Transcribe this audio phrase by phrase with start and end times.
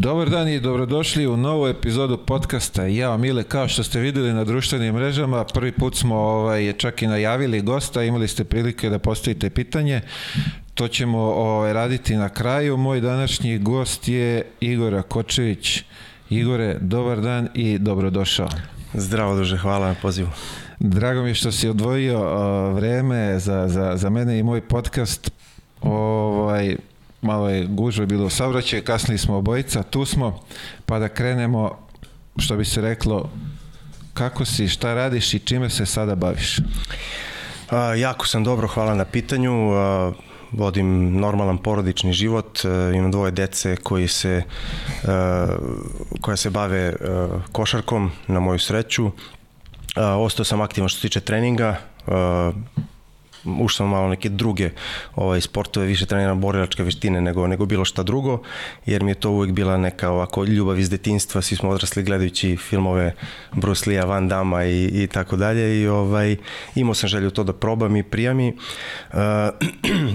[0.00, 4.44] Dobar dan i dobrodošli u novu epizodu podcasta Ja Mile, kao što ste videli na
[4.44, 9.50] društvenim mrežama, prvi put smo ovaj, čak i najavili gosta, imali ste prilike da postavite
[9.50, 10.00] pitanje.
[10.74, 12.76] To ćemo ovaj, raditi na kraju.
[12.76, 15.82] Moj današnji gost je Igor Kočević.
[16.30, 18.48] Igore, dobar dan i dobrodošao.
[18.94, 20.28] Zdravo duže, hvala na pozivu.
[20.78, 25.30] Drago mi je što si odvojio uh, vreme za, za, za mene i moj podcast.
[25.82, 26.76] Ovaj,
[27.22, 30.40] malo je gužve bilo u saobraćaju, kasnili smo obojica, tu smo,
[30.86, 31.78] pa da krenemo,
[32.38, 33.30] što bi se reklo,
[34.14, 36.58] kako si, šta radiš i čime se sada baviš?
[37.70, 39.72] A, jako sam dobro, hvala na pitanju.
[39.72, 40.12] A,
[40.52, 44.42] vodim normalan porodični život, a, imam dvoje dece koji se,
[45.04, 45.46] a,
[46.20, 49.10] koja se bave a, košarkom na moju sreću.
[49.96, 52.52] A, ostao sam aktivan što se tiče treninga, a,
[53.44, 54.70] ušao sam malo neke druge
[55.14, 58.42] ovaj, sportove, više treniram borilačke veštine nego, nego bilo šta drugo,
[58.86, 62.56] jer mi je to uvek bila neka ovako ljubav iz detinstva, svi smo odrasli gledajući
[62.56, 63.14] filmove
[63.52, 66.36] Bruce Lee-a, Van Damme i, i tako dalje i ovaj,
[66.74, 68.56] imao sam želju to da probam i prijami.
[69.12, 69.18] Uh,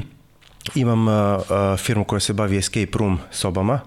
[0.83, 1.43] imam uh,
[1.77, 3.79] firmu koja se bavi escape room sobama,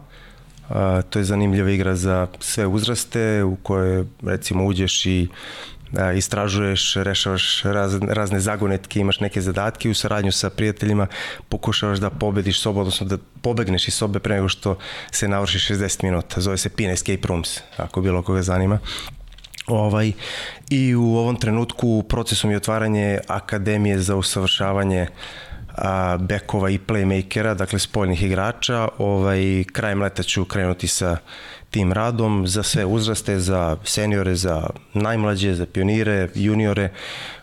[0.68, 0.76] Uh,
[1.10, 5.28] to je zanimljiva igra za sve uzraste u kojoj recimo uđeš i
[6.16, 11.06] istražuješ, rešavaš raz, razne zagonetke, imaš neke zadatke u saradnju sa prijateljima
[11.48, 14.78] pokušavaš da pobediš sobu, odnosno da pobegneš iz sobe pre nego što
[15.10, 16.40] se navrši 60 minuta.
[16.40, 18.78] Zove se Pin Escape Rooms, ako bilo koga zanima.
[19.66, 20.12] Ovaj,
[20.70, 25.06] I u ovom trenutku u procesu mi otvaranje Akademije za usavršavanje
[25.76, 28.88] a, bekova i playmakera, dakle spoljnih igrača.
[28.98, 31.16] Ovaj, krajem leta ću krenuti sa
[31.70, 36.90] tim radom za sve uzraste, za seniore, za najmlađe, za pionire, juniore.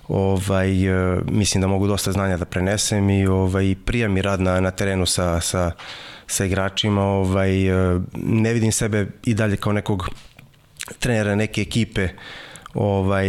[0.08, 4.60] Ovaj, e, mislim da mogu dosta znanja da prenesem i ovaj, prija mi rad na,
[4.60, 5.72] na terenu sa, sa,
[6.28, 7.02] sa igračima.
[7.04, 10.10] Ovaj, e, ne vidim sebe i dalje kao nekog
[11.00, 12.10] trenera neke ekipe
[12.74, 13.28] ovaj,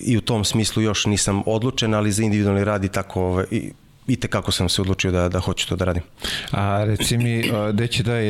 [0.00, 3.44] i u tom smislu još nisam odlučen, ali za individualni rad i tako ovaj,
[4.08, 6.02] i te kako sam se odlučio da, da hoću to da radim.
[6.50, 8.24] A reci mi, gde će taj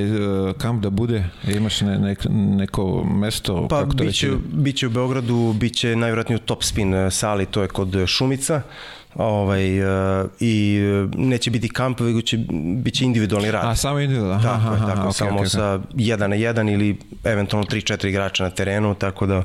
[0.58, 1.24] kamp da bude?
[1.48, 3.68] Imaš ne, ne, neko mesto?
[3.68, 4.38] Pa kako to biće, reći?
[4.52, 8.62] biće u Beogradu, biće najvjerojatnije u Top Spin sali, to je kod Šumica
[9.18, 10.80] ovaj, uh, i
[11.14, 12.38] neće biti kamp, već će,
[12.76, 13.68] biće individualni rad.
[13.68, 14.42] A, samo individualno?
[14.42, 18.44] Tako, aha, aha, tako okay, samo okay, sa jedan na jedan ili eventualno 3-4 igrača
[18.44, 19.42] na terenu, tako da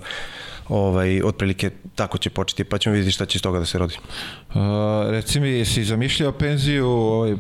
[0.72, 3.96] ovaj, otprilike tako će početi, pa ćemo vidjeti šta će iz toga da se rodi.
[4.50, 4.56] Uh,
[5.10, 7.36] reci mi, jesi zamišljao penziju ovaj,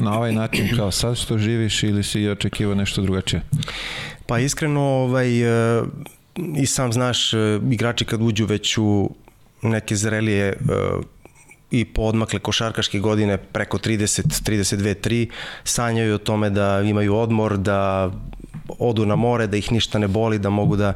[0.00, 3.42] na ovaj način kao sad što živiš ili si očekivao nešto drugačije?
[4.26, 5.42] Pa iskreno, ovaj,
[5.80, 5.88] uh,
[6.56, 7.40] i sam znaš, uh,
[7.70, 9.10] igrači kad uđu već u
[9.62, 11.04] neke zrelije uh,
[11.70, 15.30] i podmakle košarkaške godine preko 30, 32, 3
[15.64, 18.10] sanjaju o tome da imaju odmor, da
[18.78, 20.92] odu na more, da ih ništa ne boli, da mogu da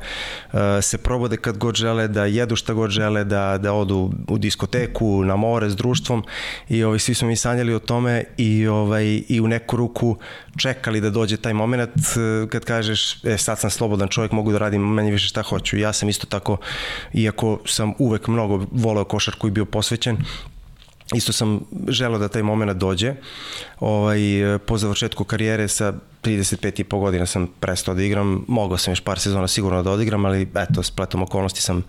[0.53, 4.39] uh, se probode kad god žele, da jedu šta god žele, da, da odu u
[4.39, 6.25] diskoteku, na more s društvom
[6.69, 10.17] i ovaj, svi smo mi sanjali o tome i, ovaj, i u neku ruku
[10.57, 14.59] čekali da dođe taj moment uh, kad kažeš e, sad sam slobodan čovjek, mogu da
[14.59, 15.79] radim manje više šta hoću.
[15.79, 16.57] Ja sam isto tako,
[17.13, 20.17] iako sam uvek mnogo voleo košarku i bio posvećen,
[21.15, 23.15] isto sam želeo da taj moment dođe.
[23.81, 24.21] Ovaj,
[24.67, 28.45] po završetku karijere sa 35 i po godina sam prestao da igram.
[28.49, 31.83] Mogao sam još par sezona sigurno da odigram, ali eto, spletom okolnosti sam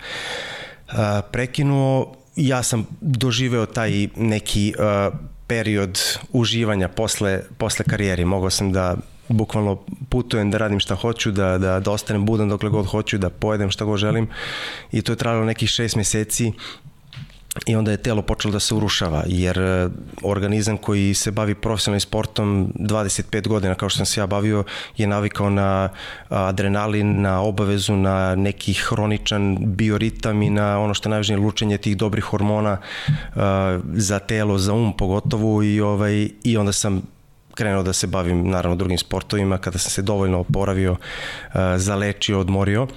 [0.88, 2.16] a, prekinuo.
[2.36, 5.12] Ja sam doživeo taj neki a,
[5.48, 6.00] period
[6.32, 8.26] uživanja posle, posle karijeri.
[8.26, 8.96] Mogao sam da
[9.30, 9.80] bukvalno
[10.10, 13.72] putujem da radim šta hoću, da, da, da ostanem budan dokle god hoću, da pojedem
[13.72, 14.28] šta god želim
[14.92, 16.52] i to je trajalo nekih šest meseci
[17.66, 19.90] i onda je telo počelo da se urušava, jer e,
[20.24, 24.64] organizam koji se bavi profesionalnim sportom 25 godina, kao što sam se ja bavio,
[24.98, 25.90] je navikao na
[26.30, 31.98] adrenalin, na obavezu, na neki hroničan bioritam i na ono što je najvažnije lučenje tih
[31.98, 32.78] dobrih hormona
[33.94, 37.02] za telo, za um pogotovo i, ovaj, i onda sam
[37.54, 40.96] krenuo da se bavim naravno drugim sportovima kada sam se dovoljno oporavio,
[41.78, 42.88] zalečio, odmorio.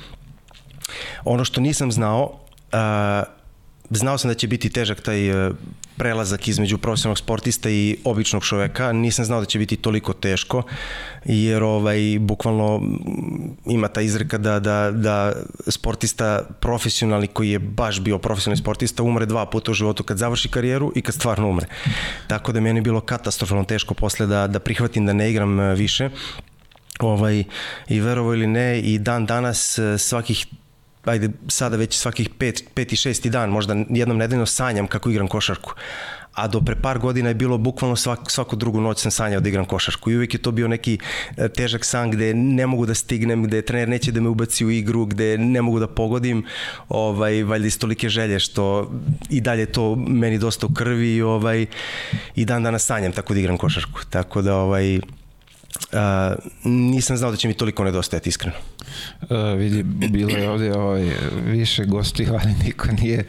[1.25, 2.39] Ono što nisam znao,
[3.91, 5.51] znao sam da će biti težak taj e,
[5.97, 8.93] prelazak između profesionalnog sportista i običnog čoveka.
[8.93, 10.63] Nisam znao da će biti toliko teško,
[11.25, 12.83] jer ovaj, bukvalno
[13.67, 15.33] ima ta izreka da, da, da
[15.69, 20.49] sportista profesionalni koji je baš bio profesionalni sportista umre dva puta u životu kad završi
[20.49, 21.67] karijeru i kad stvarno umre.
[22.27, 26.11] Tako da meni bilo katastrofalno teško posle da, da prihvatim da ne igram e, više.
[27.01, 27.45] Ovaj,
[27.89, 30.47] I verovo ili ne, i dan danas e, svakih
[31.05, 35.29] ajde sada već svakih pet, pet i šesti dan, možda jednom nedeljno sanjam kako igram
[35.29, 35.75] košarku.
[36.35, 39.49] a do pre par godina je bilo bukvalno svak, svaku drugu noć sam sanjao da
[39.49, 40.99] igram košarku i uvijek je to bio neki
[41.37, 44.71] e, težak san gde ne mogu da stignem, gde trener neće da me ubaci u
[44.71, 46.45] igru, gde ne mogu da pogodim,
[46.89, 48.91] ovaj, valjda iz tolike želje što
[49.31, 51.67] i dalje to meni dosta u krvi ovaj,
[52.35, 54.01] i dan danas sanjam tako da igram košarku.
[54.11, 55.01] Tako da ovaj,
[55.93, 56.35] Uh,
[56.65, 58.57] nisam znao da će mi toliko nedostajati, iskreno.
[59.23, 59.29] Uh,
[59.59, 61.11] vidi, bilo je ovdje ovaj,
[61.45, 63.25] više gosti, ali niko nije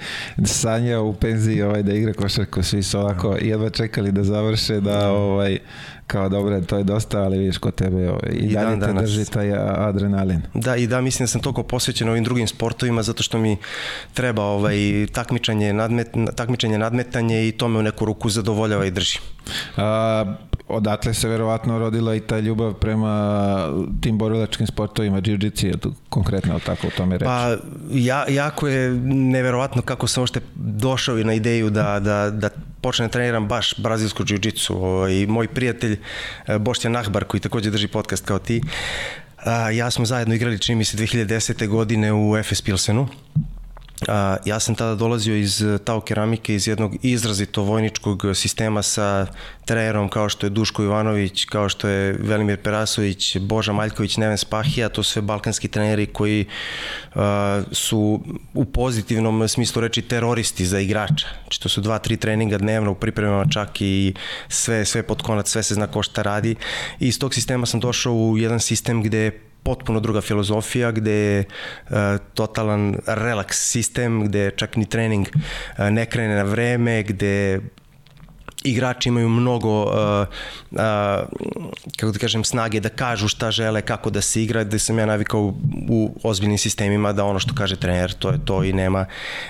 [0.46, 5.12] sanjao u penziji ovaj, da igra košarku, svi su ovako jedva čekali da završe, da
[5.12, 5.60] ovaj,
[6.08, 9.26] kao dobro, to je dosta, ali vidiš kod tebe ovaj, i, I dalje te drži
[9.26, 9.54] taj
[9.88, 10.42] adrenalin.
[10.54, 13.58] Da, i da, mislim da sam toliko posvećen ovim drugim sportovima zato što mi
[14.14, 19.20] treba ovaj, takmičanje, nadmet, takmičanje, nadmetanje i to me u neku ruku zadovoljava i drži.
[19.78, 20.36] A,
[20.71, 23.68] odatle se verovatno rodila i ta ljubav prema
[24.01, 25.21] tim borilačkim sportovima,
[25.63, 25.73] je
[26.09, 27.25] konkretno tako u tome reći.
[27.25, 27.56] Pa
[27.91, 32.50] ja, jako je neverovatno kako sam ošte došao i na ideju da, da, da
[32.81, 34.73] počnem da treniram baš brazilsku jiu-jitsu.
[34.73, 36.00] Ovaj, moj prijatelj
[36.47, 38.62] eh, Boštjan Nahbar koji takođe drži podcast kao ti,
[39.73, 41.68] ja smo zajedno igrali čini mi se 2010.
[41.68, 43.07] godine u FS Pilsenu
[44.07, 49.27] A, ja sam tada dolazio iz e, Tao keramike, iz jednog izrazito vojničkog sistema sa
[49.65, 54.89] trenerom kao što je Duško Ivanović, kao što je Velimir Perasović, Boža Maljković, Neven Spahija,
[54.89, 56.45] to sve balkanski treneri koji
[57.15, 58.21] a, su
[58.53, 61.27] u pozitivnom smislu reči teroristi za igrača.
[61.44, 64.13] Znači to su dva, tri treninga dnevno u pripremama čak i
[64.47, 66.56] sve, sve pod konac, sve se zna ko šta radi.
[67.00, 71.44] I iz tog sistema sam došao u jedan sistem gde potpuno druga filozofija gde je
[71.46, 71.98] uh,
[72.34, 77.62] totalan relaks sistem, gde čak ni trening uh, ne krene na vreme, gde
[78.63, 80.27] igrači imaju mnogo uh,
[80.71, 80.80] uh,
[81.98, 85.06] kako da kažem snage da kažu šta žele, kako da se igra, da sam ja
[85.06, 85.53] navikao u,
[85.89, 89.06] u ozbiljnim sistemima da ono što kaže trener, to je to i nema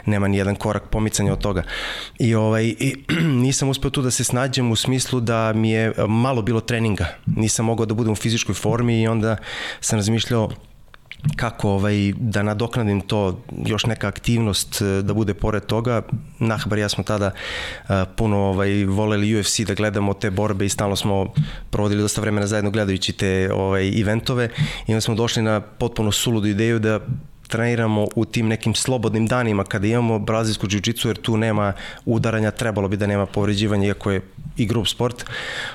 [0.06, 1.64] nema ni jedan korak pomicanja od toga.
[2.20, 2.96] I ovaj i,
[3.46, 7.06] nisam uspeo tu da se snađem u smislu da mi je malo bilo treninga.
[7.26, 9.38] Nisam mogao da budem u fizičkoj formi i onda
[9.82, 10.50] sam razmišljao
[11.36, 16.02] kako ovaj, da nadoknadim to, još neka aktivnost e, da bude pored toga.
[16.40, 20.96] Nahbar ja smo tada uh, puno ovaj, voleli UFC da gledamo te borbe i stalno
[20.96, 21.34] smo
[21.70, 24.50] provodili dosta vremena zajedno gledajući te ovaj, eventove
[24.88, 27.00] i onda smo došli na potpuno suludu ideju da
[27.52, 31.74] treniramo u tim nekim slobodnim danima kada imamo brazilsku džiu jer tu nema
[32.06, 34.22] udaranja, trebalo bi da nema povređivanja iako je
[34.58, 35.26] i grup sport.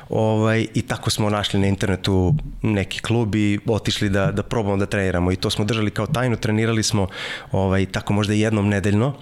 [0.08, 4.86] Ovaj, I tako smo našli na internetu neki klub i otišli da, da probamo da
[4.86, 7.08] treniramo i to smo držali kao tajnu, trenirali smo
[7.52, 9.14] ovaj, tako možda jednom nedeljno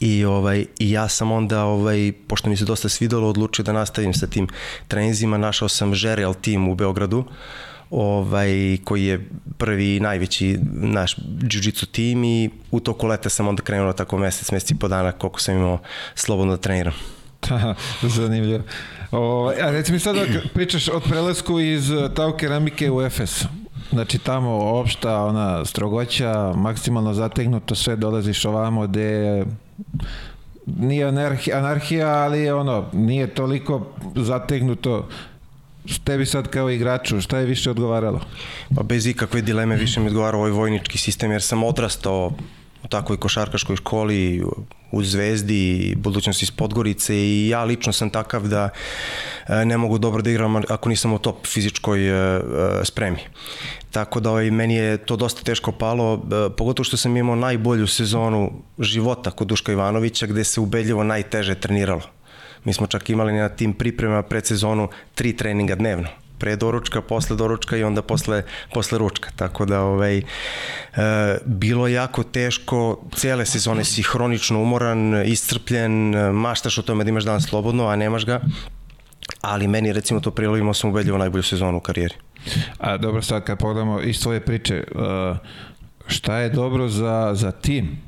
[0.00, 4.14] i ovaj i ja sam onda ovaj pošto mi se dosta svidelo odlučio da nastavim
[4.14, 4.48] sa tim
[4.88, 7.24] treninzima našao sam Žerial tim u Beogradu
[7.92, 9.28] ovaj, koji je
[9.58, 14.70] prvi najveći naš jiu-jitsu tim i u toku leta sam onda krenuo tako mesec, mesec
[14.70, 15.78] i po dana koliko sam imao
[16.14, 16.92] slobodno da treniram.
[18.16, 18.62] Zanimljivo.
[19.10, 20.22] O, a reci mi sad da
[20.54, 23.44] pričaš od prelasku iz uh, Tau keramike u Efes.
[23.90, 29.44] Znači tamo opšta ona strogoća, maksimalno zategnuto, sve dolaziš ovamo gde
[30.66, 35.08] nije anarhija, anarhija, ali ono, nije toliko zategnuto
[36.04, 38.20] tebi sad kao igraču, šta je više odgovaralo?
[38.76, 42.32] Pa bez ikakve dileme više mi odgovarao ovaj vojnički sistem, jer sam odrastao
[42.84, 44.44] u takvoj košarkaškoj školi
[44.92, 48.68] u Zvezdi, budućnosti iz Podgorice i ja lično sam takav da
[49.48, 52.40] e, ne mogu dobro da igram ako nisam u top fizičkoj e, e,
[52.84, 53.18] spremi.
[53.90, 56.22] Tako da ovaj, meni je to dosta teško palo,
[56.56, 62.02] pogotovo što sam imao najbolju sezonu života kod Duška Ivanovića gde se ubedljivo najteže treniralo
[62.64, 66.08] Mi smo čak imali na tim priprema pred sezonu tri treninga dnevno
[66.42, 68.42] pre doručka, posle doručka i onda posle,
[68.74, 69.30] posle ručka.
[69.36, 70.22] Tako da ovaj, e,
[71.46, 77.24] bilo je jako teško, cele sezone si hronično umoran, iscrpljen, maštaš o tome da imaš
[77.24, 78.40] dan slobodno, a nemaš ga.
[79.40, 82.14] Ali meni recimo to prilog imao sam ubedljivo najbolju sezonu u karijeri.
[82.78, 85.36] A dobro sad kad pogledamo iz tvoje priče, uh,
[86.06, 87.98] šta je dobro za, za tim?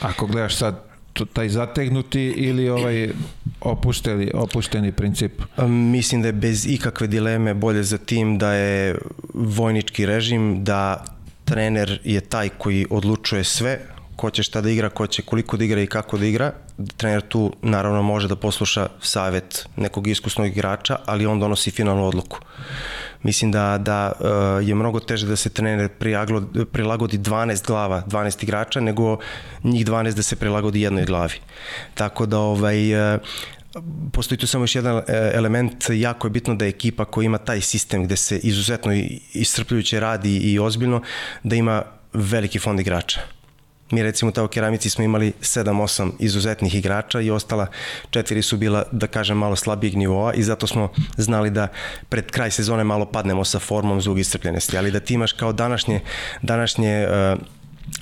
[0.00, 0.89] Ako gledaš sad
[1.24, 3.08] taj zategnuti ili ovaj
[3.60, 5.42] opušteni, opušteni princip?
[5.66, 8.98] Mislim da je bez ikakve dileme bolje za tim da je
[9.34, 11.04] vojnički režim, da
[11.44, 13.78] trener je taj koji odlučuje sve,
[14.16, 16.52] ko će šta da igra, ko će koliko da igra i kako da igra.
[16.96, 22.38] Trener tu naravno može da posluša savet nekog iskusnog igrača, ali on donosi finalnu odluku.
[23.22, 25.88] Mislim da, da uh, je mnogo teže da se trener
[26.72, 29.18] prilagodi 12 glava, 12 igrača, nego
[29.64, 31.34] njih 12 da se prilagodi jednoj glavi.
[31.94, 33.20] Tako da ovaj, uh,
[34.12, 37.38] postoji tu samo još jedan uh, element, jako je bitno da je ekipa koja ima
[37.38, 38.92] taj sistem gde se izuzetno
[39.32, 41.02] iscrpljujuće radi i ozbiljno,
[41.42, 43.20] da ima veliki fond igrača
[43.90, 47.66] Mi recimo u keramici smo imali 7-8 izuzetnih igrača i ostala
[48.10, 51.68] četiri su bila, da kažem, malo slabijeg nivoa i zato smo znali da
[52.08, 56.00] pred kraj sezone malo padnemo sa formom zbog iscrpljenosti, ali da ti imaš kao današnje,
[56.42, 57.40] današnje uh,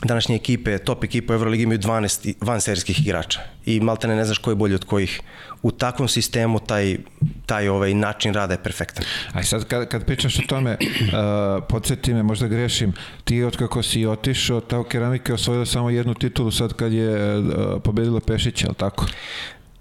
[0.04, 4.50] današnje ekipe, top ekipe u Euroligi imaju 12 vanserijskih igrača i maltene ne znaš ko
[4.50, 5.21] je bolji od kojih.
[5.62, 6.99] U takvom sistemu taj,
[7.47, 9.04] taj ovaj način rada je perfektan.
[9.33, 12.92] A sad kad, kad pričaš o tome, uh, podsjeti me, možda grešim,
[13.25, 17.38] ti od kako si otišao, ta keramika je osvojila samo jednu titulu sad kad je
[17.38, 17.45] uh,
[17.85, 19.07] pobedila Pešića, ali tako?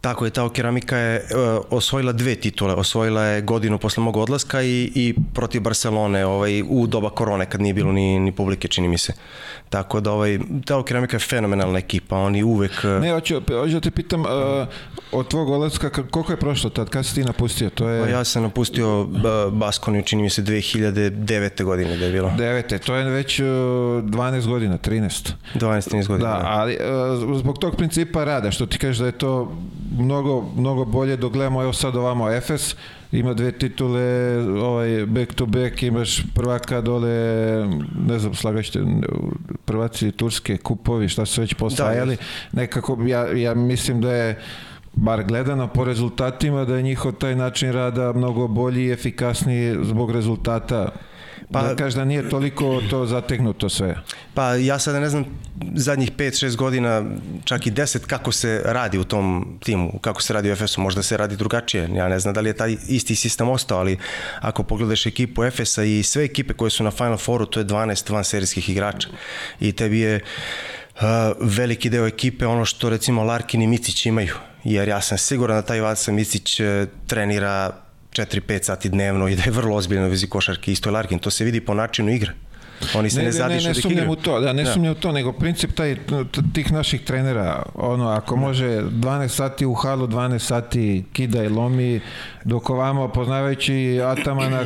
[0.08, 2.74] Tako je, Tao Keramika je uh, osvojila dve titule.
[2.74, 7.62] Osvojila je godinu posle mog odlaska i, i protiv Barcelone ovaj, u doba korone kad
[7.62, 9.14] nije bilo ni, ni publike, čini mi se.
[9.70, 12.72] Tako da ovaj, Tao Keramika je fenomenalna ekipa, oni uvek...
[12.72, 13.02] Uh...
[13.02, 14.28] Ne, hoću, hoću da te pitam, uh,
[15.12, 16.90] od tvog odlaska, koliko je prošlo tad?
[16.90, 17.70] Kad si ti napustio?
[17.70, 18.04] To je...
[18.04, 19.10] Pa ja sam napustio uh,
[19.54, 21.64] Baskoniju, čini mi se 2009.
[21.64, 22.30] godine da je bilo.
[22.38, 22.86] 9.
[22.86, 25.32] To je već uh, 12 godina, 13.
[25.56, 26.30] 12-13 godina.
[26.30, 26.48] Da, da.
[26.50, 26.78] ali
[27.32, 29.52] uh, zbog tog principa rada, što ti kažeš da je to
[29.98, 32.76] mnogo, mnogo bolje dok gledamo evo sad ovamo Efes
[33.12, 37.10] ima dve titule ovaj back to back imaš prvaka dole
[38.08, 38.80] ne znam slagaćete
[39.66, 44.42] prvaci turske kupovi šta su već postajali da, nekako ja, ja mislim da je
[44.94, 50.12] bar gledano po rezultatima da je njihov taj način rada mnogo bolji i efikasniji zbog
[50.12, 50.90] rezultata
[51.52, 53.96] Pa, da kažeš da nije toliko to zategnuto sve.
[54.34, 55.26] Pa ja sada ne znam
[55.76, 57.04] zadnjih 5-6 godina,
[57.44, 61.04] čak i 10 kako se radi u tom timu, kako se radi u FS-u, možda
[61.04, 61.90] se radi drugačije.
[61.94, 63.98] Ja ne znam da li je taj isti sistem ostao, ali
[64.40, 68.12] ako pogledaš ekipu FS-a i sve ekipe koje su na Final Fouru, to je 12
[68.12, 69.10] van serijskih igrača.
[69.60, 70.20] I tebi je
[70.96, 71.02] uh,
[71.40, 74.36] veliki deo ekipe ono što recimo Larkin i Micić imaju.
[74.64, 76.66] Jer ja sam siguran da taj Vasa Micić uh,
[77.08, 80.72] trenira 4-5 sati dnevno i da je vrlo ozbiljno vezi košarke.
[80.72, 82.32] Isto je Larkin, to se vidi po načinu igre.
[82.96, 84.74] Oni se ne, ne zadišu ne, ne, ne sumnjam u to, da, ne da.
[84.74, 85.96] sumnjam u to, nego princip taj,
[86.54, 88.42] tih naših trenera, ono, ako da.
[88.42, 92.02] može 12 sati u halu, 12 sati kida i lomi,
[92.44, 94.64] dok ovamo, poznavajući Atamana,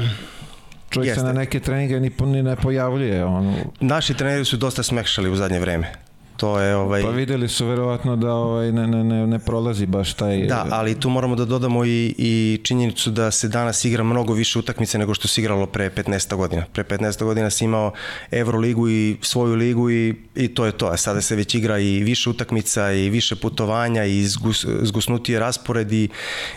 [0.90, 1.20] čovjek Jeste.
[1.20, 3.26] se na neke treninge ni, ni ne pojavljuje.
[3.26, 3.56] Ono.
[3.80, 5.94] Naši treneri su dosta smekšali u zadnje vreme
[6.42, 10.14] to je ovaj Pa videli su verovatno da ovaj ne ne ne ne prolazi baš
[10.14, 14.34] taj Da, ali tu moramo da dodamo i i činjenicu da se danas igra mnogo
[14.34, 16.66] više utakmice nego što se igralo pre 15 godina.
[16.74, 17.94] Pre 15 godina si imao
[18.32, 20.88] Evroligu i svoju ligu i i to je to.
[20.88, 25.92] A sada se već igra i više utakmica i više putovanja i zgus, zgusnutije raspored
[25.92, 26.10] i,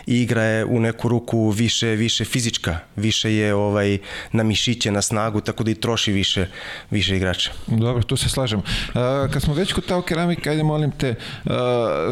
[0.06, 3.98] i igra je u neku ruku više više fizička, više je ovaj
[4.32, 6.46] na mišiće, na snagu, tako da i troši više
[6.90, 7.50] više igrača.
[7.66, 8.62] Dobro, tu se slažem.
[8.94, 11.14] A, kad smo već kod tao keramika, ajde molim te,
[11.44, 11.52] uh,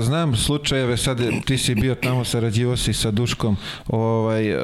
[0.01, 3.57] znam slučajeve, sad ti si bio tamo, sarađivo si sa Duškom,
[3.89, 4.61] ovaj, uh,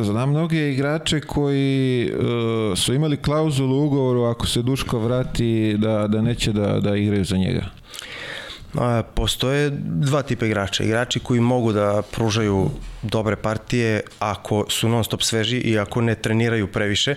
[0.00, 6.06] znam mnoge igrače koji uh, su imali klauzulu u ugovoru ako se Duško vrati da,
[6.06, 7.64] da neće da, da igraju za njega.
[9.14, 10.84] Postoje dva tipa igrača.
[10.84, 12.70] Igrači koji mogu da pružaju
[13.02, 17.14] dobre partije ako su non stop sveži i ako ne treniraju previše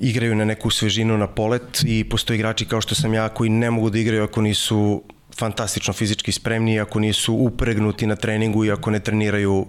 [0.00, 3.70] igraju na neku svežinu na polet i postoje igrači kao što sam ja koji ne
[3.70, 5.02] mogu da igraju ako nisu
[5.38, 9.66] fantastično fizički spremni, ako nisu upregnuti na treningu i ako ne treniraju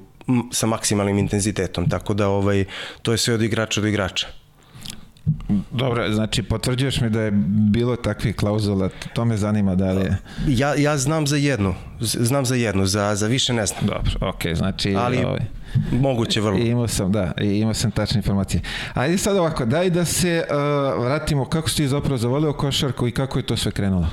[0.52, 1.90] sa maksimalnim intenzitetom.
[1.90, 2.66] Tako da ovaj,
[3.02, 4.28] to je sve od igrača do igrača.
[5.72, 7.32] Dobro, znači potvrđuješ mi da je
[7.72, 10.18] bilo takvih klauzula, to me zanima da li je...
[10.48, 13.86] Ja, ja znam za jednu, znam za jednu, za, za više ne znam.
[13.86, 14.96] Dobro, okej, okay, znači...
[14.96, 15.42] Ali ovaj,
[15.92, 16.58] moguće vrlo.
[16.58, 18.62] Imao sam, da, imao sam tačne informacije.
[18.94, 23.12] Ajde sad ovako, daj da se uh, vratimo, kako si ti zapravo zavolio košarku i
[23.12, 24.08] kako je to sve krenulo?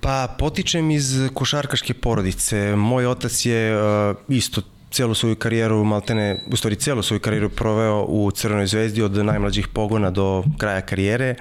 [0.00, 2.76] Pa potičem iz košarkaške porodice.
[2.76, 8.04] Moj otac je uh, isto celu svoju karijeru, maltene, u stvari celu svoju karijeru proveo
[8.08, 11.34] u Crvenoj zvezdi od najmlađih pogona do kraja karijere.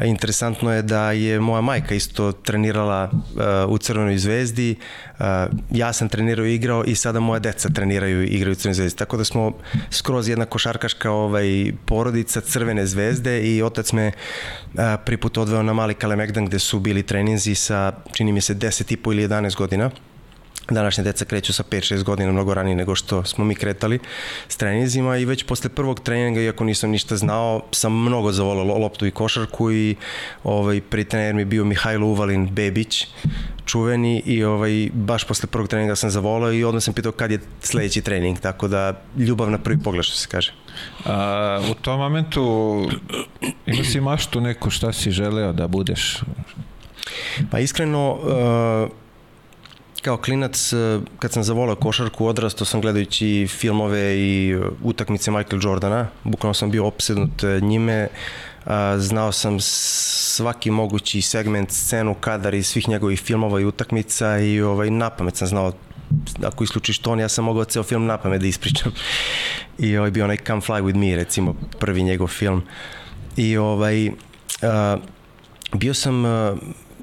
[0.00, 4.76] Interesantno je da je moja majka isto trenirala uh, u Crvenoj zvezdi,
[5.18, 5.26] uh,
[5.70, 8.98] ja sam trenirao i igrao i sada moja deca treniraju i igraju u Crvenoj zvezdi.
[8.98, 9.52] Tako da smo
[9.90, 15.94] skroz jedna košarkaška ovaj, porodica Crvene zvezde i otac me uh, priput odveo na mali
[15.94, 19.90] Kalemegdan gde su bili treninzi sa, čini mi se, 10 i po ili 11 godina
[20.70, 23.98] Današnje deca kreću sa 5-6 godina mnogo ranije nego što smo mi kretali
[24.48, 29.06] s treninzima i već posle prvog treninga, iako nisam ništa znao, sam mnogo zavolao loptu
[29.06, 29.96] i košarku i
[30.44, 33.06] ovaj, pri trener mi bio Mihajlo Uvalin Bebić,
[33.64, 37.40] čuveni i ovaj, baš posle prvog treninga sam zavolao i odmah sam pitao kad je
[37.60, 40.52] sledeći trening, tako da ljubav na prvi pogled što se kaže.
[41.04, 42.42] A, u tom momentu
[43.66, 46.20] ima si maštu neku šta si želeo da budeš?
[47.50, 49.05] Pa iskreno, uh,
[50.06, 55.60] kao klinac, e, kad sam zavolao košarku, odrastao sam gledajući filmove i e, utakmice Michael
[55.62, 56.06] Jordana.
[56.24, 58.08] Bukvalno sam bio opsednut e, njime.
[58.96, 64.90] Znao sam svaki mogući segment, scenu, kadar iz svih njegovih filmova i utakmica i ovaj,
[64.90, 65.72] napamet sam znao
[66.42, 68.92] ako isključiš to, ja sam mogao ceo film napamet da ispričam.
[69.78, 72.62] I ovaj, bio onaj Come Fly With Me, recimo, prvi njegov film.
[73.36, 74.12] I ovaj, uh,
[75.72, 76.58] bio sam uh,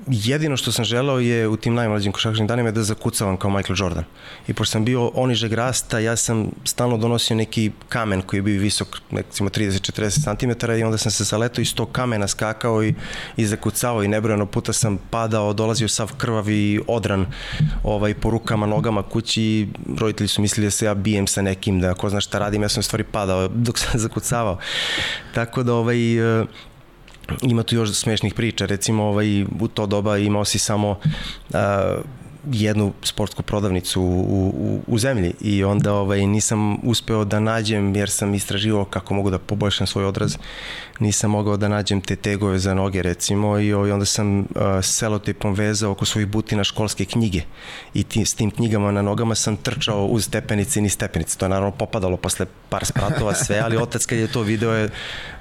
[0.07, 4.03] jedino što sam želeo je u tim najmlađim košarkaškim danima da zakucavam kao Michael Jordan.
[4.47, 8.61] I pošto sam bio onižeg rasta, ja sam stalno donosio neki kamen koji je bio
[8.61, 12.93] visok, recimo 30-40 cm i onda sam se saletao iz tog kamena skakao i,
[13.37, 17.25] i zakucao i nebrojeno puta sam padao, dolazio sav krvavi odran
[17.83, 19.67] ovaj, po rukama, nogama kući.
[19.99, 22.69] Roditelji su mislili da se ja bijem sa nekim, da ko zna šta radim, ja
[22.69, 24.57] sam stvari padao dok sam zakucavao.
[25.33, 25.97] Tako da ovaj,
[27.41, 31.57] ima tu još smešnih priča, recimo ovaj, u to doba imao si samo uh,
[32.51, 38.09] jednu sportsku prodavnicu u, u, u zemlji i onda ovaj, nisam uspeo da nađem, jer
[38.09, 40.37] sam istraživao kako mogu da poboljšam svoj odraz,
[40.99, 44.45] nisam mogao da nađem te tegove za noge recimo i ovaj, onda sam uh,
[44.81, 47.41] selotipom vezao oko svojih butina školske knjige
[47.93, 51.37] i ti, s tim knjigama na nogama sam trčao uz stepenice i ni stepenice.
[51.37, 54.89] To je naravno popadalo posle par spratova sve, ali otac kad je to video je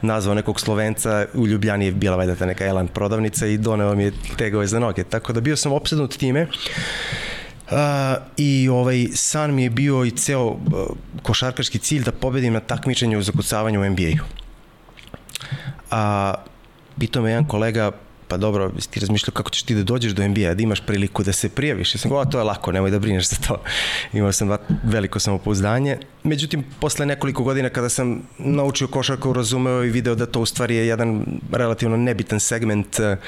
[0.02, 4.12] nazvao nekog Slovenca, u Ljubljani je bila valjda neka Elan prodavnica i doneo mi je
[4.36, 5.04] tegove za noge.
[5.04, 6.46] Tako da bio sam opsednut time.
[7.70, 7.78] Uh,
[8.36, 10.58] I ovaj san mi je bio i ceo uh,
[11.22, 14.24] košarkaški cilj da pobedim na takmičenju u zakucavanju u NBA-u.
[15.90, 16.34] A
[16.98, 17.92] pitao me jedan kolega
[18.32, 21.32] pa dobro, ti razmišljao kako ćeš ti da dođeš do NBA, da imaš priliku da
[21.32, 21.94] se prijaviš.
[21.94, 23.58] Ja sam govorio, to je lako, nemoj da brineš za to.
[24.18, 25.98] Imao sam veliko samopouzdanje.
[26.24, 30.76] Međutim, posle nekoliko godina kada sam naučio košarku, razumeo i video da to u stvari
[30.76, 33.18] je jedan relativno nebitan segment uh,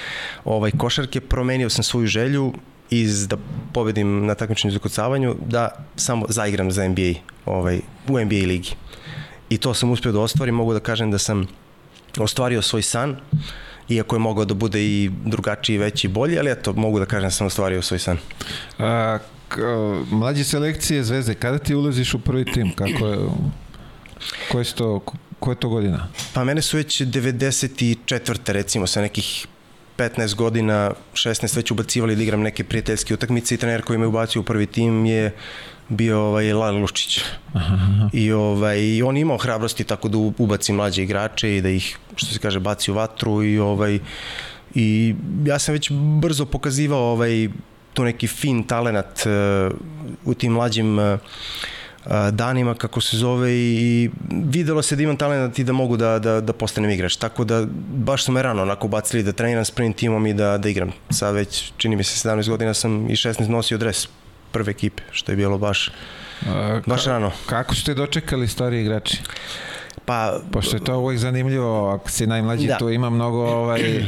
[0.44, 2.52] ovaj košarke, promenio sam svoju želju
[2.91, 3.37] iz da
[3.73, 7.12] pobedim na takmičenju za kucavanju, da samo zaigram za NBA,
[7.47, 8.71] ovaj, u NBA ligi.
[9.50, 11.47] I to sam uspio da ostvarim, mogu da kažem da sam
[12.19, 13.17] ostvario svoj san,
[13.88, 17.26] iako je mogao da bude i drugačiji, veći i bolji, ali eto, mogu da kažem
[17.26, 18.18] da sam ostvario svoj san.
[18.79, 19.18] A,
[19.49, 19.59] k,
[20.11, 22.73] mlađe selekcije Zvezde, kada ti ulaziš u prvi tim?
[22.73, 23.18] Kako je,
[24.53, 25.01] koje to,
[25.40, 26.09] koje je to godina?
[26.33, 28.53] Pa mene su već 94.
[28.53, 29.47] recimo sa nekih
[29.98, 34.40] 15 godina, 16 već ubacivali da igram neke prijateljske utakmice i trener koji me ubacio
[34.40, 35.33] u prvi tim je
[35.88, 37.20] bio ovaj Lale Luščić.
[37.52, 38.09] Aha.
[38.12, 42.38] I ovaj on imao hrabrosti tako da ubaci mlađe igrače i da ih što se
[42.38, 43.98] kaže baci u vatru i ovaj
[44.74, 45.14] i
[45.46, 47.48] ja sam već brzo pokazivao ovaj
[47.94, 49.76] to neki fin talenat uh,
[50.24, 51.18] u tim mlađim uh,
[52.31, 56.40] danima, kako se zove i videlo se da imam talent i da mogu da, da,
[56.40, 57.17] da postanem igrač.
[57.17, 60.69] Tako da baš su me rano onako bacili da treniram sprint timom i da, da
[60.69, 60.93] igram.
[61.11, 64.09] Sad već, čini mi se, 17 godina sam i 16 nosio dres
[64.53, 65.90] prve ekipe, što je bilo baš,
[66.49, 67.31] A, baš rano.
[67.47, 69.19] Kako ste dočekali stari igrači?
[70.05, 72.79] Pa, Pošto je to uvijek zanimljivo, ako si najmlađi, da.
[72.79, 74.05] tu ima mnogo ovaj,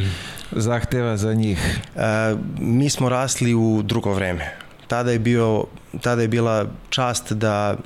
[0.52, 1.78] zahteva za njih.
[1.96, 4.56] A, mi smo rasli u drugo vreme.
[4.86, 5.64] Tada je, bio,
[6.02, 7.76] tada je bila čast da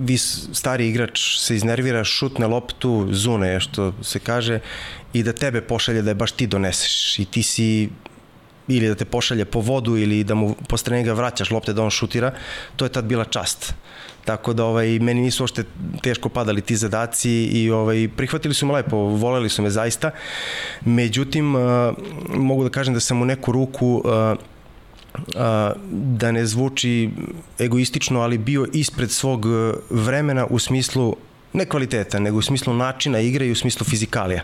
[0.00, 4.60] vi stari igrač se iznervira, šutne loptu, zune je što se kaže,
[5.12, 7.88] i da tebe pošalje da je baš ti doneseš i ti si
[8.68, 11.90] ili da te pošalje po vodu ili da mu posle njega vraćaš lopte da on
[11.90, 12.32] šutira,
[12.76, 13.74] to je tad bila čast.
[14.24, 15.64] Tako da ovaj, meni nisu ošte
[16.02, 20.10] teško padali ti zadaci i ovaj, prihvatili su me lepo, voleli su me zaista.
[20.84, 21.62] Međutim, uh,
[22.28, 24.38] mogu da kažem da sam u neku ruku uh,
[25.90, 27.10] da ne zvuči
[27.58, 29.46] egoistično, ali bio ispred svog
[29.90, 31.16] vremena u smislu
[31.52, 34.42] ne kvaliteta, nego u smislu načina igre i u smislu fizikalija.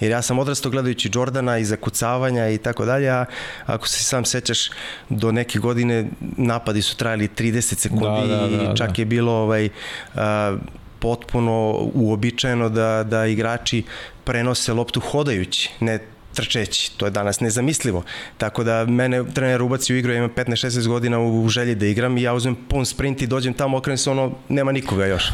[0.00, 3.24] Jer ja sam odrastao gledajući Jordana i zakucavanja i tako dalje, a
[3.66, 4.70] ako se sam sećaš,
[5.08, 9.02] do neke godine napadi su trajali 30 sekundi da, da, da, i čak da.
[9.02, 9.68] je bilo ovaj,
[10.14, 10.56] a,
[10.98, 13.82] potpuno uobičajeno da, da igrači
[14.24, 15.98] prenose loptu hodajući, ne
[16.34, 16.92] trčeći.
[16.96, 18.02] To je danas nezamislivo.
[18.38, 22.18] Tako da mene trener ubaci u igru, ja imam 15-16 godina u želji da igram
[22.18, 25.24] i ja uzmem pun sprint i dođem tamo, okrenem se ono, nema nikoga još.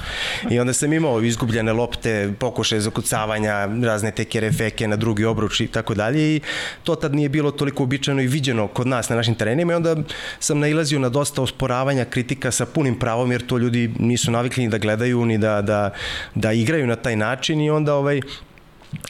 [0.50, 5.66] I onda sam imao izgubljene lopte, pokušaje zakucavanja, razne teke refeke na drugi obruč i
[5.66, 6.40] tako dalje i
[6.84, 9.96] to tad nije bilo toliko običajno i viđeno kod nas na našim terenima i onda
[10.38, 14.70] sam nailazio na dosta osporavanja, kritika sa punim pravom jer to ljudi nisu navikli ni
[14.70, 15.90] da gledaju ni da, da,
[16.34, 18.20] da igraju na taj način i onda ovaj,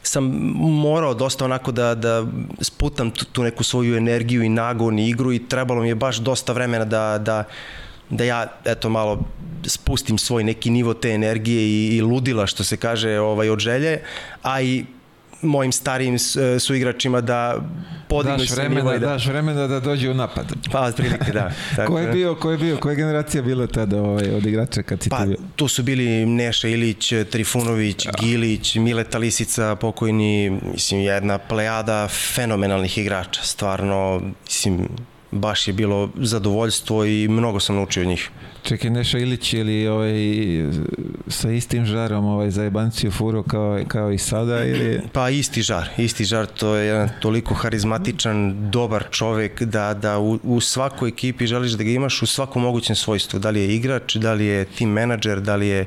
[0.02, 0.24] sam
[0.58, 2.26] morao dosta onako da, da
[2.60, 6.16] sputam tu, tu neku svoju energiju i nagon i igru i trebalo mi je baš
[6.16, 7.44] dosta vremena da, da,
[8.10, 9.20] da ja eto malo
[9.64, 14.00] spustim svoj neki nivo te energije i, i ludila što se kaže ovaj od želje,
[14.42, 14.84] a i
[15.42, 17.56] mojim starijim e, suigračima da
[18.08, 18.98] podignu daš vremena, da...
[18.98, 20.52] daš vremena da dođe u napad.
[20.72, 21.52] Pa, otprilike, da.
[21.76, 25.02] Tako, ko je bio, ko je bio, koja generacija bila tada ovaj, od igrača kad
[25.02, 25.36] si pa, bio?
[25.56, 28.12] tu su bili Neša Ilić, Trifunović, ja.
[28.20, 34.88] Gilić, Mileta Lisica, pokojni, mislim, jedna plejada fenomenalnih igrača, stvarno, mislim,
[35.30, 38.30] baš je bilo zadovoljstvo i mnogo sam naučio od njih.
[38.62, 40.12] Čekaj, Neša Ilić ili ovaj,
[41.28, 44.64] sa istim žarom ovaj, za jebanciju furo kao, kao i sada?
[44.64, 45.00] Ili...
[45.12, 50.38] Pa isti žar, isti žar, to je jedan toliko harizmatičan, dobar čovek da, da u,
[50.42, 54.16] u svakoj ekipi želiš da ga imaš u svakom mogućem svojstvu, da li je igrač,
[54.16, 55.86] da li je team menadžer, da li je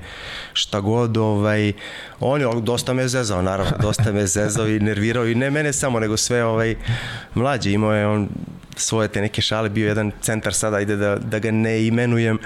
[0.54, 1.73] šta god, ovaj,
[2.19, 5.99] on je dosta me zezao, naravno, dosta me zezao i nervirao i ne mene samo,
[5.99, 6.75] nego sve ovaj,
[7.36, 8.30] mlađe, imao je on
[8.75, 12.39] svoje te neke šale, bio jedan centar sada, ajde da, da ga ne imenujem,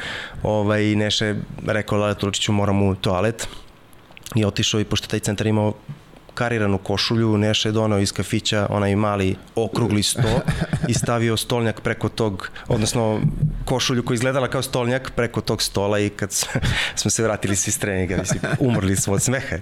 [0.43, 3.48] ovaj, Neše rekao Lale Tulučiću moram u toalet.
[4.36, 5.74] I otišao i pošto taj centar imao
[6.36, 10.41] kariranu košulju, Neša je donao iz kafića onaj mali okrugli sto
[10.88, 13.21] i stavio stolnjak preko tog, odnosno
[13.65, 16.32] košulju koja izgledala kao stolnjak preko tog stola i kad
[17.00, 19.56] smo se vratili svi s treninga, mislim, umrli smo od smeha.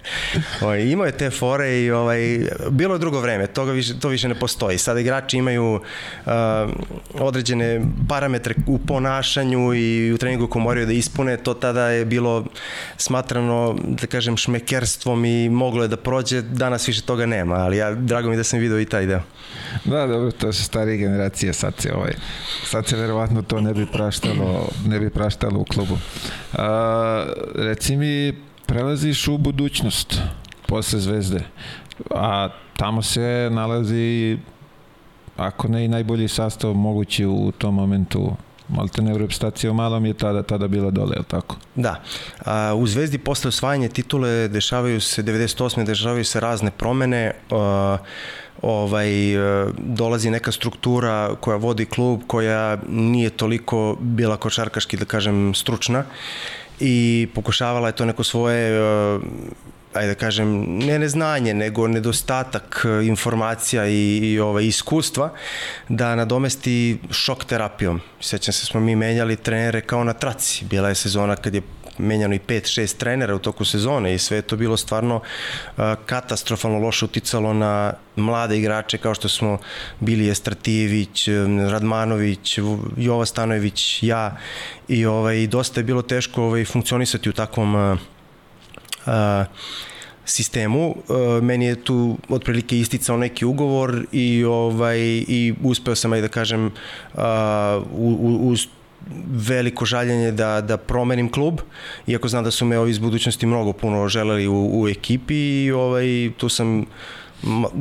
[0.62, 4.28] Ovaj, imao je te fore i ovaj, bilo je drugo vreme, toga više, to više
[4.28, 4.78] ne postoji.
[4.78, 6.32] Sada igrači imaju uh,
[7.14, 12.46] određene parametre u ponašanju i u treningu ko moraju da ispune, to tada je bilo
[12.98, 17.95] smatrano, da kažem, šmekerstvom i moglo je da prođe, danas više toga nema, ali ja,
[17.95, 19.21] drago mi da sam video i taj deo.
[19.86, 22.13] Da, dobro, to su starije generacije, sad se, ovaj,
[22.65, 25.97] sad se verovatno to ne bi praštalo, ne bi praštalo u klubu.
[26.54, 28.34] A, reci mi,
[28.65, 30.21] prelaziš u budućnost
[30.67, 31.43] posle Zvezde,
[32.12, 34.38] a tamo se nalazi
[35.38, 38.36] ako ne i najbolji sastav mogući u tom momentu
[38.69, 41.56] Malte ne reprezentacija u malom je tada, tada bila dole, je tako?
[41.76, 42.02] Da.
[42.45, 45.86] A, u Zvezdi posle osvajanja titule dešavaju se, 98.
[45.86, 47.97] dešavaju se razne promene, a,
[48.62, 49.10] ovaj,
[49.78, 56.04] dolazi neka struktura koja vodi klub, koja nije toliko bila košarkaški, da kažem, stručna
[56.80, 58.80] i pokušavala je to neko svoje
[59.93, 65.29] ajde da kažem, ne neznanje, nego nedostatak e, informacija i, i ovaj, iskustva
[65.89, 68.01] da nadomesti šok terapijom.
[68.21, 70.65] Sećam se, smo mi menjali trenere kao na traci.
[70.65, 71.62] Bila je sezona kad je
[71.97, 76.79] menjano i 5-6 trenera u toku sezone i sve je to bilo stvarno uh, katastrofalno
[76.79, 79.58] loše uticalo na mlade igrače kao što smo
[79.99, 81.27] bili Estratijević,
[81.69, 82.60] Radmanović,
[82.97, 84.38] Jova Stanojević, ja
[84.88, 87.97] i ovaj, dosta je bilo teško ovaj, funkcionisati u takvom
[89.06, 89.46] uh,
[90.26, 90.96] sistemu.
[91.42, 96.72] Meni je tu otprilike isticao neki ugovor i ovaj i uspeo sam aj da kažem
[98.39, 98.68] uz
[99.28, 101.60] veliko žaljenje da, da promenim klub,
[102.08, 105.72] iako znam da su me ovi iz budućnosti mnogo puno želeli u, u ekipi i
[105.72, 106.86] ovaj, tu sam uh,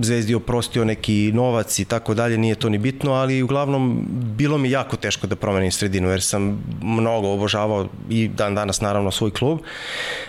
[0.02, 4.70] Zvezdi oprostio neki novac i tako dalje, nije to ni bitno, ali uglavnom bilo mi
[4.70, 9.58] jako teško da promenim sredinu, jer sam mnogo obožavao i dan danas naravno svoj klub,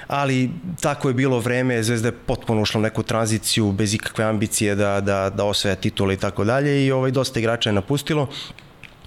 [0.08, 0.50] ali
[0.82, 5.02] tako je bilo vreme, Zvezda je potpuno ušla u neku tranziciju bez ikakve ambicije da,
[5.02, 8.28] da, da osvaja titule i tako dalje i ovaj, dosta igrača je napustilo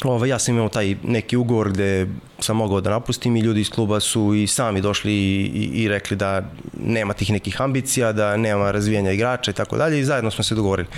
[0.05, 2.07] Ovaj, ja sam imao taj neki ugovor gde
[2.39, 5.89] sam mogao da napustim i ljudi iz kluba su i sami došli i, i, i
[5.89, 6.43] rekli da
[6.81, 10.55] nema tih nekih ambicija, da nema razvijanja igrača i tako dalje i zajedno smo se
[10.55, 10.89] dogovorili.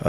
[0.00, 0.06] Uh,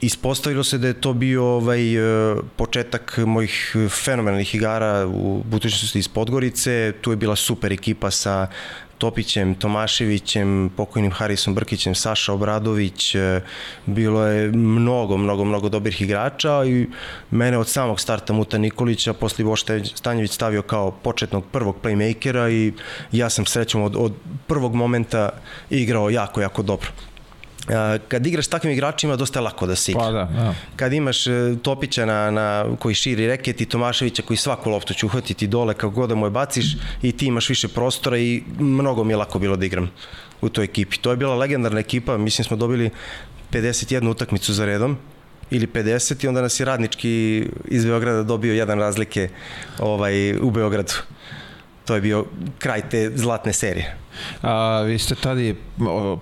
[0.00, 6.08] ispostavilo se da je to bio ovaj, e, početak mojih fenomenalnih igara u budućnosti iz
[6.08, 8.46] Podgorice, tu je bila super ekipa sa
[8.98, 13.40] Topićem, Tomaševićem, pokojnim Harisom Brkićem, Saša Obradović, e,
[13.86, 16.86] bilo je mnogo, mnogo, mnogo dobrih igrača i
[17.30, 22.72] mene od samog starta Muta Nikolića, posle Bošte Stanjević stavio kao početnog prvog playmakera i
[23.12, 24.12] ja sam srećom od, od
[24.46, 25.30] prvog momenta
[25.70, 27.07] igrao jako, jako dobro
[28.08, 30.02] kad igraš s takvim igračima dosta je lako da se igra.
[30.04, 30.54] Pa da, da.
[30.76, 35.06] Kad imaš e, Topića na, na, koji širi reket i Tomaševića koji svaku loptu će
[35.06, 39.04] uhvatiti dole kako god da mu je baciš i ti imaš više prostora i mnogo
[39.04, 39.90] mi je lako bilo da igram
[40.40, 40.98] u toj ekipi.
[40.98, 42.90] To je bila legendarna ekipa, mislim smo dobili
[43.52, 44.96] 51 utakmicu za redom
[45.50, 49.28] ili 50 i onda nas je radnički iz Beograda dobio jedan razlike
[49.78, 50.92] ovaj, u Beogradu.
[51.88, 52.24] To je bio
[52.58, 53.96] kraj te zlatne serije.
[54.42, 55.40] A vi ste tada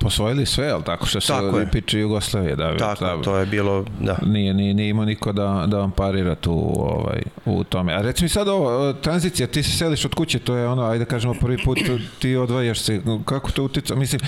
[0.01, 1.33] posvojili sve, ali tako što se
[1.73, 2.77] piče Jugoslavije, da?
[2.77, 4.17] Tako, da, to je bilo, da.
[4.27, 7.95] Nije, nije, nije imao niko da, da vam parira tu ovaj, u tome.
[7.95, 11.05] A reci mi sad ovo, tranzicija, ti se seliš od kuće, to je ono, ajde
[11.05, 11.79] da kažemo prvi put,
[12.19, 13.95] ti odvajaš se, kako to utica?
[13.95, 14.21] Mislim,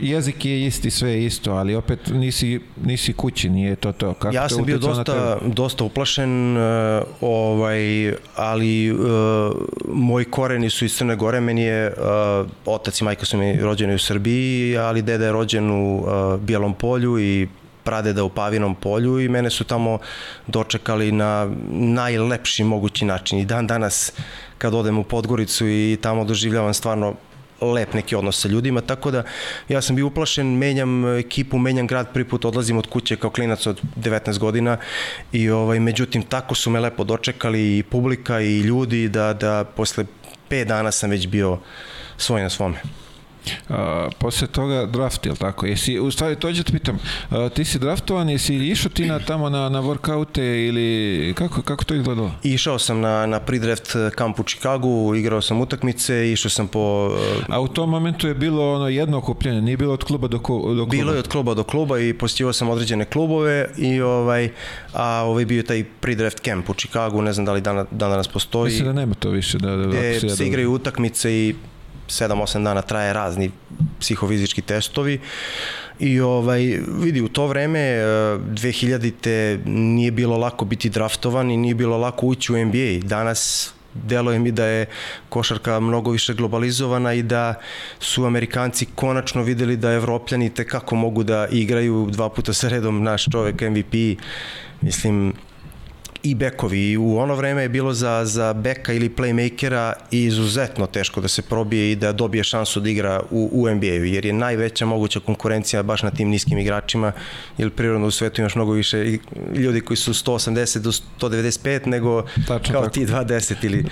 [0.00, 4.14] jezik je isti, sve je isto, ali opet nisi, nisi kući, nije to to.
[4.14, 6.62] Kako ja sam bio dosta, dosta uplašen, uh,
[7.20, 8.98] ovaj, ali uh,
[9.88, 13.94] moji koreni su iz Crne Gore, meni je uh, otac i majka su mi rođeni
[13.94, 17.48] u Srbiji, ali deda je rođen u uh, Bijelom polju i
[17.86, 19.98] pradeda u Pavinom polju i mene su tamo
[20.46, 23.38] dočekali na najlepši mogući način.
[23.38, 24.12] I dan danas
[24.58, 27.14] kad odem u Podgoricu i tamo doživljavam stvarno
[27.60, 29.22] lep neki odnos sa ljudima, tako da
[29.68, 33.66] ja sam bio uplašen, menjam ekipu, menjam grad, prvi put odlazim od kuće kao klinac
[33.66, 34.76] od 19 godina
[35.32, 40.04] i ovaj, međutim tako su me lepo dočekali i publika i ljudi da, da posle
[40.50, 41.58] 5 dana sam već bio
[42.16, 43.05] svoj na svome.
[43.68, 45.66] A, posle toga draft, jel tako?
[45.66, 46.98] Jesi, u stvari, to te pitam,
[47.30, 51.84] a, ti si draftovan, jesi išao ti na, tamo na, na workoute ili kako, kako
[51.84, 52.30] to izgledalo?
[52.42, 57.16] Išao sam na, na pre-draft kamp u Čikagu, igrao sam utakmice, išao sam po...
[57.48, 60.42] A u tom momentu je bilo ono jedno okupljenje, nije bilo od kluba do, do
[60.42, 60.84] kluba?
[60.90, 64.50] Bilo je od kluba do kluba i posjetio sam određene klubove i ovaj,
[64.92, 68.28] a ovaj bio taj pre-draft camp u Čikagu, ne znam da li dan, dan danas
[68.28, 68.64] postoji.
[68.64, 69.58] Mislim da nema to više.
[69.58, 71.54] Da, da, da, se, se igraju utakmice i
[72.08, 73.50] 7-8 dana traje razni
[74.00, 75.20] psihofizički testovi
[75.98, 76.60] i ovaj
[77.02, 82.52] vidi u to vreme 2000-te nije bilo lako biti draftovan i nije bilo lako ući
[82.52, 82.98] u NBA.
[83.02, 83.72] Danas
[84.04, 84.86] deluje mi da je
[85.28, 87.54] košarka mnogo više globalizovana i da
[88.00, 93.02] su Amerikanci konačno videli da Evropljani te kako mogu da igraju dva puta sa redom
[93.02, 93.94] naš čovek MVP.
[94.80, 95.34] Mislim,
[96.30, 96.96] i bekovi.
[96.96, 101.92] U ono vreme je bilo za, za beka ili playmakera izuzetno teško da se probije
[101.92, 106.02] i da dobije šansu da igra u, u NBA-u, jer je najveća moguća konkurencija baš
[106.02, 107.12] na tim niskim igračima,
[107.58, 109.18] jer prirodno u svetu imaš mnogo više
[109.54, 112.94] ljudi koji su 180 do 195 nego Tačno kao tako.
[112.94, 113.84] ti 210 ili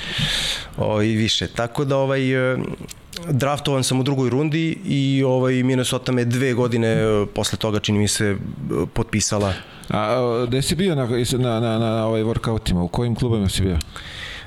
[0.77, 1.47] o, i više.
[1.47, 2.57] Tako da ovaj, e,
[3.31, 7.99] draftovan sam u drugoj rundi i ovaj Minnesota me dve godine e, posle toga čini
[7.99, 8.37] mi se
[8.94, 9.55] potpisala
[9.90, 12.81] A gde si bio na, na, na, na ovaj workoutima?
[12.81, 13.79] U kojim klubima si bio?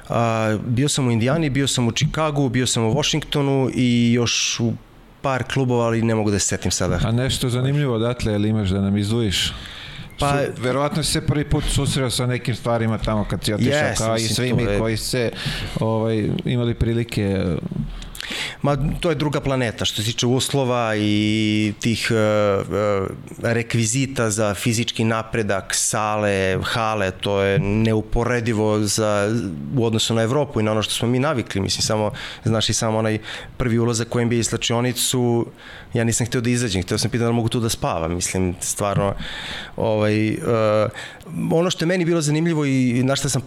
[0.09, 4.59] A, bio sam u Indijani, bio sam u Čikagu, bio sam u Washingtonu i još
[4.59, 4.73] u
[5.21, 6.99] par klubova, ali ne mogu da se setim sada.
[7.03, 9.53] A nešto zanimljivo odatle, ili imaš da nam izdvojiš?
[10.19, 13.73] Pa, Su, verovatno si se prvi put susreo sa nekim stvarima tamo kad si otišao,
[13.73, 15.31] yes, kao i svi mi koji se
[15.79, 17.45] ovaj, imali prilike
[18.61, 22.67] Ma, to je druga planeta što se tiče uslova i tih uh,
[23.43, 29.35] rekvizita za fizički napredak, sale, hale, to je neuporedivo za,
[29.77, 31.61] u odnosu na Evropu i na ono što smo mi navikli.
[31.61, 32.11] Mislim, samo,
[32.43, 33.19] znaš i samo onaj
[33.57, 35.45] prvi ulazak u NBA slačionicu,
[35.93, 39.13] ja nisam hteo da izađem, hteo sam pitati da mogu tu da spavam, mislim, stvarno,
[39.75, 40.37] ovaj, uh,
[41.51, 43.41] ono što je meni bilo zanimljivo i na što sam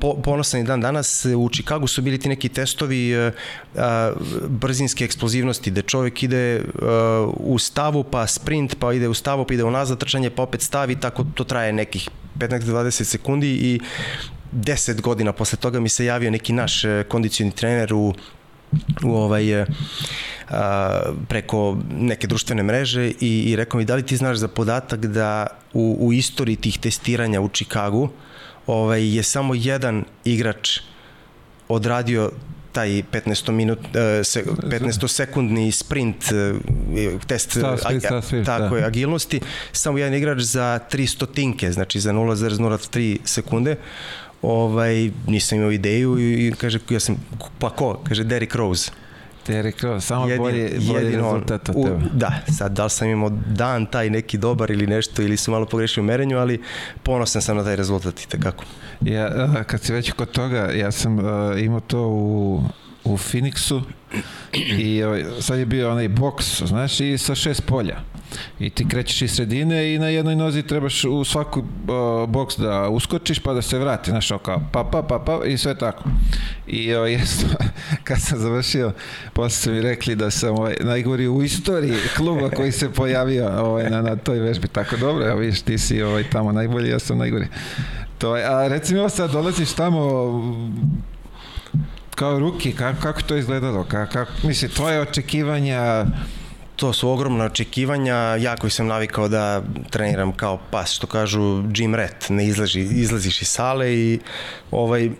[0.00, 1.26] po, ponosan i dan danas.
[1.36, 3.32] U Čikagu su bili ti neki testovi e,
[3.76, 4.12] a,
[4.48, 9.44] brzinske eksplozivnosti, gde čovek ide a, e, u stavu, pa sprint, pa ide u stavu,
[9.44, 13.80] pa ide u nazad trčanje, pa opet stavi, tako to traje nekih 15-20 sekundi i
[14.52, 18.14] 10 godina posle toga mi se javio neki naš e, kondicioni trener u
[19.04, 19.64] u ovaj
[20.50, 25.06] a, preko neke društvene mreže i, i rekao mi da li ti znaš za podatak
[25.06, 28.08] da u, u istoriji tih testiranja u Čikagu
[28.70, 30.80] ovaj, je samo jedan igrač
[31.68, 32.30] odradio
[32.72, 36.16] taj 15 minut 15 sekundni sprint
[37.26, 38.80] test stav, sprint, stav, sprint, tako da.
[38.80, 39.40] je agilnosti.
[39.72, 43.76] Samo jedan igrač za 300 tinke znači za 0,03 sekunde.
[44.42, 47.16] Ovaj nisam imao ideju i kaže ja sam
[47.58, 48.00] pa ko?
[48.08, 48.90] Kaže Derrick Rose
[49.50, 51.98] Te je rekao, samo jedin, bolje, bolje rezultat od tebe.
[52.12, 55.66] Da, sad da li sam imao dan taj neki dobar ili nešto, ili su malo
[55.66, 56.62] pogrešili u merenju, ali
[57.02, 58.64] ponosan sam na taj rezultat i tekako.
[59.00, 61.24] Ja, kad si već kod toga, ja sam uh,
[61.60, 62.62] imao to u,
[63.04, 63.80] u Phoenixu
[64.52, 65.02] i
[65.40, 68.00] sad je bio onaj boks, znaš, i sa šest polja.
[68.60, 72.88] I ti krećeš iz sredine i na jednoj nozi trebaš u svaku uh, boks da
[72.88, 76.04] uskočiš pa da se vrati, znaš, kao pa, pa, pa, pa i sve tako.
[76.66, 77.48] I o, jesno,
[78.04, 78.92] kad sam završio,
[79.32, 83.90] posle su mi rekli da sam ovaj, najgori u istoriji kluba koji se pojavio ovaj,
[83.90, 84.68] na, na toj vežbi.
[84.68, 87.46] Tako dobro, ja vidiš, ti si ovaj, tamo najbolji, ja sam najgori.
[88.18, 90.00] To a reci mi sad, dolaziš tamo
[92.14, 93.84] kao ruki, kako, kako to izgledalo?
[93.84, 96.06] Kako, kako, misli, tvoje očekivanja,
[96.80, 101.94] to su ogromna očekivanja, ja koji sam navikao da treniram kao pas, što kažu Jim
[101.94, 104.20] Rat, ne izlazi, izlaziš iz sale i
[104.70, 105.10] ovaj,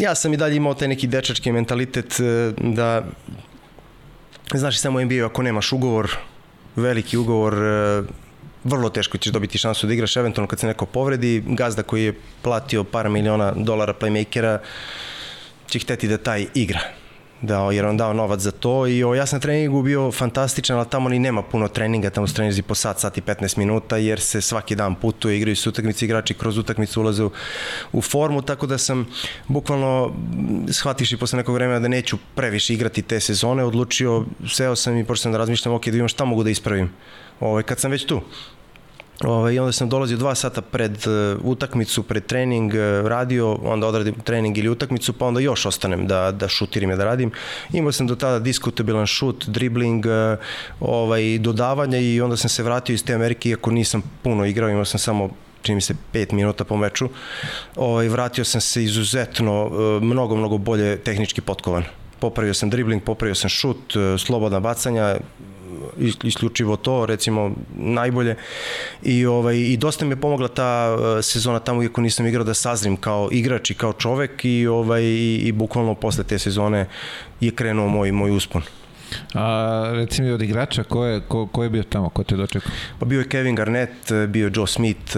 [0.00, 3.04] ja sam i dalje imao taj neki dečački mentalitet e, da
[4.54, 6.16] znaš samo NBA ako nemaš ugovor,
[6.76, 8.02] veliki ugovor, e,
[8.64, 12.18] vrlo teško ćeš dobiti šansu da igraš, eventualno kad se neko povredi, gazda koji je
[12.42, 14.58] platio par miliona dolara playmakera
[15.66, 16.80] će hteti da taj igra
[17.42, 20.76] dao, jer on dao novac za to i o, ja sam na treningu bio fantastičan,
[20.78, 23.96] ali tamo ni nema puno treninga, tamo su treninzi po sat, sat i 15 minuta,
[23.96, 27.30] jer se svaki dan putuje, igraju su utakmice, igrači kroz utakmicu ulaze u,
[27.92, 29.06] u formu, tako da sam
[29.48, 30.14] bukvalno
[30.72, 35.04] shvatiš i posle nekog vremena da neću previše igrati te sezone, odlučio, seo sam i
[35.04, 36.90] počeo sam da razmišljam, ok, da imam šta mogu da ispravim.
[37.40, 38.20] Ovaj, kad sam već tu,
[39.24, 43.86] Ovaj, I onda sam dolazio dva sata pred uh, utakmicu, pred trening, uh, radio, onda
[43.86, 47.30] odradim trening ili utakmicu, pa onda još ostanem da, da šutirim i da radim.
[47.72, 50.38] Imao sam do tada diskutabilan šut, dribling, uh,
[50.80, 54.84] ovaj, dodavanje i onda sam se vratio iz te Amerike, iako nisam puno igrao, imao
[54.84, 55.30] sam samo
[55.62, 57.08] čini mi se 5 minuta po meču.
[57.76, 61.84] Ovaj, vratio sam se izuzetno, mnogo, mnogo bolje tehnički potkovan.
[62.20, 65.16] Popravio sam dribling, popravio sam šut, slobodna bacanja,
[66.22, 68.36] isključivo to, recimo najbolje
[69.02, 72.54] i ovaj i dosta mi je pomogla ta uh, sezona tamo iako nisam igrao da
[72.54, 76.86] sazrim kao igrač i kao čovek i ovaj i, i bukvalno posle te sezone
[77.40, 78.62] je krenuo moj moj uspon.
[79.34, 82.72] A reci mi od igrača, ko je, ko, ko je bio tamo, ko te dočekao?
[82.98, 85.16] Pa bio je Kevin Garnett, bio je Joe Smith,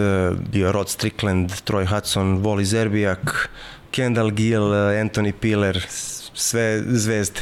[0.52, 3.50] bio je Rod Strickland, Troy Hudson, Wally Zerbiak,
[3.90, 5.86] Kendall Gill, Anthony Piller,
[6.34, 7.40] sve zvezde.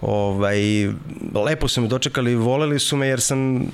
[0.00, 0.58] Ovaj,
[1.34, 3.66] lepo su me dočekali, voleli su me jer sam,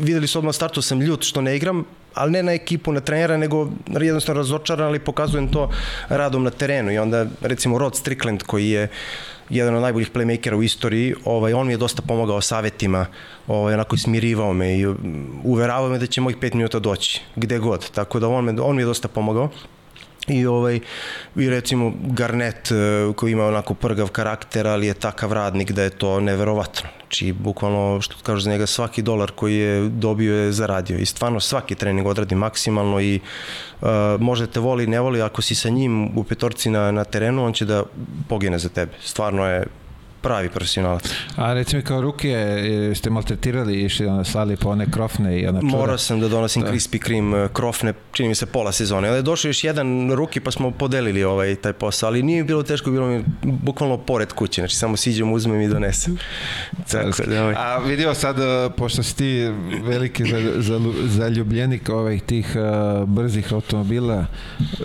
[0.00, 3.36] videli su odmah startu sam ljut što ne igram, ali ne na ekipu, na trenera,
[3.36, 5.70] nego jednostavno razočaran, ali pokazujem to
[6.08, 6.92] radom na terenu.
[6.92, 8.88] I onda recimo Rod Strickland koji je
[9.50, 13.06] jedan od najboljih playmakera u istoriji, ovaj, on mi je dosta pomagao savetima,
[13.46, 14.86] ovaj, onako smirivao me i
[15.44, 18.76] uveravao me da će mojih pet minuta doći, gde god, tako da on, me, on
[18.76, 19.50] mi je dosta pomagao
[20.28, 20.80] i ovaj
[21.36, 25.90] i recimo Garnet eh, koji ima onako prgav karakter, ali je takav radnik da je
[25.90, 26.88] to neverovatno.
[27.00, 31.40] Znači, bukvalno, što kažu za njega, svaki dolar koji je dobio je zaradio i stvarno
[31.40, 33.20] svaki trening odradi maksimalno i
[33.80, 33.88] uh,
[34.20, 37.52] možda te voli, ne voli, ako si sa njim u petorci na, na terenu, on
[37.52, 37.82] će da
[38.28, 38.92] pogine za tebe.
[39.00, 39.66] Stvarno je
[40.20, 41.10] pravi profesionalac.
[41.36, 42.36] A recimo kao ruke
[42.94, 45.72] ste maltretirali i išli slali po one krofne i ona čura?
[45.72, 46.72] Morao sam da donosim da.
[46.72, 49.08] Krispy Kreme eh, krofne, čini mi se pola sezone.
[49.08, 52.62] Ali je došao još jedan ruki pa smo podelili ovaj, taj posao, ali nije bilo
[52.62, 56.18] teško, bilo mi bukvalno pored kuće, znači samo siđem, uzmem i donesem.
[56.92, 57.54] Tako, da, ovaj.
[57.56, 59.50] A vidio sad, eh, pošto si ti
[59.82, 60.24] veliki
[61.04, 64.26] zaljubljenik ovih tih uh, brzih automobila,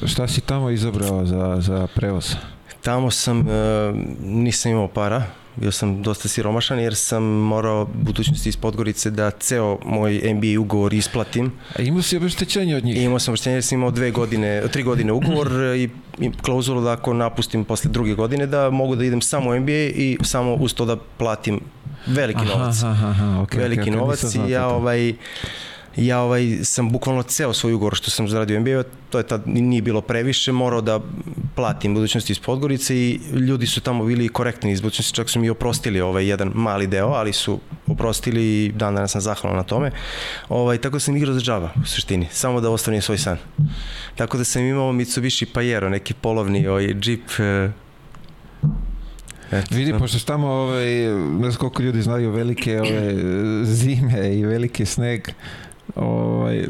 [0.06, 2.36] šta si tamo izabrao za, za prevoz?
[2.84, 3.46] Tamo sam, uh,
[4.24, 5.24] nisam imao para,
[5.56, 10.93] bio sam dosta siromašan jer sam morao budućnosti iz Podgorice da ceo moj NBA ugovor
[10.93, 11.52] isplatim.
[11.80, 13.02] A imao si obeštećenje od njih?
[13.02, 16.91] Imao sam obeštećenje jer sam imao dve godine, tri godine ugovor i, i klauzulu da
[16.91, 20.74] ako napustim posle druge godine da mogu da idem samo u NBA i samo uz
[20.74, 21.60] to da platim
[22.08, 22.84] veliki aha, novac.
[22.84, 25.13] Aha, aha, okay, veliki okay, novac i ja ovaj
[25.97, 29.82] ja ovaj, sam bukvalno ceo svoj ugovor što sam zaradio NBA, to je tad nije
[29.82, 30.99] bilo previše, morao da
[31.56, 35.49] platim budućnosti iz Podgorice i ljudi su tamo bili korektni iz budućnosti, čak su mi
[35.49, 39.91] oprostili ovaj jedan mali deo, ali su oprostili i dan danas sam zahvalan na tome.
[40.49, 43.38] Ovaj, tako da sam igrao za džava u suštini, samo da ostvarim svoj san.
[44.15, 47.71] Tako da sam imao Mitsubishi Pajero, neki polovni ovaj, džip eh,
[49.51, 50.86] Eto, Vidi, pošto tamo, ovaj,
[51.39, 53.15] ne znam koliko ljudi znaju, velike ove
[53.65, 55.27] zime i veliki sneg,
[55.95, 56.67] ovaj,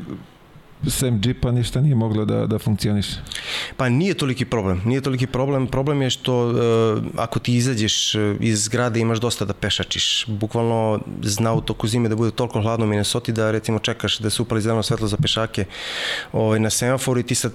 [0.89, 3.15] sem džipa ništa nije moglo da, da funkcioniše?
[3.77, 4.81] Pa nije toliki problem.
[4.85, 5.67] Nije toliki problem.
[5.67, 10.25] Problem je što uh, ako ti izađeš eh, iz zgrade imaš dosta da pešačiš.
[10.27, 14.29] Bukvalno zna u toku zime da bude toliko hladno u Minnesota da recimo čekaš da
[14.29, 15.65] se upali zeleno svetlo za pešake
[16.33, 17.51] ovaj, na semaforu i ti sad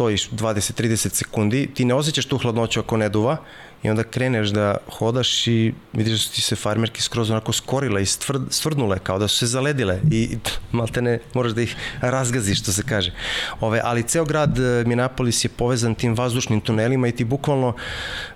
[0.00, 3.36] stojiš 20-30 sekundi, ti ne osjećaš tu hladnoću ako ne duva,
[3.82, 8.02] i onda kreneš da hodaš i vidiš da su ti se farmerke skroz onako skorile
[8.02, 10.38] i stvrd, stvrdnule kao da su se zaledile i
[10.72, 13.12] malte ne moraš da ih razgaziš što se kaže.
[13.60, 17.74] Ove, ali ceo grad e, Minneapolis je povezan tim vazdušnim tunelima i ti bukvalno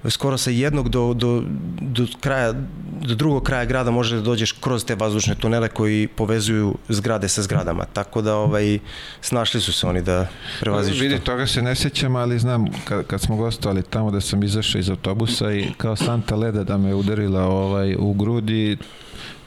[0.08, 1.42] skoro sa jednog do, do,
[1.80, 2.52] do kraja
[3.00, 7.42] do drugog kraja grada možeš da dođeš kroz te vazdušne tunele koji povezuju zgrade sa
[7.42, 7.84] zgradama.
[7.92, 8.78] Tako da ovaj
[9.20, 10.26] snašli su se oni da
[10.60, 11.24] prevaziš Vidi, to.
[11.24, 14.90] toga se ne sećam, ali znam kad, kad smo gostovali tamo da sam izašao iz
[14.90, 18.76] autobusa i kao Santa Leda da me udarila ovaj, u grudi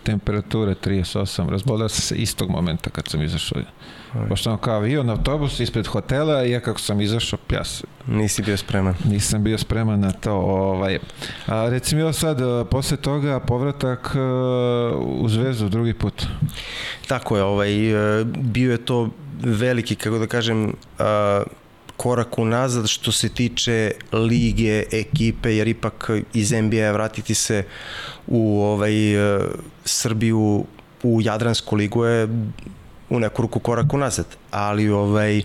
[0.04, 1.50] temperature 38.
[1.50, 3.62] Razbolio sam se istog momenta kad sam izašao.
[4.30, 7.84] Pošto kao avion, autobus ispred hotela i ja kako sam izašao, pjas.
[8.08, 8.96] Nisi bio spreman.
[9.06, 10.34] Nisam bio spreman na to.
[10.34, 11.00] Ovaj.
[11.48, 12.38] A reci mi sad,
[12.70, 14.16] posle toga povratak
[15.04, 16.26] u Zvezdu drugi put.
[17.08, 19.10] Tako je, ovaj, e, bio je to
[19.44, 20.74] veliki, kako da kažem,
[21.98, 27.64] korak unazad što se tiče lige, ekipe, jer ipak iz NBA vratiti se
[28.28, 29.40] u ovaj, e,
[29.86, 30.66] Srbiju
[31.04, 32.28] u Jadransku ligu je
[33.10, 35.42] u neku ruku korak unazad, ali ovaj,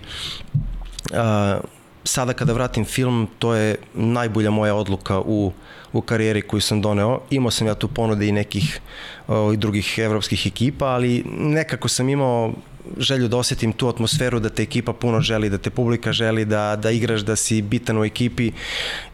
[1.13, 1.59] a,
[2.03, 5.51] sada kada vratim film, to je najbolja moja odluka u,
[5.93, 7.19] u karijeri koju sam doneo.
[7.29, 8.81] Imao sam ja tu ponude i nekih
[9.27, 12.53] o, i drugih evropskih ekipa, ali nekako sam imao
[12.97, 16.75] želju da osetim tu atmosferu da te ekipa puno želi, da te publika želi, da,
[16.75, 18.51] da igraš, da si bitan u ekipi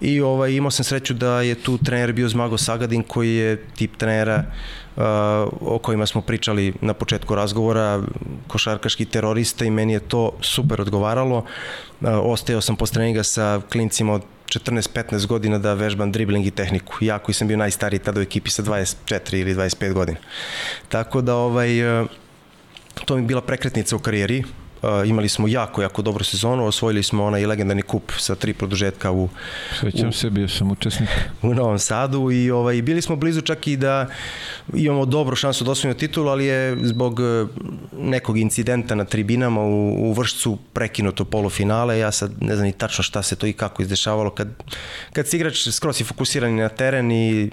[0.01, 3.97] i ovaj, imao sam sreću da je tu trener bio Zmago Sagadin koji je tip
[3.97, 4.43] trenera
[4.95, 5.03] uh,
[5.61, 8.01] o kojima smo pričali na početku razgovora,
[8.47, 11.45] košarkaški terorista i meni je to super odgovaralo.
[12.01, 16.97] Uh, sam posle treninga sa klincima od 14-15 godina da vežbam dribling i tehniku.
[17.01, 20.17] Ja koji sam bio najstariji tada u ekipi sa 24 ili 25 godina.
[20.89, 22.09] Tako da ovaj, uh,
[23.05, 24.43] to mi je bila prekretnica u karijeri.
[24.81, 29.11] Uh, imali smo jako, jako dobru sezonu, osvojili smo onaj legendarni kup sa tri produžetka
[29.11, 29.29] u...
[29.79, 31.09] Svećam se, bio sam učesnik.
[31.41, 34.07] U Novom Sadu i ovaj, bili smo blizu čak i da
[34.73, 37.19] imamo dobru šansu da osvojimo titulu, ali je zbog
[37.97, 41.99] nekog incidenta na tribinama u, u Vršcu prekinuto polufinale.
[41.99, 44.29] Ja sad ne znam ni tačno šta se to i kako izdešavalo.
[44.29, 44.47] Kad,
[45.13, 47.49] kad si igrač skroz je fokusiran na teren i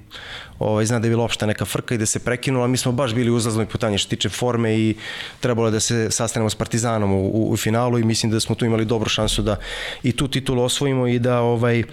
[0.58, 3.14] ovaj, zna da je bila opšta neka frka i da se prekinula, mi smo baš
[3.14, 4.94] bili u uzlaznoj putanji što tiče forme i
[5.40, 8.64] trebalo da se sastanemo s Partizanom u, u, u finalu i mislim da smo tu
[8.64, 9.56] imali dobru šansu da
[10.02, 11.84] i tu titulu osvojimo i da ovaj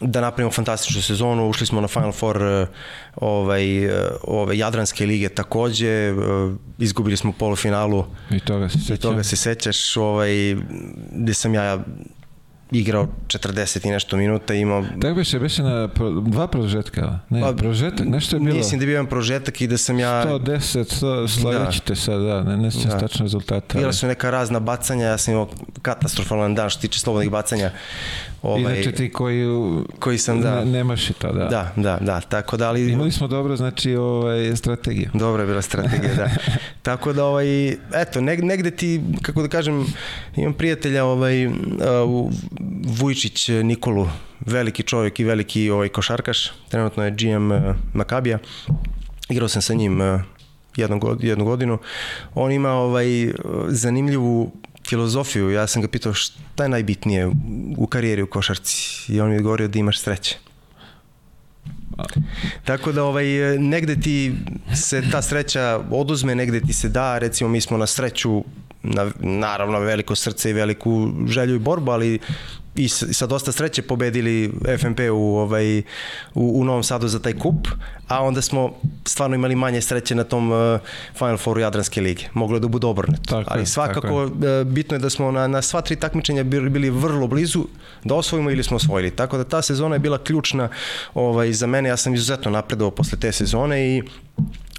[0.00, 2.66] da napravimo fantastičnu sezonu, ušli smo na Final Four
[3.16, 3.64] ovaj,
[4.22, 6.14] ove Jadranske lige takođe,
[6.78, 8.04] izgubili smo polufinalu.
[8.30, 10.56] I toga se sećaš, i toga se sećaš ovaj,
[11.12, 11.78] gde sam ja
[12.72, 14.84] igrao 40 i nešto minuta imao...
[15.02, 18.56] Tako biše, biše na pro, dva produžetka, ne, pa, produžetak, nešto je bilo...
[18.56, 20.24] Mislim da je bio jedan produžetak i da sam ja...
[20.26, 22.98] 110, 100, sledeći te sad, da, ne, ne sjećam da.
[22.98, 23.78] tačno rezultata.
[23.78, 25.48] Bila su neka razna bacanja, ja sam imao
[25.82, 27.70] katastrofalan dan što tiče slobodnih bacanja.
[28.42, 29.46] Ovaj, Inače ti koji,
[29.98, 30.64] koji sam, da.
[30.64, 31.44] Ne, nemaš i to, da.
[31.44, 32.92] Da, da, da, tako da, ali...
[32.92, 35.10] Imali smo dobro, znači, ovaj, strategiju.
[35.14, 36.30] Dobra je bila strategija, da.
[36.82, 39.86] tako da, ovaj, eto, neg, negde ti, kako da kažem,
[40.36, 41.52] imam prijatelja, ovaj, uh,
[42.84, 44.08] Vujčić Nikolu,
[44.40, 48.38] veliki čovjek i veliki ovaj, košarkaš, trenutno je GM uh, Makabija.
[49.28, 50.20] Igrao sam sa njim uh,
[50.76, 51.78] jednu, jednu godinu.
[52.34, 53.32] On ima ovaj,
[53.68, 54.52] zanimljivu
[54.90, 55.50] filozofiju.
[55.50, 57.30] Ja sam ga pitao šta je najbitnije
[57.76, 60.38] u karijeri u košarci i on mi je govorio da imaš sreće.
[62.64, 63.26] Tako da ovaj,
[63.58, 64.34] negde ti
[64.74, 68.44] se ta sreća oduzme, negde ti se da, recimo mi smo na sreću
[68.82, 72.18] na, naravno veliko srce i veliku želju i borbu, ali
[72.74, 75.78] i sa dosta sreće pobedili FNP u, ovaj,
[76.34, 77.68] u, u Novom Sadu za taj kup,
[78.08, 78.72] a onda smo
[79.04, 80.80] stvarno imali manje sreće na tom uh,
[81.18, 82.24] Final Fouru Jadranske lige.
[82.34, 83.22] Moglo je da bude obrnuto.
[83.26, 84.60] Tako Ali svakako tako je.
[84.60, 87.64] Uh, bitno je da smo na, na sva tri takmičenja bili, bili vrlo blizu
[88.04, 89.10] da osvojimo ili smo osvojili.
[89.10, 90.68] Tako da ta sezona je bila ključna
[91.14, 91.88] ovaj, za mene.
[91.88, 94.02] Ja sam izuzetno napredovao posle te sezone i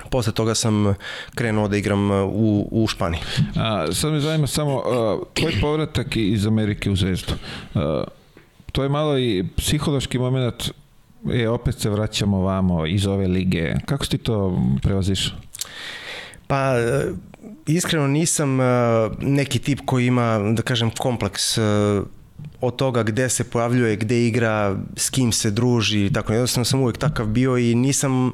[0.09, 0.93] posle toga sam
[1.35, 3.21] krenuo da igram uh, u, u Španiji.
[3.55, 7.33] A, sad me zanima samo, uh, tvoj povratak iz Amerike u Zvezdu.
[7.73, 7.81] Uh,
[8.71, 10.71] to je malo i psihološki moment
[11.33, 13.73] e, opet se vraćamo vamo iz ove lige.
[13.85, 15.37] Kako si ti to prevazišao?
[16.47, 16.73] Pa,
[17.67, 18.57] iskreno nisam
[19.19, 21.57] neki tip koji ima, da kažem, kompleks
[22.61, 26.97] od toga gde se pojavljuje, gde igra, s kim se druži, tako jednostavno sam uvek
[26.97, 28.31] takav bio i nisam uh,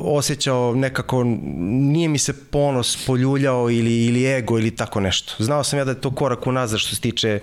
[0.00, 1.24] osjećao nekako,
[1.64, 5.34] nije mi se ponos poljuljao ili, ili ego ili tako nešto.
[5.38, 7.40] Znao sam ja da je to korak unazad što se tiče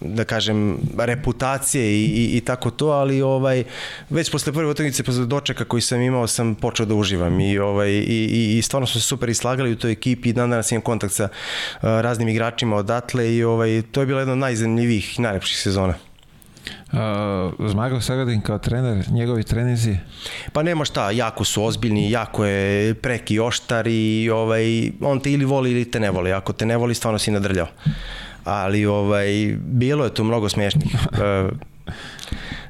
[0.00, 3.64] da kažem, reputacije i, i, i tako to, ali ovaj,
[4.10, 7.90] već posle prve utakmice, posle dočeka koji sam imao, sam počeo da uživam i, ovaj,
[7.90, 10.82] i, i, i stvarno smo se super islagali u toj ekipi i dan danas imam
[10.82, 15.22] kontakt sa uh, raznim igračima odatle i ovaj, to je bila jedna od najzanimljivijih i
[15.22, 15.94] najlepših sezona.
[16.92, 19.96] Uh, Zmago Sagadin kao trener, njegovi trenizi?
[20.52, 25.44] Pa nema šta, jako su ozbiljni, jako je preki oštar i ovaj, on te ili
[25.44, 26.32] voli ili te ne voli.
[26.32, 27.66] Ako te ne voli, stvarno si nadrljao
[28.46, 31.18] ali ovaj, bilo je tu mnogo smiješnih uh,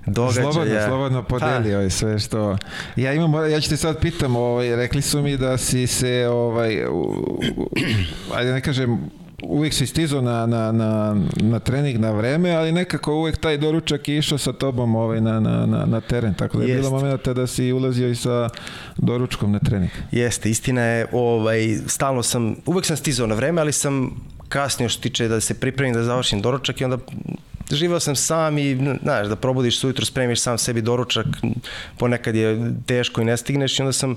[0.07, 0.53] događaja.
[0.53, 2.57] Slobodno, slobodno podeli ovaj, sve što...
[2.97, 6.87] Ja imam, ja ću te sad pitam, ovaj, rekli su mi da si se, ovaj,
[6.87, 7.01] u,
[7.57, 7.69] u,
[8.35, 9.11] ajde ne kažem,
[9.43, 14.09] uvijek si stizao na, na, na, na trening na vreme, ali nekako uvijek taj doručak
[14.09, 16.81] je išao sa tobom ovaj, na, na, na, na teren, tako da je Jest.
[16.81, 18.49] bilo momenta da si ulazio i sa
[18.97, 19.91] doručkom na trening.
[20.13, 24.11] Jeste, istina je, ovaj, stalno sam, uvijek sam stizao na vreme, ali sam
[24.49, 26.99] kasnije što tiče da se pripremim da završim doručak i onda
[27.71, 31.27] živao sam sam i, znaš, da probudiš se ujutro, spremiš sam sebi doručak,
[31.99, 34.17] ponekad je teško i ne stigneš i onda sam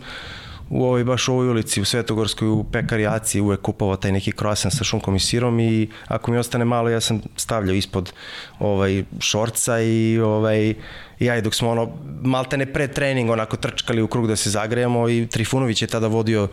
[0.70, 4.32] u ovoj, baš u ovoj ulici, u Svetogorskoj, u pekari Aci, uvek kupovao taj neki
[4.32, 8.14] kroasan sa šunkom i sirom i ako mi ostane malo, ja sam stavljao ispod
[8.60, 10.74] ovaj, šorca i ovaj,
[11.20, 11.92] i dok smo ono,
[12.22, 16.48] maltene pre trening onako trčkali u krug da se zagrejemo i Trifunović je tada vodio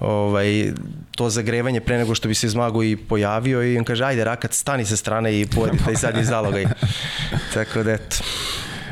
[0.00, 0.72] ovaj,
[1.16, 4.52] to zagrevanje pre nego što bi se Zmago i pojavio i on kaže ajde Rakat
[4.52, 6.66] stani sa strane i pojedi taj zadnji zalogaj.
[7.54, 8.16] Tako da eto.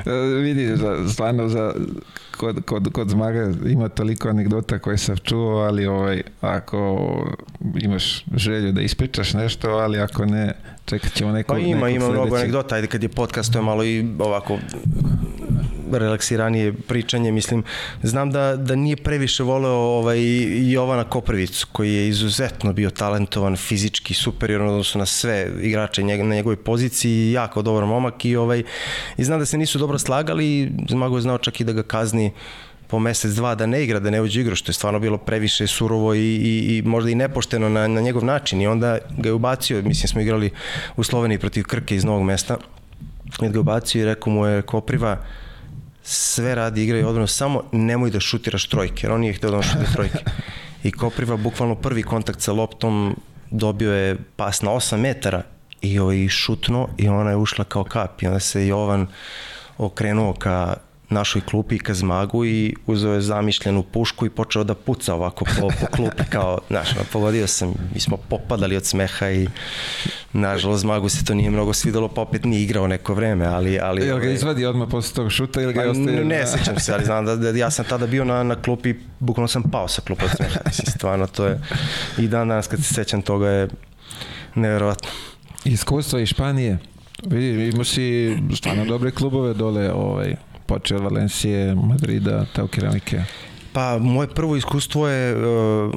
[0.07, 1.75] E, vidi, za, stvarno za,
[2.37, 6.99] kod, kod, kod Zmaga ima toliko anegdota koje sam čuo, ali ovaj, ako
[7.81, 10.53] imaš želju da ispričaš nešto, ali ako ne,
[10.85, 11.53] čekat ćemo neko...
[11.53, 12.13] Pa ima, ima sledećeg.
[12.13, 14.59] mnogo anegdota, ajde kad je podcast, to je malo i ovako
[15.99, 17.65] relaksiranije pričanje, mislim,
[18.03, 20.19] znam da, da nije previše voleo ovaj,
[20.73, 26.35] Jovana Koprvicu, koji je izuzetno bio talentovan, fizički, superior, odnosno na sve igrače njeg, na
[26.35, 28.63] njegovoj poziciji, jako dobar momak i, ovaj,
[29.17, 32.33] i znam da se nisu dobro slagali, Zmago je znao čak i da ga kazni
[32.91, 35.67] po mesec, dva da ne igra, da ne uđe igru, što je stvarno bilo previše
[35.67, 39.33] surovo i, i, i možda i nepošteno na, na njegov način i onda ga je
[39.33, 40.51] ubacio, mislim smo igrali
[40.97, 42.57] u Sloveniji protiv Krke iz Novog mesta,
[43.43, 45.17] i ga ubacio i rekao mu je Kopriva,
[46.13, 49.57] sve radi igra i odbranu, samo nemoj da šutiraš trojke, jer on nije htio da
[49.57, 50.19] on šutira trojke.
[50.83, 53.17] I Kopriva, bukvalno prvi kontakt sa loptom,
[53.51, 55.43] dobio je pas na 8 metara
[55.81, 59.07] i ovaj šutno i ona je ušla kao kap i onda se Jovan
[59.79, 60.77] okrenuo ka
[61.11, 65.69] našoj klupi ka zmagu i uzeo je zamišljenu pušku i počeo da puca ovako po,
[65.81, 69.49] po klupi kao, znaš, pogodio sam, mi smo popadali od smeha i
[70.33, 73.79] nažalost zmagu se to nije mnogo svidelo, pa opet nije igrao neko vreme, ali...
[73.79, 76.25] ali Jel ga ovaj, izvadi odmah posle tog šuta ili ga je Pa, ostavio?
[76.25, 79.49] ne, sećam se, ali znam da, da ja sam tada bio na, na klupi, bukvalno
[79.49, 80.61] sam pao sa klupa od smeha.
[80.67, 81.61] Mislim, stvarno, to je,
[82.19, 83.69] i dan danas kad se sećam toga je
[84.55, 85.09] neverovatno.
[85.65, 86.79] Iskustva iz Španije.
[87.27, 90.37] Vidi, imaš i stvarno dobre klubove dole, ovaj,
[90.71, 93.25] počeo Valencije, Madrida, Tau Keramike.
[93.73, 95.95] Pa, moje prvo iskustvo je uh,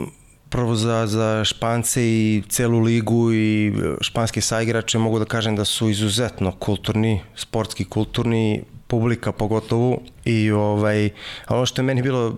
[0.50, 3.72] prvo za, za Špance i celu ligu i e,
[4.02, 11.10] španske saigrače mogu da kažem da su izuzetno kulturni, sportski kulturni, publika pogotovo i ovaj,
[11.50, 12.38] ono što je meni bilo uh,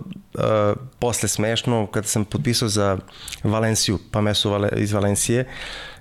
[0.98, 2.98] posle smešno kada sam potpisao za
[3.42, 5.44] Valenciju, pa mesu Vale, iz Valencije,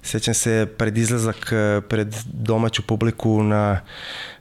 [0.01, 1.53] sećam se pred izlazak
[1.89, 3.81] pred domaću publiku na,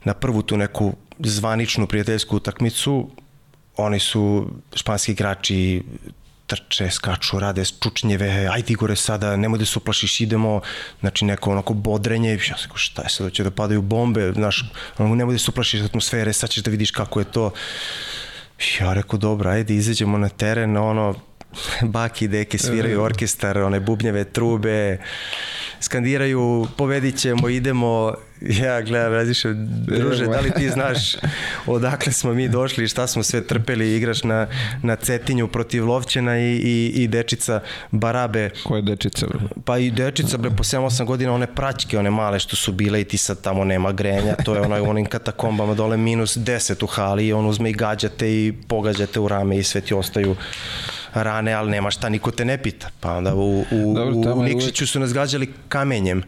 [0.04, 3.10] na prvu tu neku zvaničnu prijateljsku utakmicu.
[3.76, 5.82] Oni su španski igrači
[6.46, 10.60] trče, skaču, rade čučnjeve, ajde Igore sada, nemoj da se uplašiš, idemo,
[11.00, 14.64] znači neko onako bodrenje, ja sam šta je sad, hoće da padaju bombe, znaš,
[14.98, 17.50] onako, nemoj da se uplašiš atmosfere, sad ćeš da vidiš kako je to.
[18.80, 21.14] Ja rekao, dobro, ajde, izađemo na teren, ono,
[21.94, 24.98] baki, deke sviraju orkestar, one bubnjeve, trube,
[25.80, 31.16] skandiraju, pobedit ćemo, idemo, ja gledam, različem, druže, da li ti znaš
[31.66, 34.46] odakle smo mi došli, šta smo sve trpeli, igraš na,
[34.82, 39.26] na Cetinju protiv Lovćena i, i, i dečica Barabe, Koja je dečica?
[39.26, 39.40] bro?
[39.64, 43.04] pa i dečica, bre, po 7-8 godina, one praćke, one male što su bile i
[43.04, 46.86] ti sad tamo nema grenja, to je onaj u onim katakombama dole minus 10 u
[46.86, 50.36] hali i on uzme i gađate i pogađate u rame i sve ti ostaju
[51.22, 52.90] rane, ali nema šta, niko te ne pita.
[53.00, 56.22] Pa onda u, u, Dobro, u Nikšiću su nas gađali kamenjem.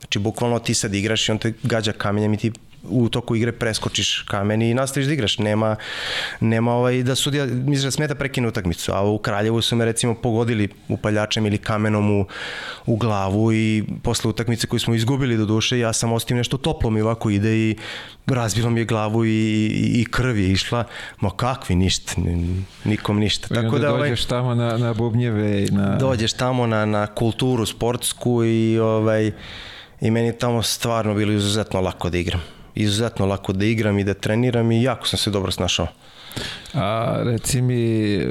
[0.00, 2.52] Znači, bukvalno ti sad igraš i on te gađa kamenjem i ti
[2.88, 5.38] u toku igre preskočiš kamen i nastaviš da igraš.
[5.38, 5.76] Nema,
[6.40, 10.14] nema ovaj, da sudija, misliš da smeta prekine utakmicu, a u Kraljevu su me recimo
[10.14, 12.26] pogodili upaljačem ili kamenom u,
[12.86, 16.90] u glavu i posle utakmice koju smo izgubili do duše, ja sam ostio nešto toplo
[16.90, 17.76] mi ovako ide i
[18.26, 20.84] razbilo mi je glavu i, i, i krv je išla.
[21.20, 22.12] Ma kakvi, ništa,
[22.84, 23.54] nikom ništa.
[23.54, 25.96] I onda da, ovaj, dođeš tamo na, na bubnjeve na...
[25.96, 29.32] dođeš tamo na, na kulturu sportsku i ovaj
[30.00, 32.55] i meni tamo stvarno bilo izuzetno lako da igram.
[32.76, 35.86] Izuzetno lako da igram i da treniram i jako sam se dobro snašao.
[36.74, 38.28] A reci mi e,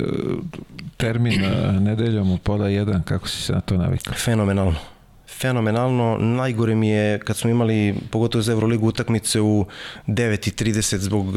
[0.97, 4.13] termin e, nedeljom u pola jedan, kako si se na to navikao?
[4.13, 4.94] Fenomenalno.
[5.39, 6.17] Fenomenalno.
[6.17, 9.65] Najgore mi je kad smo imali, pogotovo za Euroligu, utakmice u
[10.07, 11.33] 9.30 zbog uh,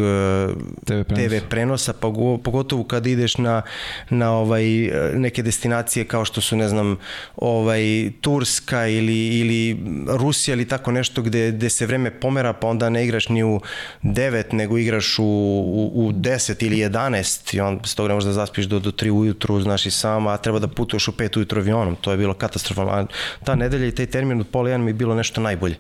[0.85, 1.29] TV prenosa.
[1.29, 3.63] TV prenosa, pa go- pogotovo kad ideš na,
[4.11, 6.97] na ovaj, eh, neke destinacije kao što su, ne znam,
[7.37, 9.79] ovaj, Turska ili, ili
[10.09, 13.61] Rusija ili tako nešto gde, gde se vreme pomera pa onda ne igraš ni u
[14.03, 18.27] 9 nego igraš u, u, u 10 ili 11 i on s toga ne možeš
[18.27, 21.37] da zaspiš do, do 3 ujutru, znaš i sam, a treba da putuješ u 5
[21.37, 23.07] ujutru avionom, to je bilo katastrofalno.
[23.45, 25.77] Ta nedelja i taj termin od pola jedan mi je bilo nešto najbolje.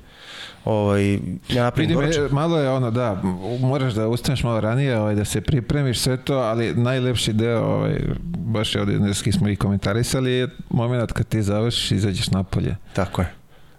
[0.64, 1.12] Ovaj,
[1.48, 3.22] ja napravim Vidim, e, malo je ono, da,
[3.60, 8.00] moraš da ustaneš malo ranije, ovaj, da se pripremiš sve to, ali najlepši deo, ovaj,
[8.24, 12.76] baš je ovdje neski smo i komentarisali, je moment kad ti završiš, izađeš napolje.
[12.92, 13.32] Tako je.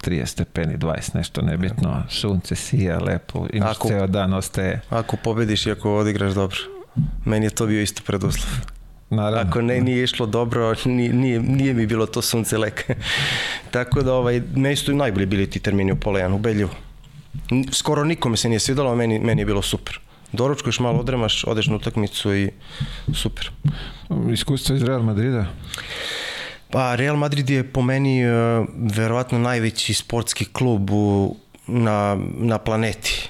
[0.04, 5.66] 30 stepeni, 20, nešto nebitno, sunce sija, lepo, imaš Ako- ceo dan, ostaje, Ako pobediš
[5.66, 6.58] i ako odigraš dobro.
[7.26, 8.79] Meni je to bio isto preduslov.
[9.10, 9.50] Naravno.
[9.50, 12.94] Ako ne, nije išlo dobro, nije, nije, nije mi bilo to sunce leka.
[13.72, 16.70] Tako da, ovaj, meni su najbolji bili ti termini u pola jedan, ubedljivo.
[17.52, 20.00] N- Skoro nikome se nije svidalo, a meni, meni je bilo super.
[20.32, 22.50] Doručkuješ malo, odremaš, odeš na utakmicu i
[23.14, 23.52] super.
[24.34, 25.46] Iskustvo iz Real Madrida?
[26.72, 28.32] Pa Real Madrid je po meni uh,
[28.96, 31.36] verovatno najveći sportski klub u,
[31.68, 33.30] na, na planeti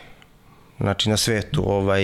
[0.80, 1.64] znači na svetu.
[1.66, 2.04] Ovaj,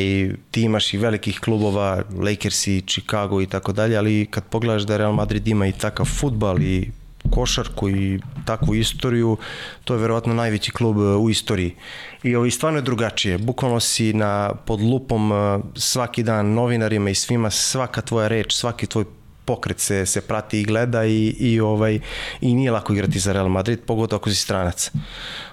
[0.51, 5.13] ti imaš i velikih klubova, Lakersi, Chicago i tako dalje, ali kad pogledaš da Real
[5.13, 6.91] Madrid ima i takav futbal i
[7.31, 9.37] košarku i takvu istoriju,
[9.83, 11.75] to je verovatno najveći klub u istoriji.
[12.23, 13.37] I ovaj, stvarno je drugačije.
[13.37, 15.31] Bukvalno si na, pod lupom
[15.75, 19.05] svaki dan novinarima i svima, svaka tvoja reč, svaki tvoj
[19.45, 21.99] pokret se, se prati i gleda i, i, ovaj,
[22.41, 24.91] i nije lako igrati za Real Madrid, pogotovo ako si stranac.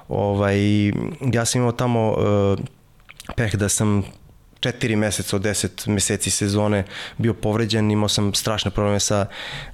[0.08, 0.88] Ovaj,
[1.32, 2.58] ja sam imao tamo uh,
[3.37, 4.03] peh da sam
[4.61, 6.85] četiri meseca od deset meseci sezone
[7.18, 9.26] bio povređen, imao sam strašne probleme sa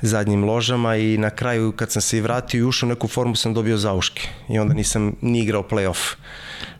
[0.02, 3.36] zadnjim ložama i na kraju kad sam se i vratio i ušao u neku formu
[3.36, 6.14] sam dobio zauške i onda nisam ni igrao playoff.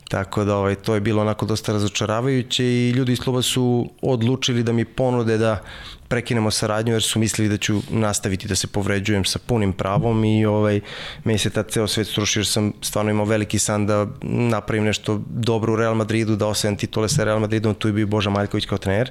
[0.08, 4.62] Tako da ovaj, to je bilo onako dosta razočaravajuće i ljudi iz kluba su odlučili
[4.62, 5.62] da mi ponude da
[6.08, 10.46] prekinemo saradnju jer su mislili da ću nastaviti da se povređujem sa punim pravom i
[10.46, 10.80] ovaj,
[11.24, 15.22] meni se tad ceo svet srušio jer sam stvarno imao veliki san da napravim nešto
[15.28, 18.66] dobro u Real Madridu, da osvajam titule sa Real Madridom, tu je bio Boža Maljković
[18.66, 19.10] kao trener.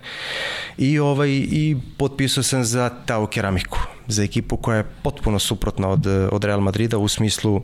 [0.78, 6.08] I, ovaj, i potpisao sam za Tau Keramiku, za ekipu koja je potpuno suprotna od,
[6.32, 7.62] od Real Madrida u smislu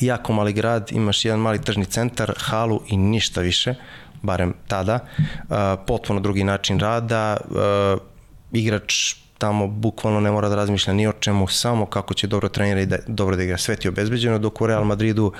[0.00, 3.74] jako mali grad, imaš jedan mali tržni centar, halu i ništa više,
[4.22, 8.11] barem tada, uh, potpuno drugi način rada, uh,
[8.52, 12.80] igrač tamo bukvalno ne mora da razmišlja ni o čemu, samo kako će dobro trenira
[12.80, 13.58] i da, dobro da igra.
[13.58, 15.32] Sve ti obezbeđeno, dok u Real Madridu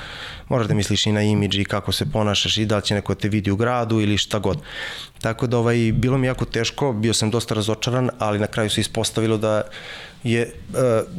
[0.48, 3.14] moraš da misliš i na imidž i kako se ponašaš i da li će neko
[3.14, 4.58] te vidi u gradu ili šta god.
[5.20, 8.80] Tako da ovaj, bilo mi jako teško, bio sam dosta razočaran, ali na kraju se
[8.80, 9.62] ispostavilo da
[10.24, 10.74] je uh,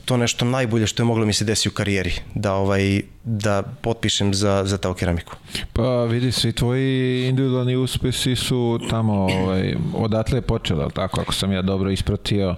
[0.06, 4.34] to nešto najbolje što je moglo mi se desiti u karijeri, da ovaj da potpišem
[4.34, 5.34] za, za Tao keramiku.
[5.74, 11.52] Pa vidi, svi tvoji individualni uspesi su tamo, ovaj, odatle je počelo, tako, ako sam
[11.52, 12.56] ja dobro ispratio,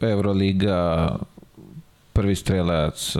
[0.00, 1.08] Euroliga,
[2.12, 3.16] prvi strelac,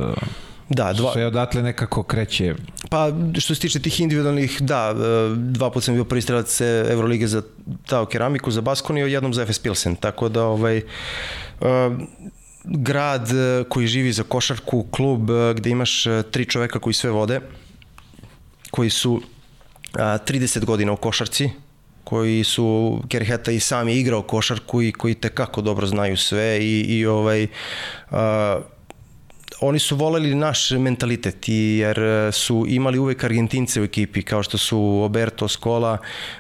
[0.75, 1.13] Da, dva...
[1.13, 2.55] Sve odatle nekako kreće.
[2.91, 4.95] Pa, što se tiče tih individualnih, da,
[5.37, 6.61] dva puta sam bio prvi strelac
[6.91, 7.43] Evrolige za
[7.87, 10.83] Tao keramiku, za Baskoniju, jednom za FS Pilsen, tako da, ovaj,
[12.65, 17.11] grad e, koji živi za košarku, klub e, gde imaš e, tri čoveka koji sve
[17.11, 17.41] vode,
[18.71, 19.23] koji su
[19.93, 21.51] 30 godina u košarci,
[22.05, 26.81] koji su Kerheta i sami igrao košarku i koji te kako dobro znaju sve i,
[26.81, 27.47] i ovaj
[28.11, 28.61] a,
[29.63, 31.99] oni su voleli naš mentalitet jer
[32.33, 35.99] su imali uvek Argentince u ekipi kao što su Oberto Scola,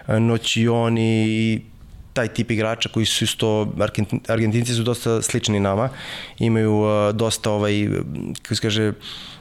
[0.08, 1.60] Nocioni i
[2.12, 3.72] taj tip igrača koji su isto,
[4.28, 5.88] Argentinci su dosta slični nama,
[6.38, 7.88] imaju uh, dosta ovaj,
[8.42, 8.92] kako se kaže,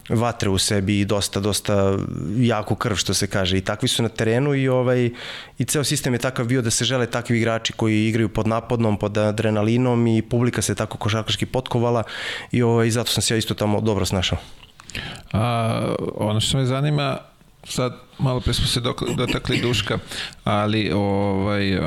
[0.09, 1.97] vatre u sebi i dosta, dosta
[2.37, 5.09] jaku krv što se kaže i takvi su na terenu i ovaj
[5.57, 8.97] i ceo sistem je takav bio da se žele takvi igrači koji igraju pod napadnom,
[8.97, 12.03] pod adrenalinom i publika se tako košarkaški potkovala
[12.51, 14.37] i ovaj zato sam se ja isto tamo dobro snašao.
[15.33, 17.17] A, ono što me zanima
[17.63, 18.79] sad malo pre smo se
[19.15, 19.99] dotakli Duška,
[20.43, 21.77] ali ovaj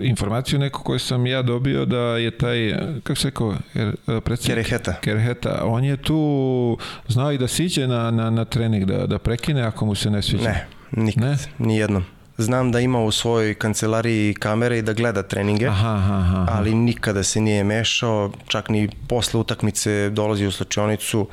[0.00, 3.92] informaciju neko koju sam ja dobio da je taj, kako se rekao, er,
[4.24, 4.66] predsjednik?
[4.66, 4.94] Kereheta.
[5.00, 5.62] Kereheta.
[5.64, 6.78] On je tu
[7.08, 10.22] znao i da siđe na, na, na trening, da, da prekine ako mu se ne
[10.22, 10.44] sviđa.
[10.44, 11.36] Ne, nikad, ne?
[11.58, 12.04] ni jednom.
[12.38, 16.46] Znam da ima u svojoj kancelariji kamere i da gleda treninge, aha, aha, aha.
[16.48, 21.28] ali nikada se nije mešao, čak ni posle utakmice dolazi u slačionicu,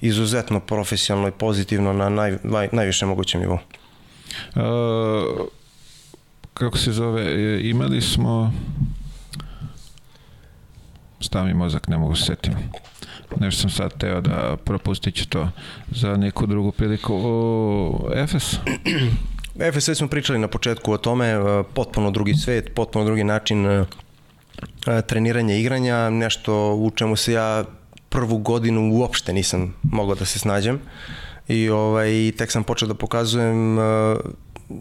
[0.00, 3.58] izuzetno profesionalno i pozitivno na naj, naj, najviše mogućem nivou.
[4.54, 4.62] Uh,
[6.54, 8.52] kako se zove, e, imali smo
[11.20, 12.54] stavi mozak, ne mogu se setim.
[13.40, 15.48] Nešto sam sad teo da propustit ću to
[15.90, 17.14] za neku drugu priliku.
[17.14, 18.56] O, Efes?
[19.68, 21.38] Efes već smo pričali na početku o tome, e,
[21.74, 23.84] potpuno drugi svet, potpuno drugi način e,
[25.06, 27.64] treniranja igranja, nešto u čemu se ja
[28.08, 30.80] prvu godinu uopšte nisam mogao da se snađem
[31.48, 33.78] i ovaj, tek sam počeo da pokazujem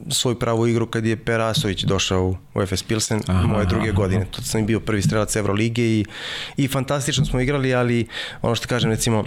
[0.09, 3.97] svoju pravu igru kad je Per Asović došao u FS Pilsen aha, moje druge aha,
[3.97, 4.25] godine.
[4.31, 6.05] To sam bio prvi strelac Evrolige i,
[6.57, 8.07] i fantastično smo igrali, ali
[8.41, 9.23] ono što kažem recimo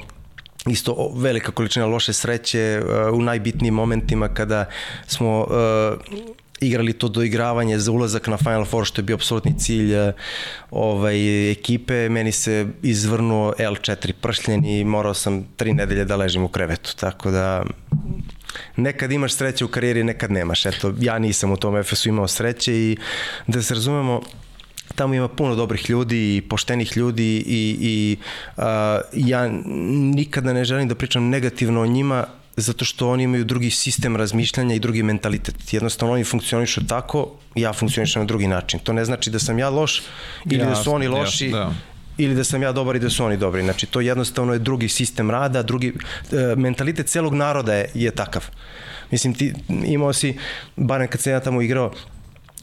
[0.67, 4.65] isto velika količina loše sreće uh, u najbitnijim momentima kada
[5.07, 5.47] smo uh,
[6.61, 10.15] igrali to doigravanje za ulazak na Final Four, što je bio apsolutni cilj uh,
[10.71, 12.09] ovaj, ekipe.
[12.09, 17.31] Meni se izvrnuo L4 pršljen i morao sam tri nedelje da ležim u krevetu, tako
[17.31, 17.65] da
[18.77, 20.67] nekad imaš sreće u karijeri, nekad nemaš.
[20.67, 22.97] Eto, ja nisam u tom Efesu imao sreće i
[23.47, 24.21] da se razumemo,
[24.95, 28.17] tamo ima puno dobrih ljudi i poštenih ljudi i, i
[28.57, 29.49] a, ja
[30.15, 32.27] nikada ne želim da pričam negativno o njima
[32.57, 35.73] zato što oni imaju drugi sistem razmišljanja i drugi mentalitet.
[35.73, 38.81] Jednostavno oni funkcionišu tako, ja funkcionišem na drugi način.
[38.81, 40.03] To ne znači da sam ja loš
[40.45, 41.47] ili ja, da su oni loši.
[41.47, 41.75] Ja, da
[42.19, 43.63] ili da sam ja dobar i da su oni dobri.
[43.63, 45.93] Znači, to jednostavno je drugi sistem rada, drugi,
[46.33, 48.45] e, mentalitet celog naroda je, je takav.
[49.11, 50.39] Mislim, ti imao si,
[50.77, 51.93] barem kad sam ja tamo igrao,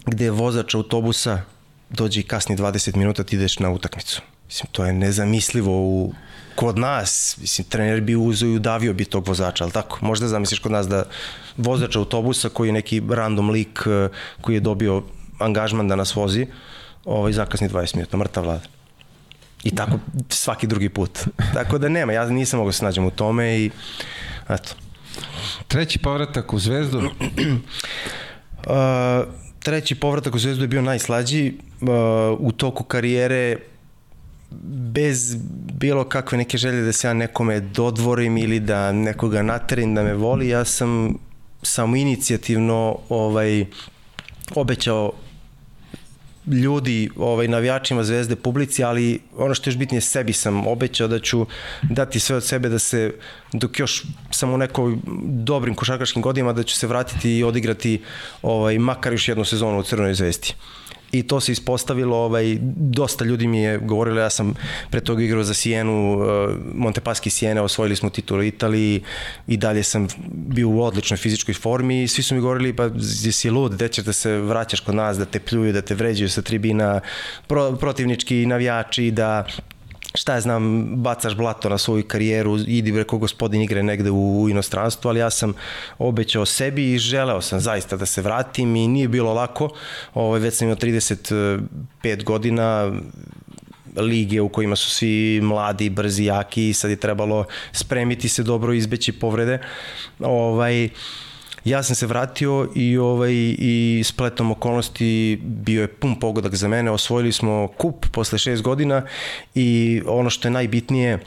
[0.06, 1.42] gde je vozač autobusa
[1.90, 4.22] dođe i kasni 20 minuta, ti ideš na utakmicu.
[4.46, 6.14] Mislim, to je nezamislivo u,
[6.56, 9.98] kod nas, mislim, trener bi uzeo i udavio bi tog vozača, ali tako?
[10.02, 11.04] Možda zamisliš kod nas da
[11.58, 14.10] vozač autobusa koji je neki random lik e,
[14.42, 15.04] koji je dobio
[15.40, 16.48] angažman da nas vozi,
[17.06, 18.81] ovaj, zakasni 20 minuta, mrtav vlada.
[19.64, 20.00] I tako
[20.30, 21.20] svaki drugi put.
[21.54, 23.72] Tako da nema, ja nisam mogao da se nađem u tome i
[24.50, 24.74] eto.
[25.68, 27.00] Treći povratak u Zvezdu?
[27.00, 27.12] uh,
[29.60, 31.54] treći povratak u Zvezdu je bio najslađi.
[31.82, 31.88] Uh,
[32.40, 33.58] u toku karijere
[34.94, 35.38] bez
[35.74, 40.14] bilo kakve neke želje da se ja nekome dodvorim ili da nekoga naterim da me
[40.14, 41.18] voli, ja sam
[41.64, 43.66] samo inicijativno ovaj,
[44.56, 45.12] obećao
[46.52, 51.20] ljudi, ovaj, navijačima Zvezde, publici, ali ono što je još bitnije, sebi sam obećao da
[51.20, 51.46] ću
[51.82, 53.14] dati sve od sebe da se,
[53.54, 58.02] dok još sam u nekoj dobrim košarkaškim godinama, da ću se vratiti i odigrati
[58.42, 60.54] ovaj, makar još jednu sezonu u Crnoj zvezdi
[61.12, 64.54] i to se ispostavilo, ovaj, dosta ljudi mi je govorilo, ja sam
[64.90, 66.26] pre toga igrao za Sijenu, uh,
[66.74, 69.02] Montepaski Sijene, osvojili smo titulu Italiji
[69.48, 72.90] i dalje sam bio u odličnoj fizičkoj formi i svi su mi govorili pa
[73.24, 76.30] jesi lud, gde ćeš da se vraćaš kod nas, da te pljuju, da te vređaju
[76.30, 77.00] sa tribina,
[77.48, 79.46] pro, protivnički navijači, da
[80.14, 84.50] šta ja znam, bacaš blato na svoju karijeru, idi reko gospodin igre negde u, u
[84.50, 85.54] inostranstvu, ali ja sam
[85.98, 89.70] obećao sebi i želeo sam zaista da se vratim i nije bilo lako.
[90.14, 92.92] Ovo, već sam imao 35 godina,
[93.96, 98.74] lige u kojima su svi mladi, brzi, jaki i sad je trebalo spremiti se dobro,
[98.74, 99.60] izbeći povrede.
[100.20, 100.90] Ovaj,
[101.66, 106.92] Ja sam se vratio i ovaj i spletom okolnosti bio je pun pogodak za mene.
[106.92, 109.02] Osvojili smo kup posle šest godina
[109.56, 111.20] i ono što je najbitnije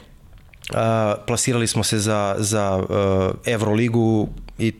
[0.73, 4.29] a, plasirali smo se za, za uh, Euroligu
[4.59, 4.73] i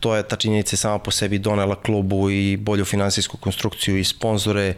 [0.00, 4.74] to je ta činjenica sama po sebi donela klubu i bolju finansijsku konstrukciju i sponzore,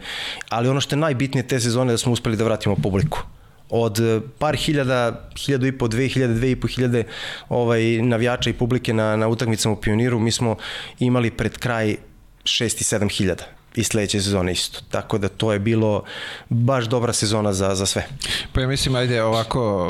[0.49, 3.23] ali ono što je najbitnije te sezone je da smo uspeli da vratimo publiku
[3.71, 7.03] od eh, par hiljada, hiljadu i po, dve hiljade, dve i po hiljade
[7.49, 10.55] ovaj, navijača i publike na, na utakmicama u Pioniru, mi smo
[10.99, 11.95] imali pred kraj
[12.43, 13.43] 6 i 7 hiljada
[13.75, 14.79] i sledeće sezone isto.
[14.89, 16.03] Tako da to je bilo
[16.49, 18.07] baš dobra sezona za, za sve.
[18.53, 19.89] Pa ja mislim, ajde ovako,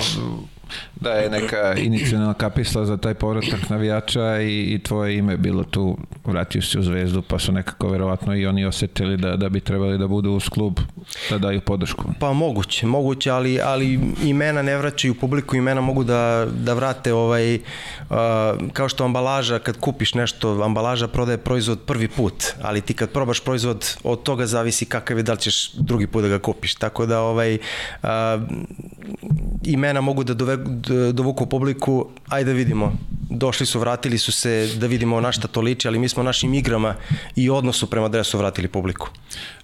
[0.95, 5.97] da je neka inicijalna kapisla za taj povratak navijača i, i tvoje ime bilo tu,
[6.25, 9.97] vratio se u zvezdu, pa su nekako verovatno i oni osetili da, da bi trebali
[9.97, 10.79] da budu uz klub,
[11.29, 12.03] da daju podršku.
[12.19, 17.55] Pa moguće, moguće, ali, ali imena ne vraćaju publiku, imena mogu da, da vrate ovaj,
[17.55, 17.59] uh,
[18.73, 23.43] kao što ambalaža, kad kupiš nešto, ambalaža prodaje proizvod prvi put, ali ti kad probaš
[23.43, 26.75] proizvod, od toga zavisi kakav je, da li ćeš drugi put da ga kupiš.
[26.75, 27.57] Tako da ovaj,
[28.03, 28.09] uh,
[29.63, 30.57] imena mogu da dove,
[31.13, 32.93] dovuku publiku, ajde da vidimo.
[33.29, 36.53] Došli su, vratili su se, da vidimo na šta to liči, ali mi smo našim
[36.53, 36.95] igrama
[37.35, 39.09] i odnosu prema dresu vratili publiku.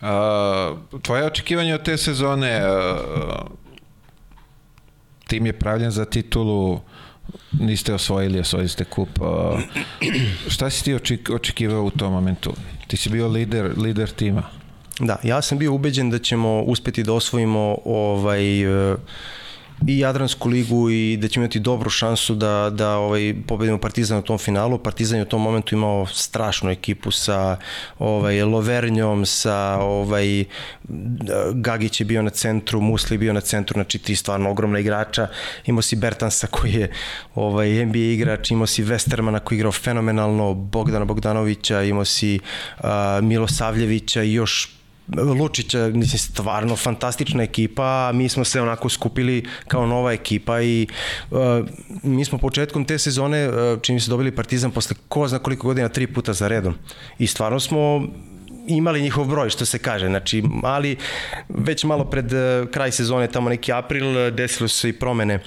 [0.01, 2.97] A, tvoje očekivanje od te sezone, a,
[5.27, 6.79] tim je pravljen za titulu,
[7.59, 9.09] niste osvojili, osvojili ste kup.
[9.21, 9.59] A,
[10.47, 10.95] šta si ti
[11.33, 12.53] očekivao u tom momentu?
[12.87, 14.43] Ti si bio lider, lider tima.
[14.99, 18.41] Da, ja sam bio ubeđen da ćemo uspeti da osvojimo ovaj
[19.85, 24.21] i Jadransku ligu i da ćemo imati dobru šansu da, da ovaj, pobedimo Partizan u
[24.21, 24.77] tom finalu.
[24.77, 27.57] Partizan je u tom momentu imao strašnu ekipu sa
[27.99, 30.45] ovaj, Lovernjom, sa ovaj,
[31.53, 35.27] Gagić je bio na centru, Musli bio na centru, znači tri stvarno ogromna igrača.
[35.65, 36.91] Imao si Bertansa koji je
[37.35, 42.39] ovaj, NBA igrač, imao si Westermana koji je igrao fenomenalno, Bogdana Bogdanovića, imao si
[42.79, 42.85] uh,
[43.21, 44.76] Milosavljevića i još
[45.15, 50.87] Lučića, mislim, stvarno fantastična ekipa, mi smo se onako skupili kao nova ekipa i
[51.31, 51.39] uh,
[52.03, 55.89] mi smo početkom te sezone, uh, čini se dobili Partizan posle ko zna koliko godina,
[55.89, 56.75] tri puta za redom.
[57.19, 58.07] I stvarno smo
[58.67, 60.97] imali njihov broj, što se kaže, znači, ali
[61.49, 65.39] već malo pred uh, kraj sezone, tamo neki april, desilo su se i promene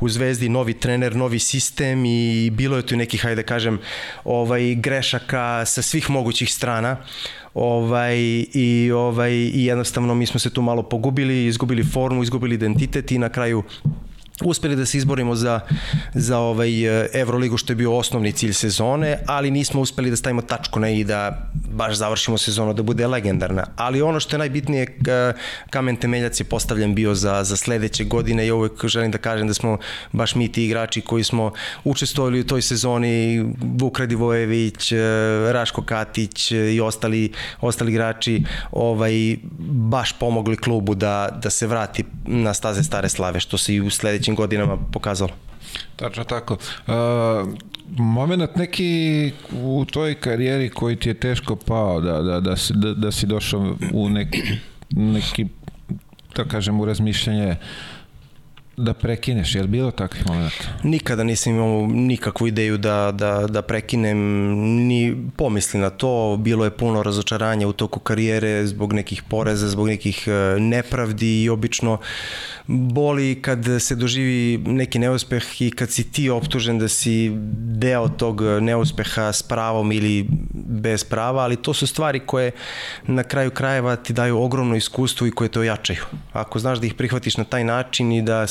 [0.00, 3.78] u Zvezdi, novi trener, novi sistem i bilo je tu nekih, hajde da kažem,
[4.24, 6.96] ovaj, grešaka sa svih mogućih strana
[7.56, 8.16] ovaj,
[8.54, 13.18] i, ovaj, i jednostavno mi smo se tu malo pogubili, izgubili formu, izgubili identitet i
[13.18, 13.62] na kraju
[14.44, 15.60] uspeli da se izborimo za,
[16.14, 16.70] za ovaj
[17.20, 21.04] Euroligu što je bio osnovni cilj sezone, ali nismo uspeli da stavimo tačku na i
[21.04, 23.66] da baš završimo sezonu da bude legendarna.
[23.76, 24.98] Ali ono što je najbitnije,
[25.70, 29.54] kamen temeljac je postavljen bio za, za sledeće godine i uvek želim da kažem da
[29.54, 29.78] smo
[30.12, 31.52] baš mi ti igrači koji smo
[31.84, 33.44] učestvovali u toj sezoni,
[33.80, 34.92] Vuk Radivojević,
[35.52, 39.36] Raško Katić i ostali, ostali igrači ovaj,
[39.68, 43.90] baš pomogli klubu da, da se vrati na staze stare slave, što se i u
[44.26, 45.32] sledećem godinama pokazalo.
[45.96, 46.56] Tačno tako.
[46.86, 46.94] Uh,
[47.98, 52.94] moment neki u toj karijeri koji ti je teško pao, da, da, da, si, da,
[52.94, 54.42] da si došao u neki,
[54.90, 55.46] neki
[56.36, 57.56] da kažem, u razmišljanje uh,
[58.76, 60.64] da prekineš, je li bilo takvih momenta?
[60.82, 64.18] Nikada nisam imao nikakvu ideju da, da, da prekinem,
[64.86, 69.86] ni pomisli na to, bilo je puno razočaranja u toku karijere zbog nekih poreza, zbog
[69.86, 71.98] nekih e, nepravdi i obično
[72.66, 78.42] boli kad se doživi neki neuspeh i kad si ti optužen da si deo tog
[78.60, 82.50] neuspeha s pravom ili bez prava, ali to su stvari koje
[83.06, 86.02] na kraju krajeva ti daju ogromno iskustvo i koje te ojačaju.
[86.32, 88.46] Ako znaš da ih prihvatiš na taj način i da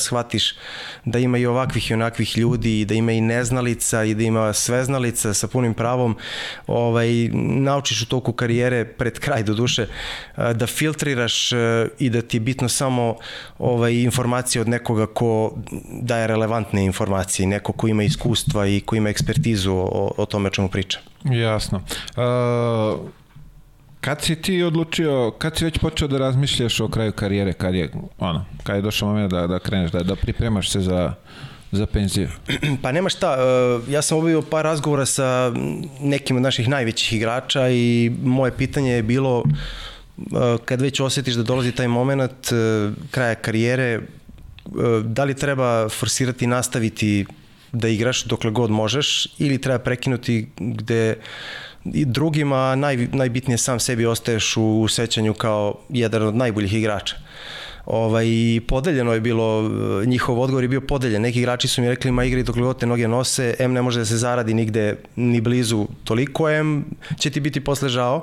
[1.04, 4.52] da ima i ovakvih i onakvih ljudi i da ima i neznalica i da ima
[4.52, 6.16] sveznalica sa punim pravom,
[6.66, 9.86] ovaj, naučiš u toku karijere pred kraj do duše
[10.36, 11.52] da filtriraš
[11.98, 13.16] i da ti je bitno samo
[13.58, 15.52] ovaj, informacije od nekoga ko
[16.02, 20.68] daje relevantne informacije, neko ko ima iskustva i ko ima ekspertizu o, o tome čemu
[20.68, 20.98] priča.
[21.24, 21.82] Jasno.
[22.16, 23.00] Uh,
[24.00, 27.90] kad si ti odlučio, kad si već počeo da razmišljaš o kraju karijere, kad je,
[28.18, 31.14] ono, kad je došao moment da, da kreneš, da, da pripremaš se za,
[31.72, 32.28] za penziju?
[32.82, 33.36] Pa nema šta,
[33.88, 35.52] ja sam obavio par razgovora sa
[36.00, 39.44] nekim od naših najvećih igrača i moje pitanje je bilo
[40.64, 42.52] kad već osjetiš da dolazi taj moment
[43.10, 44.00] kraja karijere,
[45.04, 47.26] da li treba forsirati i nastaviti
[47.72, 51.16] da igraš dokle god možeš ili treba prekinuti gde
[51.94, 57.16] i drugima naj, najbitnije sam sebi ostaješ u, sećanju kao jedan od najboljih igrača
[57.86, 58.26] ovaj,
[58.68, 59.70] podeljeno je bilo,
[60.06, 61.22] njihov odgovor je bio podeljen.
[61.22, 63.98] Neki igrači su mi rekli, ma igri dok god te noge nose, M ne može
[63.98, 66.84] da se zaradi nigde ni blizu toliko, M
[67.18, 68.22] će ti biti posle žao.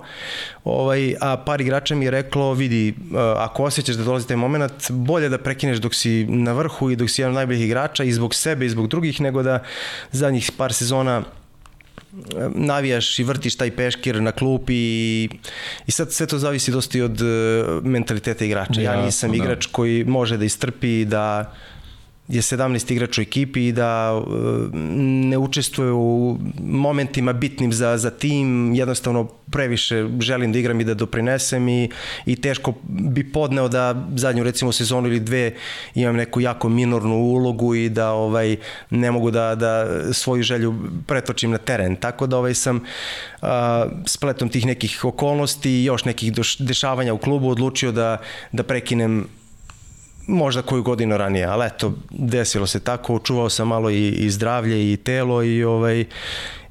[0.64, 2.96] Ovaj, a par igrača mi je reklo, vidi,
[3.38, 7.10] ako osjećaš da dolazi taj moment, bolje da prekineš dok si na vrhu i dok
[7.10, 9.64] si jedan od najboljih igrača i zbog sebe i zbog drugih, nego da
[10.12, 11.24] zadnjih par sezona
[12.56, 15.30] navijaš i vrtiš taj peškir na klupi i,
[15.88, 17.28] i sad sve to zavisi dosta i od uh,
[17.84, 18.82] mentaliteta igrača.
[18.82, 19.38] Ja, ja nisam da.
[19.38, 21.54] igrač koji može da istrpi da
[22.28, 24.26] je 17 igrača u ekipi i da uh,
[25.30, 30.94] ne učestvuje u momentima bitnim za, za tim, jednostavno previše želim da igram i da
[30.94, 31.90] doprinesem i,
[32.26, 35.54] i teško bi podneo da zadnju recimo sezonu ili dve
[35.96, 38.56] imam neku jako minornu ulogu i da ovaj
[38.90, 40.76] ne mogu da, da svoju želju
[41.08, 41.96] pretočim na teren.
[41.96, 42.76] Tako da ovaj sam
[43.42, 43.48] uh,
[44.06, 48.18] spletom tih nekih okolnosti i još nekih dešavanja u klubu odlučio da,
[48.52, 49.28] da prekinem
[50.28, 54.94] možda koju godinu ranije, ali eto, desilo se tako, očuvao sam malo i, i zdravlje
[54.94, 56.06] i telo i ovaj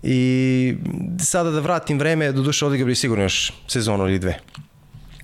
[0.02, 0.74] i
[1.20, 4.38] sada da vratim vreme, do duše odigrao bi sigurno još sezonu ili dve.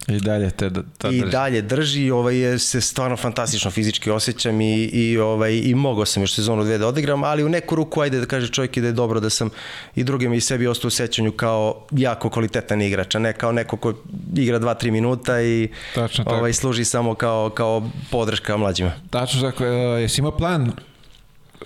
[0.09, 1.33] I dalje te da, ta I drži.
[1.33, 6.23] dalje drži, ovaj, je, se stvarno fantastično fizički osjećam i, i, ovaj, i mogao sam
[6.23, 8.87] još sezonu dve da odigram, ali u neku ruku, ajde da kaže čovjek i da
[8.87, 9.51] je dobro da sam
[9.95, 13.77] i drugim i sebi ostao u sećanju kao jako kvalitetan igrač, a ne kao neko
[13.77, 13.95] ko
[14.37, 18.93] igra 2-3 minuta i Tačno, ovaj, služi samo kao, kao podrška mlađima.
[19.11, 19.69] Tačno tako, e,
[20.01, 20.73] jesi imao plan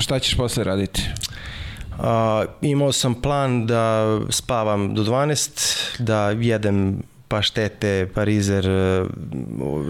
[0.00, 1.02] šta ćeš posle raditi?
[1.98, 2.04] Uh,
[2.60, 9.04] imao sam plan da spavam do 12, da jedem paštete, parizer, e,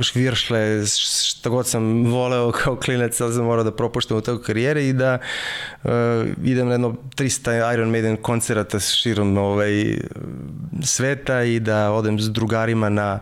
[0.02, 4.86] šviršle, šta god sam voleo kao klinec, ali sam morao da propuštam u tog karijere
[4.88, 5.18] i da
[5.82, 5.90] uh,
[6.44, 9.98] idem na jedno 300 Iron Maiden koncerata širom ovaj,
[10.82, 13.18] sveta i da odem s drugarima na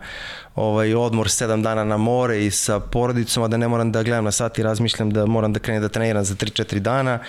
[0.55, 4.23] ovaj odmor 7 dana na more i sa porodicom, a da ne moram da gledam
[4.23, 7.19] na sat i razmišljam da moram da krenem da treniram za 3-4 dana.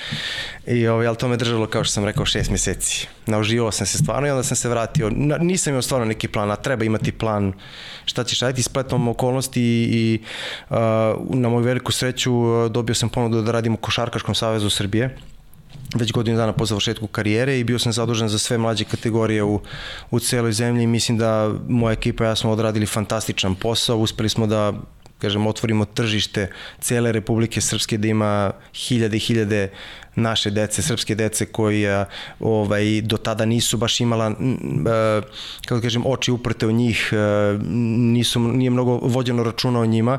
[0.67, 3.09] I ovaj, ali to me držalo, kao što sam rekao, 6 meseci.
[3.27, 5.11] Nauživao sam se stvarno i onda sam se vratio.
[5.41, 7.53] Nisam imao stvarno neki plan, a treba imati plan
[8.05, 8.63] šta ćeš raditi.
[8.63, 10.21] Spletom okolnosti i, i
[10.71, 10.77] uh,
[11.31, 12.33] na moju veliku sreću
[12.69, 15.17] dobio sam ponudu da radim u Košarkaškom savezu Srbije
[15.95, 19.61] već godinu dana po završetku karijere i bio sam zadužen za sve mlađe kategorije u,
[20.11, 20.85] u celoj zemlji.
[20.85, 24.73] I mislim da moja ekipa i ja smo odradili fantastičan posao, uspeli smo da
[25.19, 26.49] kažem, otvorimo tržište
[26.81, 29.71] cele Republike Srpske, da ima hiljade i hiljade
[30.15, 31.87] naše dece, srpske dece koji
[32.41, 34.35] ovaj, do tada nisu baš imala,
[35.67, 37.13] kako da kažem, oči uprte u njih,
[38.13, 40.19] nisu, nije mnogo vođeno računa o njima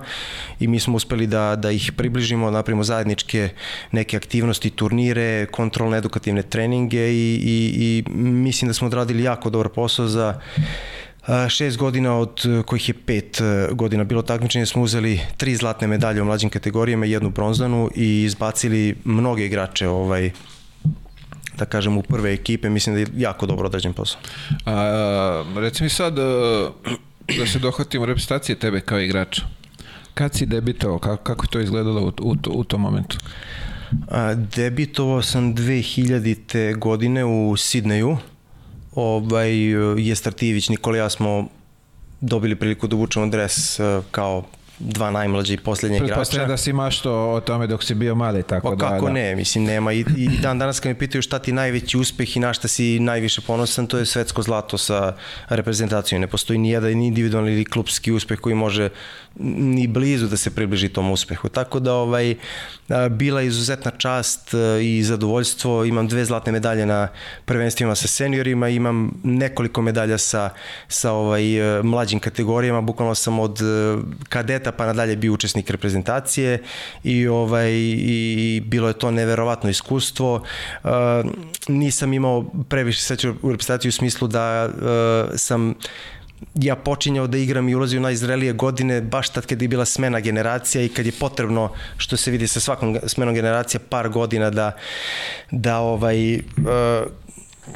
[0.60, 3.50] i mi smo uspeli da, da ih približimo, napravimo zajedničke
[3.92, 9.70] neke aktivnosti, turnire, kontrolne edukativne treninge i, i, i mislim da smo odradili jako dobar
[9.70, 10.40] posao za
[11.50, 16.26] šest godina od kojih je pet godina bilo takmičenje smo uzeli tri zlatne medalje u
[16.26, 20.32] mlađim kategorijama i jednu bronzanu i izbacili mnoge igrače ovaj
[21.58, 24.22] da kažem u prve ekipe mislim da je jako dobro odrađen posao.
[24.66, 26.16] A, reci mi sad
[27.38, 29.42] da se dohvatimo reprezentacije tebe kao igrača.
[30.14, 33.18] Kad si debitovao, kako, kako je to izgledalo u, u, u tom momentu?
[34.10, 36.78] A, debitovao sam 2000.
[36.78, 38.18] godine u Sidneju
[38.96, 39.52] ovaj,
[39.98, 41.48] je Startivić, Nikola ja smo
[42.22, 44.44] dobili priliku da obučemo dres eh, kao
[44.80, 46.14] dva najmlađe i poslednje igrača.
[46.14, 48.90] Pretpostavljam da si imaš to o tome dok si bio mali, tako pa da...
[48.90, 49.12] kako da.
[49.12, 52.40] ne, mislim nema i, i dan danas kad me pitaju šta ti najveći uspeh i
[52.40, 55.16] na šta si najviše ponosan, to je svetsko zlato sa
[55.50, 56.22] reprezentacijom.
[56.22, 58.90] Ne postoji ni jedan ni individualni ili klubski uspeh koji može
[59.40, 61.50] ni blizu da se približi tom uspehu.
[61.50, 62.36] Tako da ovaj
[63.10, 65.86] bila je izuzetna čast i zadovoljstvo.
[65.86, 67.08] Imam dve zlatne medalje na
[67.46, 70.50] prvenstvima sa seniorima, imam nekoliko medalja sa,
[70.88, 71.44] sa ovaj,
[71.84, 72.82] mlađim kategorijama.
[72.82, 73.60] Bukvalno sam od
[74.30, 76.64] kadeta pa nadalje bio učesnik reprezentacije
[77.04, 80.44] i, ovaj, i bilo je to neverovatno iskustvo.
[81.68, 84.70] nisam imao previše seća u reprezentaciji u smislu da
[85.36, 85.74] sam
[86.56, 90.20] ja počinjao da igram i ulazio u najzrelije godine baš tad kad je bila smena
[90.20, 94.72] generacija i kad je potrebno, što se vidi sa svakom smenom generacija, par godina da,
[95.52, 96.42] da ovaj, uh,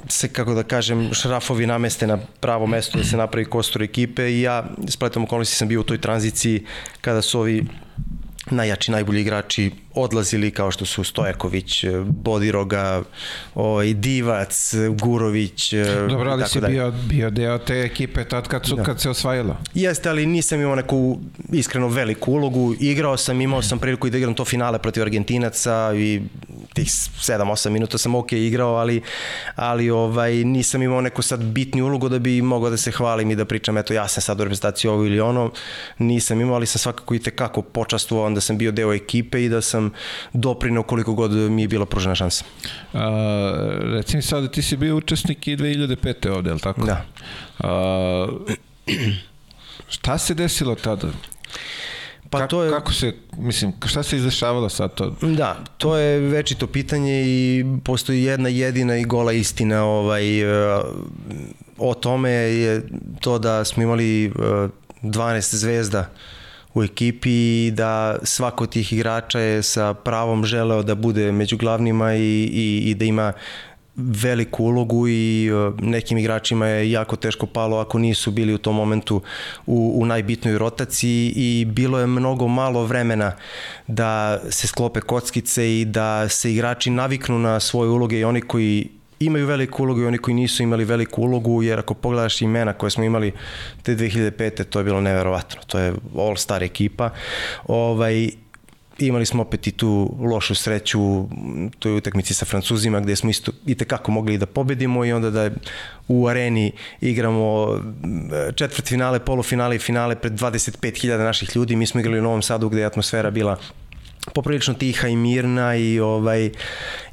[0.07, 4.41] se, kako da kažem, šrafovi nameste na pravo mesto da se napravi kostur ekipe i
[4.41, 6.65] ja, spletom okolnosti sam bio u toj tranziciji
[7.01, 7.65] kada su ovi
[8.51, 13.03] najjači, najbolji igrači odlazili kao što su Stojaković, Bodiroga,
[13.55, 15.73] ovaj, Divac, Gurović.
[16.09, 18.83] Dobro, ali si bio, bio deo te ekipe tad kad, su, da.
[18.83, 19.57] kad se osvajalo.
[19.73, 21.19] Jeste, ali nisam imao neku
[21.51, 22.75] iskreno veliku ulogu.
[22.79, 26.21] Igrao sam, imao sam priliku i da igram to finale protiv Argentinaca i
[26.77, 29.01] tih 7-8 minuta sam ok igrao, ali,
[29.55, 33.35] ali ovaj, nisam imao neku sad bitnu ulogu da bi mogao da se hvalim i
[33.35, 35.51] da pričam, eto ja sam sad u reprezentaciji ovo ili ono.
[35.97, 39.61] Nisam imao, ali sam svakako i tekako počastvovao da sam bio deo ekipe i da
[39.61, 39.91] sam
[40.33, 42.45] doprinao koliko god mi je bila pružena šansa.
[42.93, 43.09] A,
[43.83, 46.29] recimo sad, ti si bio učesnik i 2005.
[46.29, 46.85] ovde, je li tako?
[46.85, 47.05] Da.
[47.59, 48.27] A,
[49.89, 51.07] šta se desilo tada?
[52.29, 52.71] Pa kako, to je...
[52.71, 55.15] Kako se, mislim, šta se izdešavalo sad to?
[55.21, 60.81] Da, to je večito pitanje i postoji jedna jedina i gola istina ovaj, e,
[61.77, 62.87] o tome je
[63.19, 64.31] to da smo imali
[65.01, 66.09] 12 e, zvezda
[66.73, 67.29] u ekipi
[67.67, 72.49] i da svako od tih igrača je sa pravom želeo da bude među glavnima i,
[72.53, 73.33] i, i da ima
[73.97, 78.75] veliku ulogu i e, nekim igračima je jako teško palo ako nisu bili u tom
[78.75, 79.21] momentu
[79.65, 83.31] u, u najbitnoj rotaciji i bilo je mnogo malo vremena
[83.87, 88.89] da se sklope kockice i da se igrači naviknu na svoje uloge i oni koji
[89.19, 92.89] imaju veliku ulogu i oni koji nisu imali veliku ulogu, jer ako pogledaš imena koje
[92.89, 93.31] smo imali
[93.83, 94.63] te 2005.
[94.63, 95.61] to je bilo neverovatno.
[95.67, 97.09] To je all-star ekipa.
[97.67, 98.29] Ovaj,
[98.99, 101.29] imali smo opet i tu lošu sreću u
[101.79, 105.49] toj utakmici sa Francuzima gde smo isto i tekako mogli da pobedimo i onda da
[106.07, 106.71] u areni
[107.01, 107.67] igramo
[108.55, 111.75] četvrt finale, polufinale i finale pred 25.000 naših ljudi.
[111.75, 113.57] Mi smo igrali u Novom Sadu gde je atmosfera bila
[114.33, 116.49] poprilično tiha i mirna i ovaj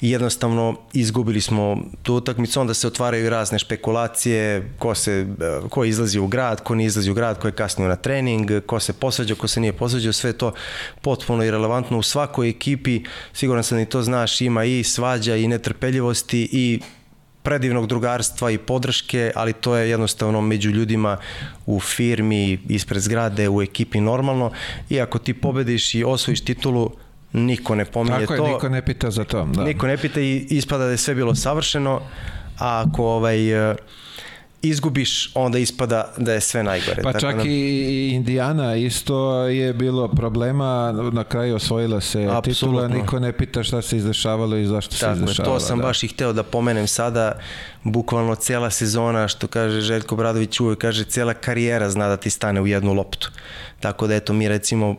[0.00, 5.26] jednostavno izgubili smo tu utakmicu, onda se otvaraju razne špekulacije, ko se
[5.70, 8.80] ko izlazi u grad, ko ne izlazi u grad, ko je kasnio na trening, ko
[8.80, 10.52] se posvađao, ko se nije posvađao, sve to
[11.02, 13.02] potpuno irelevantno u svakoj ekipi,
[13.32, 16.80] siguran sam da i to znaš, ima i svađa i netrpeljivosti i
[17.44, 21.16] predivnog drugarstva i podrške, ali to je jednostavno među ljudima
[21.66, 24.50] u firmi, ispred zgrade, u ekipi normalno.
[24.90, 26.90] I ako ti pobediš i osvojiš titulu,
[27.32, 28.48] niko ne pominje Tako je, to.
[28.48, 29.44] niko ne pita za to.
[29.44, 29.64] Da.
[29.64, 32.00] Niko ne pita i ispada da je sve bilo savršeno,
[32.58, 33.76] a ako ovaj, uh,
[34.68, 37.02] izgubiš, onda ispada da je sve najgore.
[37.02, 37.42] Pa Tako čak da...
[37.46, 42.40] i Indijana isto je bilo problema, na kraju osvojila se Absolutno.
[42.42, 45.54] titula, niko ne pita šta se izdešavalo i zašto Tako se izdešavalo.
[45.54, 45.86] To sam da.
[45.86, 47.38] baš i hteo da pomenem sada,
[47.82, 52.60] bukvalno cela sezona, što kaže Željko Bradović uvijek kaže, cela karijera zna da ti stane
[52.60, 53.30] u jednu loptu.
[53.80, 54.96] Tako da eto, mi recimo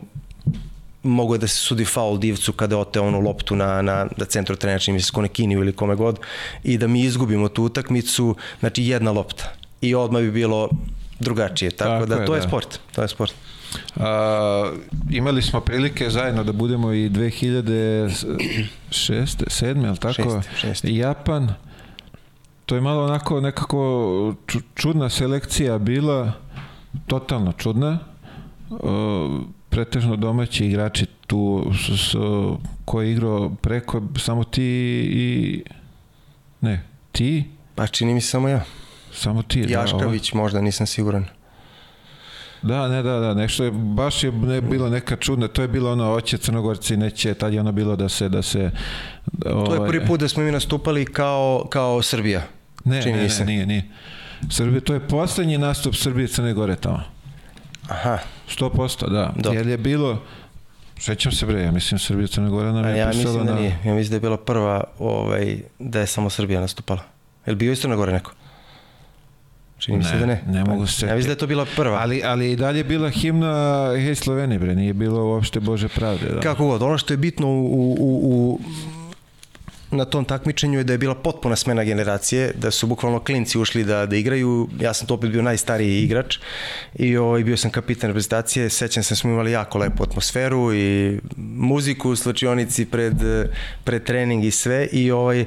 [1.06, 4.56] mogo je da se sudi faul divcu kada ote onu loptu na, na, na centru
[4.56, 6.18] trenera, čini mi se Konekiniju ili kome god,
[6.64, 9.52] i da mi izgubimo tu utakmicu, znači jedna lopta.
[9.80, 10.68] I odmah bi bilo
[11.20, 11.70] drugačije.
[11.70, 12.48] Tako, Tako da, je, to je da.
[12.48, 12.78] sport.
[12.92, 13.34] To je sport.
[13.96, 14.72] A,
[15.10, 18.46] imali smo prilike zajedno da budemo i 2006.
[18.90, 19.88] 7.
[19.88, 20.12] ali tako?
[20.14, 20.94] Šeste, šeste.
[20.94, 21.54] Japan.
[22.66, 23.76] To je malo onako nekako
[24.46, 26.32] ču- čudna selekcija bila,
[27.06, 27.98] totalno čudna.
[28.70, 29.40] O,
[29.76, 32.14] pretežno domaći igrači tu s, s,
[32.84, 34.62] ko je igrao preko samo ti
[35.12, 35.62] i
[36.60, 38.64] ne, ti Pa čini mi se samo ja.
[39.12, 41.24] samo ti da, ovo- Jaškavić možda, nisam siguran.
[42.62, 45.92] Da, ne, da, da, nešto je, baš je ne, bilo neka čudna, to je bilo
[45.92, 48.70] ono, oće Crnogorci, neće, tad je ono bilo da se, da se...
[49.42, 52.42] To je prvi put da smo mi nastupali kao, kao Srbija.
[52.84, 53.82] ne, čini ne, ne, nije, nije.
[54.50, 57.15] Srbije, to je poslednji nastup Srbije Crne Gore tamo.
[57.88, 58.18] Aha,
[58.58, 59.32] 100%, da.
[59.36, 59.58] Dobro.
[59.58, 60.22] Jer je bilo,
[60.98, 63.60] sećam se bre, ja mislim Srbija Crna Gora nam je ja pisala mislim da na...
[63.60, 63.78] nije.
[63.84, 67.00] Ja mislim da je bila prva ovaj, da je samo Srbija nastupala.
[67.46, 68.32] Je li bio isto na gore neko?
[69.78, 70.42] Čini mi se da ne.
[70.46, 71.98] ne Pa, mogu se Ja mislim da je to bila prva.
[71.98, 76.26] Ali, ali i dalje je bila himna Hej Slovenije, bre, nije bilo uopšte Bože pravde.
[76.34, 76.40] Da.
[76.40, 78.60] Kako god, ono što je bitno u, u, u,
[79.90, 83.84] na tom takmičenju je da je bila potpuna smena generacije, da su bukvalno klinci ušli
[83.84, 84.68] da, da igraju.
[84.80, 86.38] Ja sam to opet bio najstariji igrač
[86.94, 88.70] i ovaj, bio sam kapitan reprezentacije.
[88.70, 93.14] Sećam se smo imali jako lepu atmosferu i muziku u slačionici pred,
[93.84, 94.88] pred trening i sve.
[94.92, 95.44] I ovaj,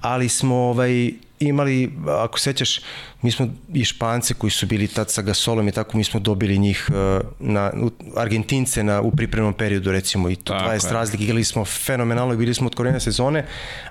[0.00, 2.80] ali smo ovaj, imali, ako sećaš,
[3.22, 6.58] mi smo i Špance koji su bili tad sa Gasolom i tako, mi smo dobili
[6.58, 10.92] njih uh, na, u, Argentince na, u pripremnom periodu recimo i to Tako 20 je.
[10.92, 13.46] razlike, igrali smo fenomenalno bili smo od korenja sezone,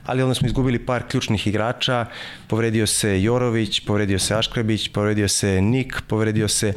[0.06, 2.06] ali onda smo izgubili par ključnih igrača,
[2.48, 6.74] povredio se Jorović, povredio se Aškrebić, povredio se Nik, povredio se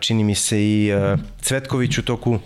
[0.00, 2.38] čini mi se i uh, Cvetković u toku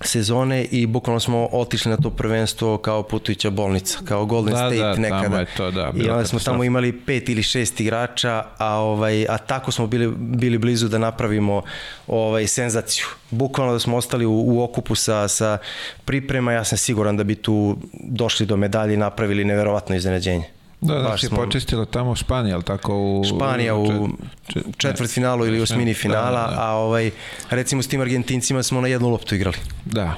[0.00, 4.76] sezone i bukvalno smo otišli na to prvenstvo kao putujuća bolnica, kao Golden Da, State
[4.76, 5.38] da, nekada.
[5.40, 9.38] je to, da, I onda smo tamo imali pet ili šest igrača, a ovaj a
[9.38, 11.62] tako smo bili bili blizu da napravimo
[12.06, 13.06] ovaj senzaciju.
[13.30, 15.58] Bukvalno da smo ostali u, u okupu sa sa
[16.04, 20.53] priprema, ja sam siguran da bi tu došli do medalje i napravili neverovatno iznenađenje.
[20.84, 23.24] Da, da, si smo- počistila tamo Španija, ali tako u...
[23.26, 24.08] Španija u čet-
[24.48, 26.56] čet- četvrt finalu ili osmini finala, da, da.
[26.60, 27.10] a ovaj
[27.50, 29.56] recimo s tim Argentincima smo na jednu loptu igrali.
[29.84, 30.14] da.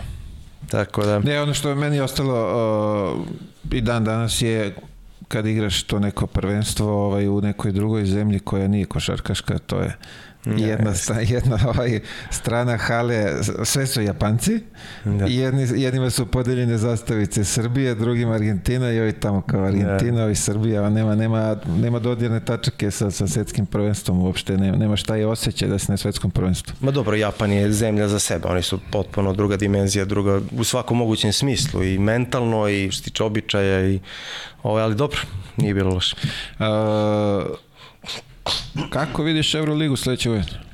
[0.68, 3.26] Tako da Ne, ono što je meni ostalo uh,
[3.72, 4.74] i dan danas je
[5.28, 9.96] kad igraš to neko prvenstvo ovaj, u nekoj drugoj zemlji koja nije košarkaška, to je
[10.46, 13.26] jedna, sta, jedna ovaj, strana hale,
[13.64, 14.60] sve su Japanci,
[15.04, 15.26] Da.
[15.26, 20.90] Jedni, jednima su podeljene zastavice Srbije, drugima Argentina i ovi tamo kao Argentina, ovi Srbija,
[20.90, 25.68] nema, nema, nema dodirne tačake sa, sa svetskim prvenstvom uopšte, nema, nema šta je osjećaj
[25.68, 26.74] da si na svetskom prvenstvu.
[26.80, 30.98] Ma dobro, Japan je zemlja za sebe, oni su potpuno druga dimenzija, druga u svakom
[30.98, 34.00] mogućem smislu i mentalno i što se tiče običaja i
[34.62, 35.20] ovaj, ali dobro,
[35.56, 36.16] nije bilo loše.
[36.58, 37.44] A,
[38.90, 40.66] kako vidiš Euroligu sledeće godine?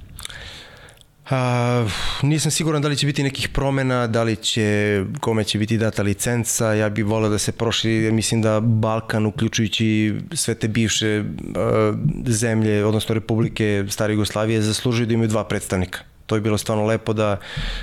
[1.31, 1.87] A,
[2.23, 6.03] nisam siguran da li će biti nekih promena, da li će, kome će biti data
[6.03, 11.25] licenca, ja bih voleo da se proširi, jer mislim da Balkan, uključujući sve te bivše
[11.57, 11.95] a,
[12.27, 15.99] zemlje, odnosno republike stare Jugoslavije, zaslužuju da imaju dva predstavnika.
[16.27, 17.41] To je bilo stvarno lepo da,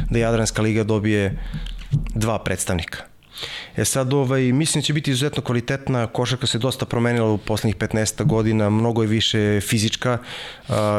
[0.10, 1.40] da Jadranska liga dobije
[2.16, 3.04] dva predstavnika.
[3.78, 7.76] E sad, ovaj, mislim da će biti izuzetno kvalitetna, košarka se dosta promenila u poslednjih
[7.76, 10.18] 15 godina, mnogo je više fizička,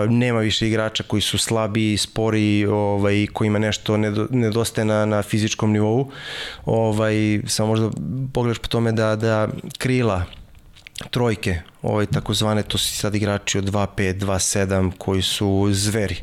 [0.08, 5.72] nema više igrača koji su slabi, spori, ovaj, kojima nešto nedo- nedostaje na, na fizičkom
[5.72, 6.10] nivou.
[6.64, 7.90] Ovaj, samo možda
[8.32, 10.24] pogledaš po tome da, da krila
[11.10, 16.16] trojke, ovaj, takozvane, to su sad igrači od 2-5, 2-7 koji su zveri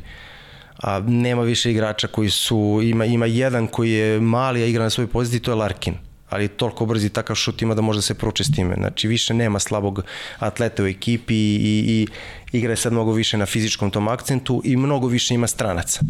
[0.78, 4.90] a nema više igrača koji su, ima, ima jedan koji je mali, a igra na
[4.90, 8.14] svojoj poziciji, to je Larkin ali toliko brzi takav šut ima da može da se
[8.14, 8.74] pruče s time.
[8.74, 10.02] Znači više nema slabog
[10.38, 12.06] atleta u ekipi i, i
[12.52, 16.00] igra je sad mnogo više na fizičkom tom akcentu i mnogo više ima stranaca.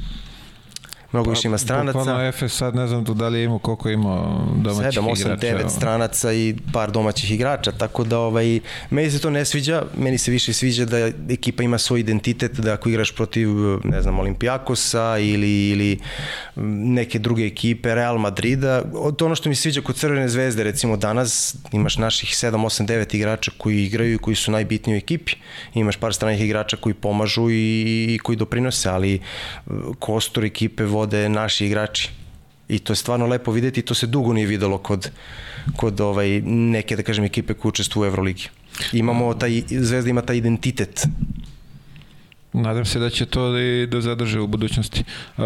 [1.13, 1.99] Mnogo više ima stranaca.
[1.99, 5.11] Bukvalno Efes sad ne znam tu da li je imao koliko je imao domaćih 7,
[5.11, 5.47] 8, igrača.
[5.47, 10.19] 9 stranaca i par domaćih igrača, tako da ovaj, meni se to ne sviđa, meni
[10.19, 10.99] se više sviđa da
[11.31, 13.49] ekipa ima svoj identitet, da ako igraš protiv,
[13.85, 15.99] ne znam, Olimpijakosa ili, ili
[16.95, 18.83] neke druge ekipe, Real Madrida,
[19.17, 23.17] to ono što mi sviđa kod Crvene zvezde, recimo danas imaš naših 7, 8, 9
[23.17, 25.33] igrača koji igraju i koji su najbitniji u ekipi,
[25.75, 29.21] imaš par stranih igrača koji pomažu i, i koji doprinose, ali
[29.99, 32.11] kostur ekipe vode naši igrači
[32.69, 35.11] i to je stvarno lepo videti i to se dugo nije videlo kod,
[35.77, 38.49] kod ovaj, neke, da kažem, ekipe koje učestvuju u Euroligi.
[38.93, 41.07] Imamo taj, Zvezda ima taj identitet.
[42.53, 45.05] Nadam se da će to i da zadrže u budućnosti.
[45.37, 45.45] Uh,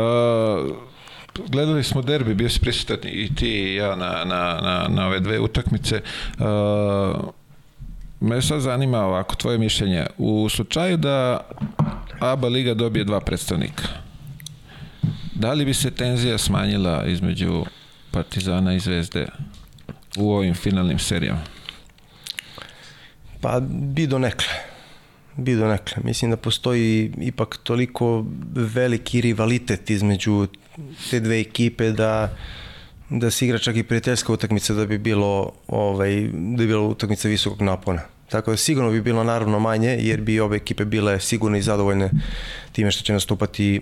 [1.49, 5.21] gledali smo derbi, bio si prisutan i ti i ja na, na, na, na ove
[5.21, 6.01] dve utakmice.
[6.39, 6.45] Uh,
[8.21, 10.07] me sad zanima ovako, tvoje mišljenje.
[10.19, 11.41] U slučaju da
[12.21, 13.83] ABA Liga dobije dva predstavnika,
[15.43, 17.65] Da li bi se tenzija smanjila između
[18.11, 19.27] Partizana i Zvezde
[20.17, 21.41] u ovim finalnim serijama?
[23.41, 24.55] Pa bi do nekle.
[25.37, 26.03] Bi do nekle.
[26.05, 28.25] Mislim da postoji ipak toliko
[28.55, 30.47] veliki rivalitet između
[31.11, 32.37] te dve ekipe da
[33.11, 37.29] da se igra čak i prijateljska utakmica da bi bilo ovaj da bi bilo utakmica
[37.29, 38.03] visokog napona.
[38.29, 42.11] Tako da sigurno bi bilo naravno manje jer bi ove ekipe bile sigurne i zadovoljne
[42.73, 43.81] time što će nastupati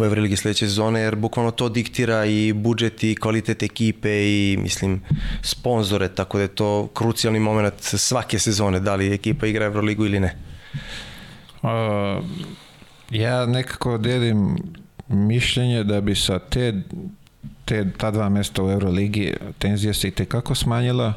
[0.00, 5.00] u Evroligi sledeće sezone, jer bukvalno to diktira i budžet i kvalitet ekipe i, mislim,
[5.42, 10.20] sponzore, tako da je to krucijalni moment svake sezone, da li ekipa igra Evroligu ili
[10.20, 10.36] ne.
[11.62, 12.24] Uh,
[13.10, 14.56] ja nekako delim
[15.08, 16.82] mišljenje da bi sa te,
[17.64, 21.14] te ta dva mesta u Euroligi tenzija se i tekako smanjila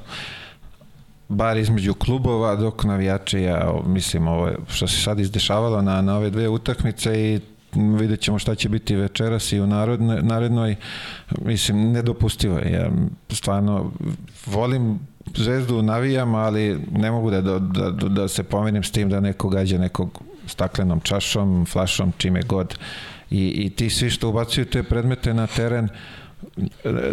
[1.32, 6.30] bar između klubova dok navijače ja mislim ovo što se sad izdešavalo na, na ove
[6.30, 7.40] dve utakmice i
[7.76, 10.76] vidjet ćemo šta će biti večeras i u narodnoj, narednoj.
[11.42, 12.72] Mislim nedopustivo je.
[12.72, 12.92] Ja
[13.30, 13.92] stvarno
[14.46, 15.00] volim
[15.36, 19.50] zvezdu navijam ali ne mogu da, da, da, da se pomirim s tim da neko
[19.50, 22.78] gađa nekog staklenom čašom, flašom, čime god.
[23.32, 25.90] I, i ti svi što ubacuju te predmete na teren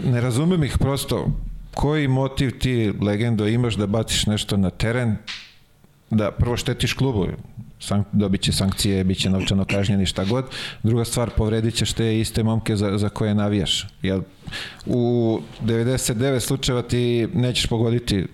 [0.05, 1.27] ne razumem ih prosto.
[1.75, 5.17] Koji motiv ti legendo imaš da baciš nešto na teren
[6.11, 7.27] da prvo štetiš klubu
[7.81, 10.45] sank, dobit će sankcije, bit će novčano kažnjeni šta god.
[10.83, 13.87] Druga stvar, povredit ćeš te iste momke za, za koje navijaš.
[14.03, 14.23] Jel,
[14.87, 18.27] u 99 slučajeva ti nećeš pogoditi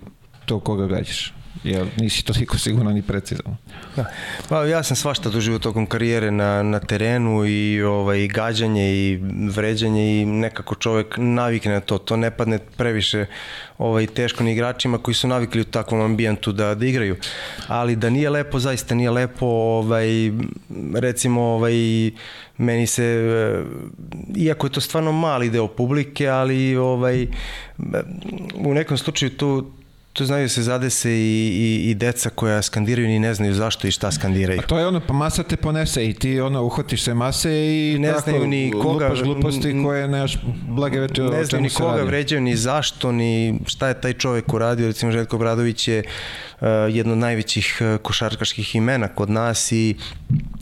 [0.47, 1.34] to koga gađaš
[1.65, 3.57] jer nisi toliko sigurno ni precizan.
[3.97, 4.05] Da.
[4.49, 9.21] Pa ja sam svašta doživio tokom karijere na, na terenu i ovaj, gađanje i
[9.51, 11.99] vređanje i nekako čovek navikne na to.
[11.99, 13.27] To ne padne previše
[13.79, 17.17] ovaj, teško ni igračima koji su navikli u takvom ambijentu da, da igraju.
[17.67, 20.07] Ali da nije lepo, zaista nije lepo, ovaj,
[20.95, 21.75] recimo ovaj,
[22.59, 23.05] meni se,
[24.37, 27.27] iako je to stvarno mali deo publike, ali ovaj,
[28.55, 29.71] u nekom slučaju tu
[30.15, 33.91] to znaju se zadese i, i, i deca koja skandiraju ni ne znaju zašto i
[33.91, 34.61] šta skandiraju.
[34.61, 37.99] A to je ono, pa masa te ponese i ti ono, uhvatiš se mase i
[37.99, 40.39] ne tako, znaju ni koga, lupaš gluposti koje nemaš
[40.69, 42.07] blage veče Ne znaju ni koga radi.
[42.07, 44.87] vređaju, ni zašto, ni šta je taj čovek uradio.
[44.87, 46.03] Recimo, Željko Bradović je
[46.61, 49.97] uh, jedno od najvećih uh, košarkaških imena kod nas i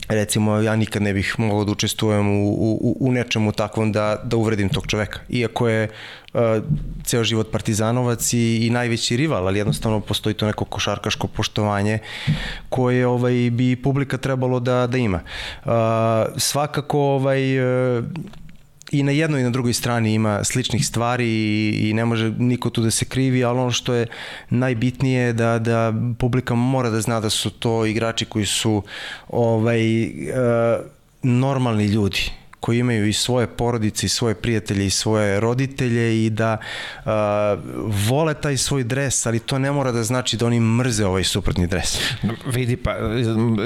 [0.09, 4.37] recimo ja nikad ne bih mogao da učestvujem u, u, u nečemu takvom da, da
[4.37, 5.19] uvredim tog čoveka.
[5.29, 5.89] Iako je
[7.03, 11.99] ceo život partizanovac i, i najveći rival, ali jednostavno postoji to neko košarkaško poštovanje
[12.69, 15.19] koje ovaj, bi publika trebalo da, da ima.
[15.65, 15.71] Uh,
[16.37, 17.59] svakako ovaj,
[17.97, 18.05] uh,
[18.91, 22.69] i na jednoj i na drugoj strani ima sličnih stvari i, i ne može niko
[22.69, 24.07] tu da se krivi, ali ono što je
[24.49, 28.83] najbitnije je da, da publika mora da zna da su to igrači koji su
[29.29, 30.85] ovaj, uh,
[31.23, 36.57] normalni ljudi koji imaju i svoje porodice i svoje prijatelje i svoje roditelje i da
[36.57, 37.11] uh,
[38.09, 41.67] vole taj svoj dres, ali to ne mora da znači da oni mrze ovaj suprotni
[41.67, 41.99] dres.
[42.45, 42.95] Vidi, pa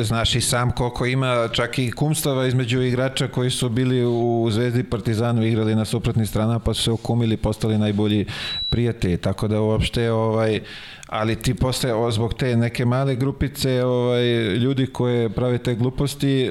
[0.02, 4.84] znaš i sam koliko ima čak i kumstava između igrača koji su bili u Zvezdi
[4.84, 8.26] Partizanu igrali na suprotni strana pa su se okumili, postali najbolji
[8.70, 10.60] prijatelji, tako da uopšte ovaj
[11.08, 14.26] ali ti posle zbog te neke male grupice ovaj
[14.58, 16.50] ljudi koje prave te gluposti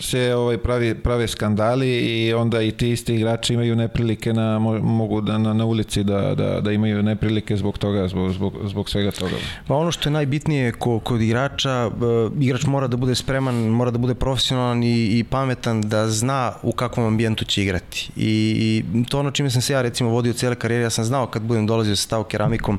[0.00, 5.20] se ovaj pravi prave skandali i onda i ti isti igrači imaju neprilike na mogu
[5.20, 9.10] da na, na ulici da, da, da imaju neprilike zbog toga zbog, zbog, zbog svega
[9.10, 9.36] toga.
[9.66, 11.90] Pa ono što je najbitnije kod, kod igrača
[12.40, 16.72] igrač mora da bude spreman, mora da bude profesionalan i, i pametan da zna u
[16.72, 18.10] kakvom ambijentu će igrati.
[18.16, 21.26] I, i to ono čime sam se ja recimo vodio cijele karijere, ja sam znao
[21.26, 22.78] kad budem dolazio sa stav keramikom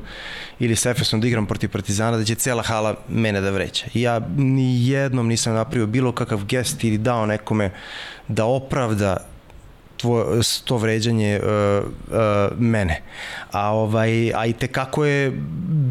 [0.58, 3.86] ili sa Efesom da igram protiv Partizana da će cela hala mene da vreća.
[3.94, 7.70] I ja ni jednom nisam napravio bilo kakav gest ili dao nekome
[8.28, 9.16] da opravda
[9.96, 13.00] tvoje, to vređanje uh, uh, mene.
[13.52, 15.32] A, ovaj, a i te kako je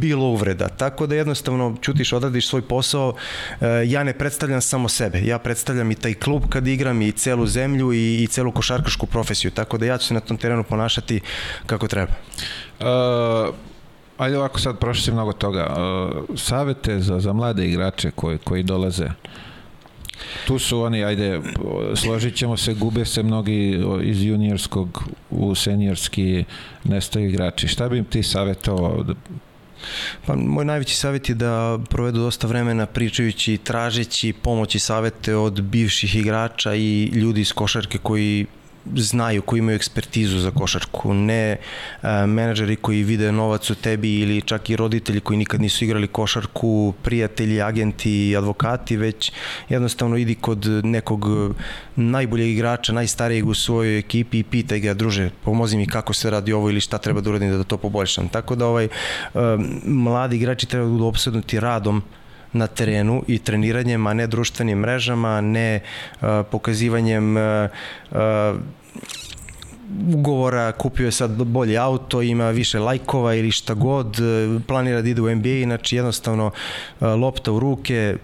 [0.02, 0.68] bilo uvreda.
[0.68, 3.10] Tako da jednostavno čutiš, odradiš svoj posao.
[3.10, 5.22] Uh, ja ne predstavljam samo sebe.
[5.26, 9.52] Ja predstavljam i taj klub kad igram i celu zemlju i, i celu košarkašku profesiju.
[9.52, 11.22] Tako da ja ću se na tom terenu ponašati
[11.66, 12.14] kako treba.
[12.80, 13.56] Uh,
[14.18, 15.74] ajde ovako sad prošli si mnogo toga.
[15.74, 19.10] Uh, savete za, za mlade igrače koji, koji dolaze
[20.48, 21.42] Tu su oni, ajde,
[21.96, 26.44] složit ćemo se, gube se mnogi iz juniorskog u seniorski
[26.84, 27.68] nestaju igrači.
[27.68, 29.06] Šta bi im ti savjetovao
[30.26, 35.62] Pa, moj najveći savjet je da provedu dosta vremena pričajući tražeći pomoć i savete od
[35.62, 38.46] bivših igrača i ljudi iz košarke koji
[38.96, 41.58] znaju, koji imaju ekspertizu za košarku, ne
[42.02, 46.08] a, menadžeri koji vide novac u tebi ili čak i roditelji koji nikad nisu igrali
[46.08, 49.32] košarku, prijatelji, agenti, advokati, već
[49.70, 51.26] jednostavno idi kod nekog
[51.96, 56.54] najboljeg igrača, najstarijeg u svojoj ekipi i pitaj ga, druže, pomozi mi kako se radi
[56.54, 58.30] ovo ili šta treba da uradim da to poboljšam.
[58.30, 58.88] Tako da ovaj,
[59.34, 62.04] a, mladi igrači treba da budu obsednuti radom
[62.56, 65.80] na terenu i treniranjem, a ne društvenim mrežama, ne
[66.22, 67.44] uh, pokazivanjem uh,
[68.12, 68.60] uh,
[70.14, 74.18] ugovora, kupio je sad bolji auto, ima više lajkova ili šta god,
[74.68, 76.52] planira da ide u NBA, znači jednostavno
[77.02, 78.18] lopta u ruke,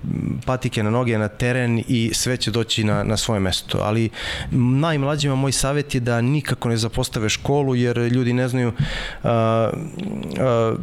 [0.45, 3.77] patike na noge na teren i sve će doći na, na svoje mesto.
[3.81, 4.09] Ali
[4.51, 10.79] najmlađima moj savjet je da nikako ne zapostave školu jer ljudi ne znaju uh, uh,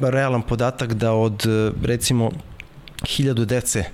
[0.00, 1.46] realan podatak da od
[1.82, 2.30] recimo
[3.06, 3.84] hiljadu dece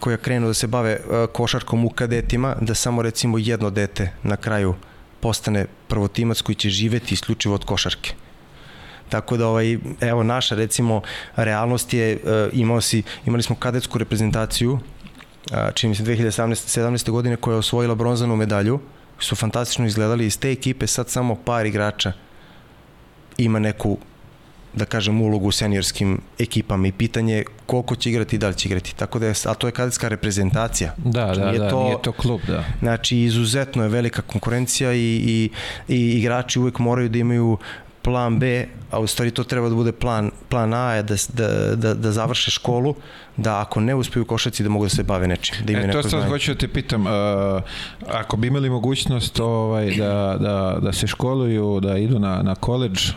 [0.00, 4.36] koja krenu da se bave e, košarkom u kadetima, da samo recimo jedno dete na
[4.36, 4.74] kraju
[5.20, 8.14] postane prvotimac koji će živeti isključivo od košarke.
[9.08, 11.02] Tako da ovaj evo naša recimo
[11.36, 12.18] realnost je e,
[12.52, 14.78] imao si imali smo kadetsku reprezentaciju
[15.74, 17.10] čini mi se 2017 17.
[17.10, 18.80] godine koja je osvojila bronzanu medalju
[19.18, 22.12] su fantastično izgledali iz te ekipe sad samo par igrača
[23.38, 23.98] ima neku
[24.78, 28.68] da kažem, ulogu u seniorskim ekipama i pitanje koliko će igrati i da li će
[28.68, 28.94] igrati.
[28.96, 30.94] Tako da je, a to je kadetska reprezentacija.
[30.96, 32.64] Da, znači, da, nije da, to, nije to klub, da.
[32.80, 35.50] Znači, izuzetno je velika konkurencija i, i,
[35.88, 37.58] i igrači uvek moraju da imaju
[38.02, 41.94] plan B, a u stvari to treba da bude plan, plan A, da, da, da,
[41.94, 42.94] da završe školu,
[43.36, 45.56] da ako ne uspeju košaci da mogu da se bave nečim.
[45.64, 47.12] Da imaju e, to sad hoću da te pitam, uh,
[48.06, 53.10] ako bi imali mogućnost ovaj, da, da, da se školuju, da idu na, na koleđ,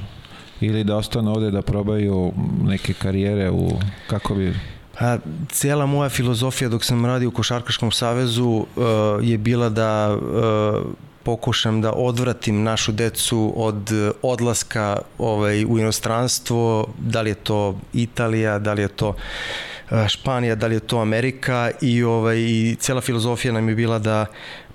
[0.62, 2.32] ili da ostanu ovde da probaju
[2.64, 3.72] neke karijere u,
[4.08, 4.54] kako bi...
[5.00, 5.18] A,
[5.50, 8.66] cijela moja filozofija dok sam radio u Košarkaškom savezu uh,
[9.22, 10.84] je bila da uh,
[11.24, 18.60] pokušam da odvratim našu decu od odlaska ovaj, u inostranstvo, da li je to Italija,
[18.60, 19.16] da li je to
[20.08, 21.72] Španija, da li je to Amerika?
[21.82, 24.26] I ovaj i cela filozofija nam je bila da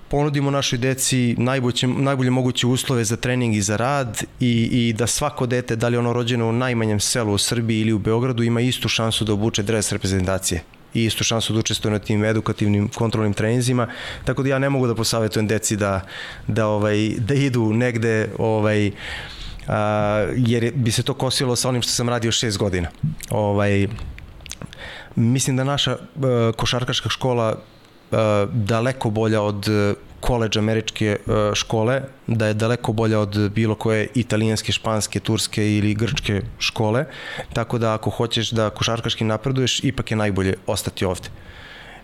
[0.09, 5.07] ponudimo našoj deci najbolje, najbolje moguće uslove za trening i za rad i, i da
[5.07, 8.61] svako dete, da li ono rođeno u najmanjem selu u Srbiji ili u Beogradu, ima
[8.61, 10.63] istu šansu da obuče dres reprezentacije
[10.93, 13.87] i istu šansu da učestvuje na tim edukativnim kontrolnim treninzima,
[14.25, 16.01] tako da ja ne mogu da posavetujem deci da,
[16.47, 18.91] da, ovaj, da idu negde ovaj,
[19.67, 22.89] a, jer bi se to kosilo sa onim što sam radio šest godina.
[23.29, 23.87] Ovaj,
[25.15, 27.61] mislim da naša uh, košarkaška škola
[28.51, 29.67] daleko bolja od
[30.19, 35.93] koleđ američke uh, škole, da je daleko bolja od bilo koje italijanske, španske, turske ili
[35.93, 37.05] grčke škole,
[37.53, 41.29] tako da ako hoćeš da košarkaški napreduješ, ipak je najbolje ostati ovde.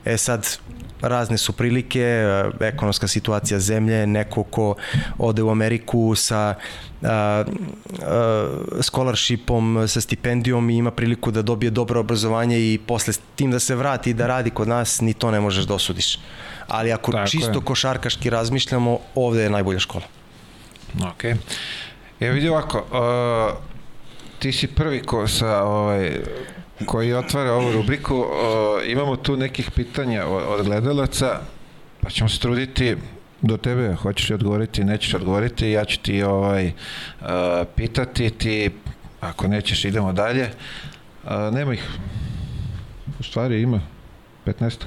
[0.05, 0.57] E sad,
[1.01, 4.75] razne su prilike, e, ekonomska situacija zemlje, neko ko
[5.17, 6.55] ode u Ameriku sa
[7.03, 13.51] uh, uh, scholarshipom, sa stipendijom i ima priliku da dobije dobro obrazovanje i posle tim
[13.51, 16.19] da se vrati i da radi kod nas, ni to ne možeš da osudiš.
[16.67, 17.65] Ali ako Tako čisto je.
[17.65, 20.03] košarkaški razmišljamo, ovde je najbolja škola.
[21.11, 21.23] Ok.
[22.19, 23.57] Evo vidi ovako, uh,
[24.39, 26.19] ti si prvi ko sa ovaj,
[26.85, 28.15] koji otvara ovu rubriku.
[28.15, 28.27] Uh,
[28.87, 31.39] imamo tu nekih pitanja od gledalaca,
[32.01, 32.95] pa ćemo se truditi
[33.43, 37.27] do tebe, hoćeš li odgovoriti, nećeš odgovoriti, ja ću ti ovaj, uh,
[37.75, 38.71] pitati, ti
[39.21, 40.49] ako nećeš idemo dalje.
[41.23, 41.83] Uh, nema ih,
[43.19, 43.81] u stvari ima,
[44.45, 44.85] 15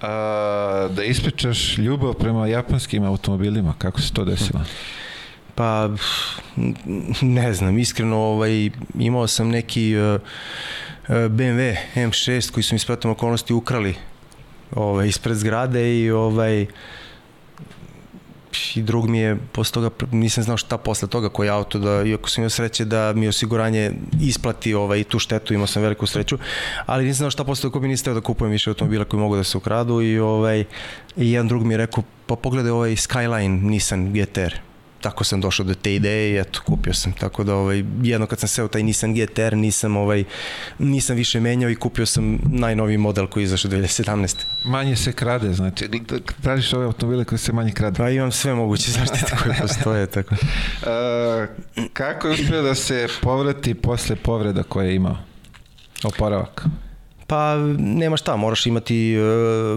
[0.00, 4.60] A, da ispričaš ljubav prema japanskim automobilima, kako se to desilo?
[5.54, 5.90] Pa,
[7.22, 10.20] ne znam, iskreno ovaj, imao sam neki uh,
[11.08, 13.94] BMW M6 koji su mi spretom okolnosti ukrali
[14.74, 16.66] ovaj, ispred zgrade i ovaj,
[18.74, 22.28] i drug mi je posle toga, nisam znao šta posle toga koji auto, da, iako
[22.28, 26.38] sam imao sreće da mi osiguranje isplati ovaj, tu štetu, imao sam veliku sreću,
[26.86, 29.44] ali nisam znao šta posle toga bi niste da kupujem više automobila koji mogu da
[29.44, 30.64] se ukradu i, ovaj,
[31.16, 34.67] i jedan drug mi je rekao, pa pogledaj ovaj Skyline Nissan GTR
[35.00, 37.12] tako sam došao do te ideje i eto, kupio sam.
[37.12, 40.24] Tako da, ovaj, jedno kad sam seo taj Nissan GTR, nisam, ovaj,
[40.78, 44.36] nisam više menjao i kupio sam najnoviji model koji je izašao 2017.
[44.64, 45.88] Manje se krade, znači,
[46.42, 47.96] tražiš ove automobile koje se manje krade.
[47.96, 50.34] Pa imam sve moguće zaštite koje postoje, tako.
[50.34, 55.16] Uh, kako je uspio da se povrati posle povreda koje je imao?
[56.04, 56.64] Oporavak.
[57.28, 59.20] Pa nema šta, moraš imati e,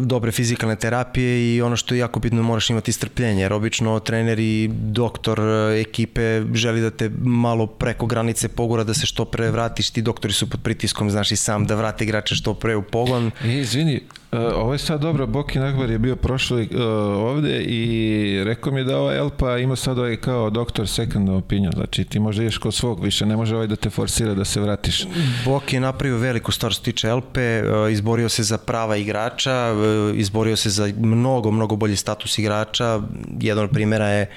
[0.01, 4.39] dobre fizikalne terapije i ono što je jako bitno moraš imati strpljenje, jer obično trener
[4.39, 9.51] i doktor e, ekipe želi da te malo preko granice pogura da se što pre
[9.51, 12.81] vratiš, ti doktori su pod pritiskom, znaš i sam da vrate igrače što pre u
[12.81, 13.31] pogon.
[13.43, 16.81] E, izvini, ovo je sad dobro, Boki Nagbar je bio prošli uh,
[17.17, 21.73] ovde i rekao mi je da ovaj Elpa ima sad ovaj kao doktor second opinion,
[21.75, 24.61] znači ti možda ideš kod svog više, ne može ovaj da te forsira da se
[24.61, 25.07] vratiš.
[25.45, 29.73] Boki je napravio veliku stvar što tiče Elpe, uh, izborio se za prava igrača,
[30.15, 33.01] izborio se za mnogo, mnogo bolji status igrača.
[33.39, 34.29] Jedan od primjera je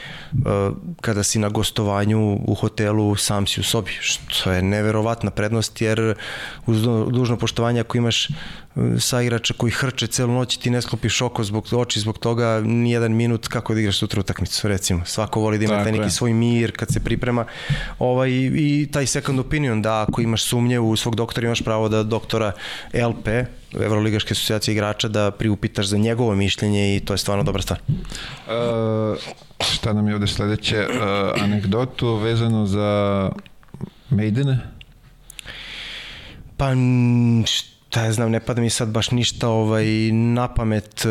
[1.00, 6.14] kada si na gostovanju u hotelu, sam si u sobi, što je neverovatna prednost jer
[6.66, 8.28] uz dužno poštovanje ako imaš
[8.98, 12.60] sa igrača koji hrče celu noć i ti ne sklopiš oko zbog oči zbog toga
[12.60, 16.32] nijedan minut kako da igraš sutra utakmicu recimo svako voli da ima taj neki svoj
[16.32, 17.44] mir kad se priprema
[17.98, 22.02] ovaj, i taj second opinion da ako imaš sumnje u svog doktora imaš pravo da
[22.02, 22.52] doktora
[22.94, 23.28] LP
[23.80, 27.80] Evroligaške asocijacije igrača da priupitaš za njegovo mišljenje i to je stvarno dobra stvar.
[27.88, 29.18] Uh,
[29.72, 30.86] šta nam je ovde sledeće?
[30.86, 33.30] Uh, anegdotu vezano za
[34.10, 34.58] Maidene?
[36.56, 36.70] Pa
[37.46, 41.08] šta šta ja znam, ne pada mi sad baš ništa ovaj, na pamet e,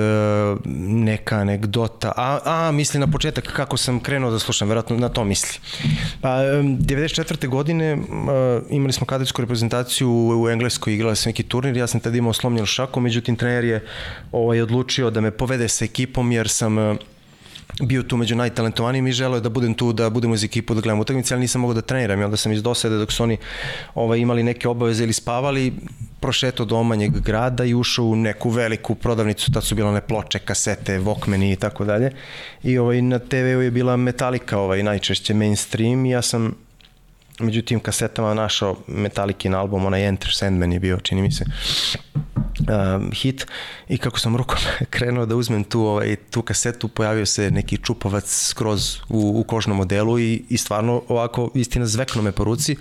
[0.75, 2.11] neka anegdota.
[2.15, 5.59] A, a, misli na početak kako sam krenuo da slušam, verovatno na to misli.
[6.21, 7.47] Pa, 94.
[7.47, 7.97] godine e,
[8.69, 12.65] imali smo kadetsku reprezentaciju u Engleskoj, igrala se neki turnir, ja sam tada imao slomljen
[12.65, 13.85] šaku, međutim trener je
[14.31, 16.95] ovaj, odlučio da me povede sa ekipom jer sam e,
[17.81, 20.99] bio tu među najtalentovanijim i želeo da budem tu, da budemo iz ekipu, da gledam
[20.99, 23.37] utakmice, ali nisam mogao da treniram i onda sam iz dosede dok su oni
[23.95, 25.73] ovaj, imali neke obaveze ili spavali,
[26.19, 30.39] prošetao do omanjeg grada i ušao u neku veliku prodavnicu, tad su bila one ploče,
[30.39, 32.11] kasete, Walkmani i tako dalje.
[32.63, 36.55] I ovaj, na TV-u je bila Metallica ovaj, najčešće mainstream i ja sam
[37.39, 41.45] među tim kasetama našao Metallicin album, onaj Enter Sandman je bio, čini mi se
[42.59, 43.47] um, hit
[43.87, 44.57] i kako sam rukom
[44.95, 49.77] krenuo da uzmem tu, ovaj, tu kasetu, pojavio se neki čupavac skroz u, u kožnom
[49.77, 52.75] modelu i, i stvarno ovako istina zvekno me po ruci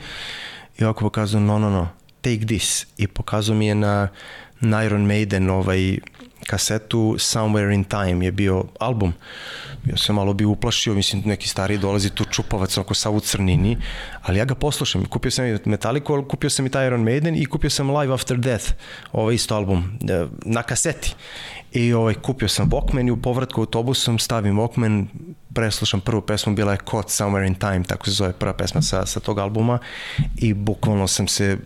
[0.78, 1.88] i ovako pokazao no, no, no,
[2.20, 2.86] take this.
[2.96, 4.08] I pokazao mi je na,
[4.60, 5.98] na Iron Maiden ovaj,
[6.46, 9.12] kasetu Somewhere in Time je bio album.
[9.86, 13.76] Ja sam malo bio uplašio, mislim neki stari dolazi tu čupavac oko sa u crnini,
[14.22, 15.04] ali ja ga poslušam.
[15.04, 18.72] Kupio sam i Metallica, kupio sam i Iron Maiden i kupio sam Live After Death,
[19.12, 21.14] ovaj isto album, e, na kaseti.
[21.72, 25.06] I ovaj, kupio sam Walkman i u povratku autobusom stavim Walkman,
[25.54, 29.06] preslušam prvu pesmu, bila je Caught Somewhere in Time, tako se zove prva pesma sa,
[29.06, 29.78] sa tog albuma.
[30.36, 31.58] I bukvalno sam se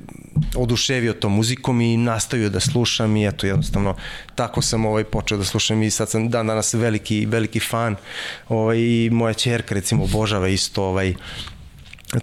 [0.56, 3.96] oduševio tom muzikom i nastavio da slušam i eto jednostavno
[4.34, 7.96] tako sam ovaj počeo da slušam i sad sam dan danas veliki veliki fan
[8.48, 11.14] ovaj i moja ćerka recimo obožava isto ovaj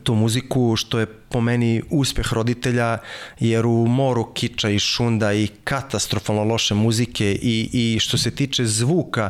[0.04, 2.98] tu muziku, što je po meni uspeh roditelja,
[3.40, 8.66] jer u moru kiča i šunda i katastrofalno loše muzike i, i što se tiče
[8.66, 9.30] zvuka,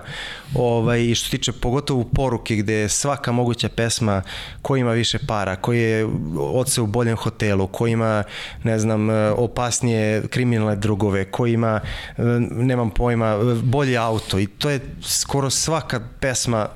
[0.55, 4.21] ovaj, i što se tiče pogotovo poruke gde je svaka moguća pesma
[4.61, 6.07] ko ima više para, ko je
[6.37, 8.23] oce u boljem hotelu, ko ima,
[8.63, 11.79] ne znam, opasnije kriminalne drugove, ko ima,
[12.51, 16.67] nemam pojma, bolje auto i to je skoro svaka pesma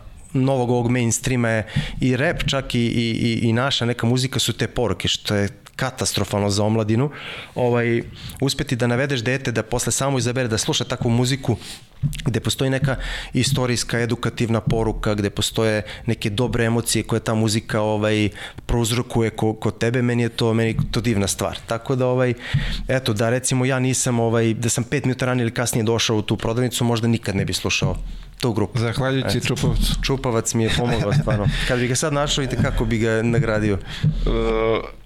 [0.44, 1.68] novog ovog mainstreama je
[2.02, 6.50] i rap čak i, i, i naša neka muzika su te poruke što je katastrofalno
[6.50, 7.10] za omladinu.
[7.56, 8.02] Ovaj,
[8.42, 11.56] uspeti da navedeš dete da posle samo izabere da sluša takvu muziku
[12.26, 12.96] gde postoji neka
[13.34, 18.30] istorijska edukativna poruka, gde postoje neke dobre emocije koje ta muzika ovaj
[18.66, 21.60] prouzrokuje kod ko tebe, meni je to meni to divna stvar.
[21.68, 22.34] Tako da ovaj
[22.88, 26.22] eto da recimo ja nisam ovaj da sam 5 minuta ranije ili kasnije došao u
[26.22, 27.98] tu prodavnicu, možda nikad ne bi slušao
[28.40, 28.80] tu grupu.
[28.80, 30.02] Zahvaljujući Čupavcu.
[30.02, 31.48] Čupavac mi je pomogao stvarno.
[31.68, 33.74] Kad bi ga sad našao, vidite kako bi ga nagradio.
[34.04, 34.12] Uh,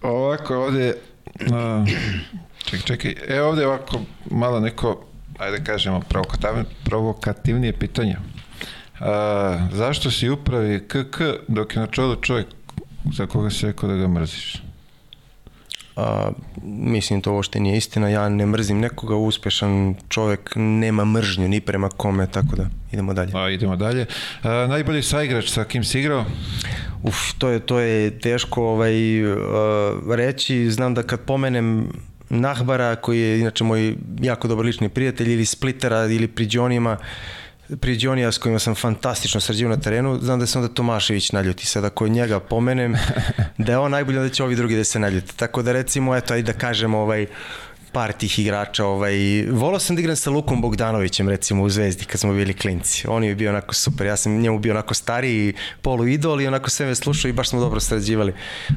[0.02, 0.96] ovako ovde,
[1.40, 1.88] uh,
[2.66, 4.00] čekaj, čekaj, e ovde ovako
[4.32, 5.06] malo neko,
[5.38, 6.02] ajde da kažemo,
[6.84, 8.16] provokativnije pitanje.
[9.00, 9.08] Uh,
[9.74, 12.48] zašto si upravi KK dok je na čelu čovjek
[13.14, 14.62] za koga si rekao da ga mrziš?
[15.96, 16.32] A,
[16.64, 21.90] mislim to uopšte nije istina, ja ne mrzim nekoga, uspešan čovek nema mržnju ni prema
[21.90, 23.32] kome, tako da idemo dalje.
[23.36, 24.06] A, idemo dalje.
[24.44, 26.26] A, najbolji saigrač sa kim si igrao?
[27.04, 29.40] Uf, to je, to je teško ovaj, uh,
[30.16, 31.88] reći, znam da kad pomenem
[32.30, 36.98] Nahbara, koji je inače moj jako dobar lični prijatelj, ili Splittera, ili Priđonima,
[37.80, 41.66] Priđonija s kojima sam fantastično sređio na terenu, znam da se onda Tomašević naljuti.
[41.66, 42.96] Sad ako njega pomenem,
[43.58, 45.34] da je on najbolji, da će ovi drugi da se naljute.
[45.36, 47.28] Tako da recimo, eto, ajde da kažemo ovaj,
[47.92, 48.86] par tih igrača.
[48.86, 53.08] Ovaj, volao sam da igram sa Lukom Bogdanovićem recimo u Zvezdi kad smo bili klinci.
[53.08, 54.08] On je bio onako super.
[54.08, 57.50] Ja sam njemu bio onako stariji polu idol i onako sve me slušao i baš
[57.50, 58.34] smo dobro sređivali.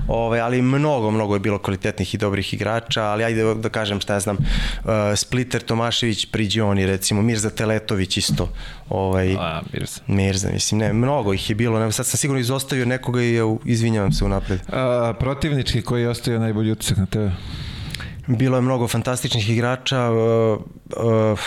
[0.08, 4.14] Ovaj, ali mnogo, mnogo je bilo kvalitetnih i dobrih igrača, ali ajde da kažem šta
[4.14, 4.36] ja znam.
[4.36, 8.52] Uh, Splitter Tomašević, Priđoni recimo, Mirza Teletović isto.
[8.88, 10.00] Ovaj, A, Mirza.
[10.06, 11.78] Mirza, mislim, ne, mnogo ih je bilo.
[11.78, 14.60] Ne, sad sam sigurno izostavio nekoga i izvinjavam se unapred.
[14.72, 17.32] A, protivnički koji je ostavio najbolji utisak na tebe?
[18.26, 20.10] Bilo je mnogo fantastičnih igrača.
[20.10, 20.60] Uh,
[20.96, 21.40] uh,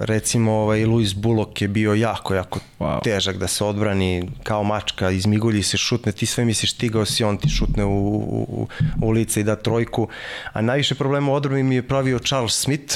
[0.00, 3.02] Recimo, ovaj, Luis Bullock je bio jako, jako Wow.
[3.02, 7.36] težak da se odbrani kao mačka, izmigulji se, šutne, ti sve misliš stigao si, on
[7.38, 8.16] ti šutne u,
[8.48, 8.68] u,
[9.02, 10.08] u lice i da trojku.
[10.52, 12.94] A najviše problema u odbrani mi je pravio Charles Smith,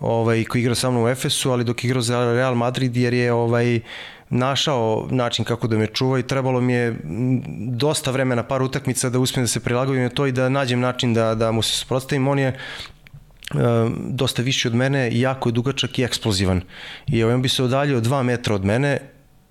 [0.00, 3.32] ovaj, koji igra sa mnom u Efesu, ali dok igrao za Real Madrid, jer je
[3.32, 3.80] ovaj,
[4.30, 6.96] našao način kako da me čuva i trebalo mi je
[7.68, 11.14] dosta vremena, par utakmica da uspijem da se prilagodim na to i da nađem način
[11.14, 12.28] da, da mu se suprotstavim.
[12.28, 12.56] On je e,
[14.08, 16.62] dosta viši od mene, jako je dugačak i eksplozivan.
[17.06, 18.98] I on bi se udaljio dva metra od mene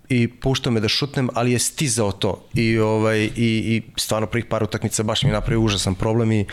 [0.10, 4.46] i puštao me da šutnem, ali je stizao to i ovaj i, i stvarno prvih
[4.46, 6.46] par utakmica baš mi je napravio užasan problem i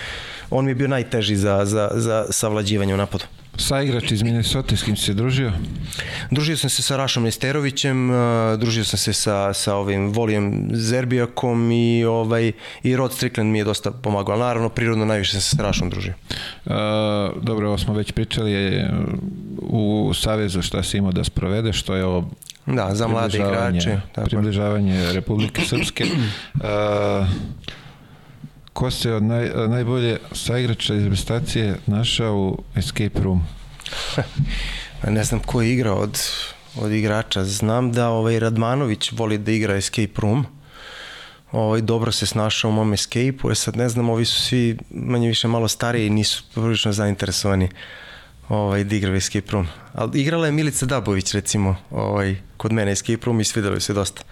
[0.51, 3.25] on mi je bio najteži za, za, za savlađivanje u napadu.
[3.61, 5.53] Saigrač iz Minnesota s kim si se družio?
[6.31, 8.17] Družio sam se sa Rašom Nesterovićem, uh,
[8.59, 13.65] družio sam se sa, sa ovim Volijem Zerbijakom i, ovaj, i Rod Strickland mi je
[13.65, 16.15] dosta pomagao, ali naravno prirodno najviše sam se sa Rašom družio.
[16.65, 16.73] Uh,
[17.43, 18.91] dobro, ovo smo već pričali je,
[19.59, 22.31] u Savezu šta si imao da sprovede, što je ovo
[22.67, 24.01] Da, za mlade igrače.
[24.13, 24.29] Tako.
[24.29, 26.05] približavanje Republike Srpske.
[26.55, 26.61] Uh,
[28.73, 33.43] ko se od naj, najbolje saigrača iz reprezentacije našao u Escape Room?
[35.09, 36.21] Ne znam ko je igrao od,
[36.77, 37.45] od igrača.
[37.45, 40.47] Znam da ovaj Radmanović voli da igra Escape Room.
[41.53, 43.51] Ovaj, dobro se snašao u mom Escape-u.
[43.51, 47.69] E sad ne znam, ovi su svi manje više malo stariji i nisu prilično zainteresovani
[48.49, 49.67] ovaj, da igraju Escape Room.
[49.95, 54.23] Ali igrala je Milica Dabović recimo ovaj, kod mene Escape Room i svidelo se dosta.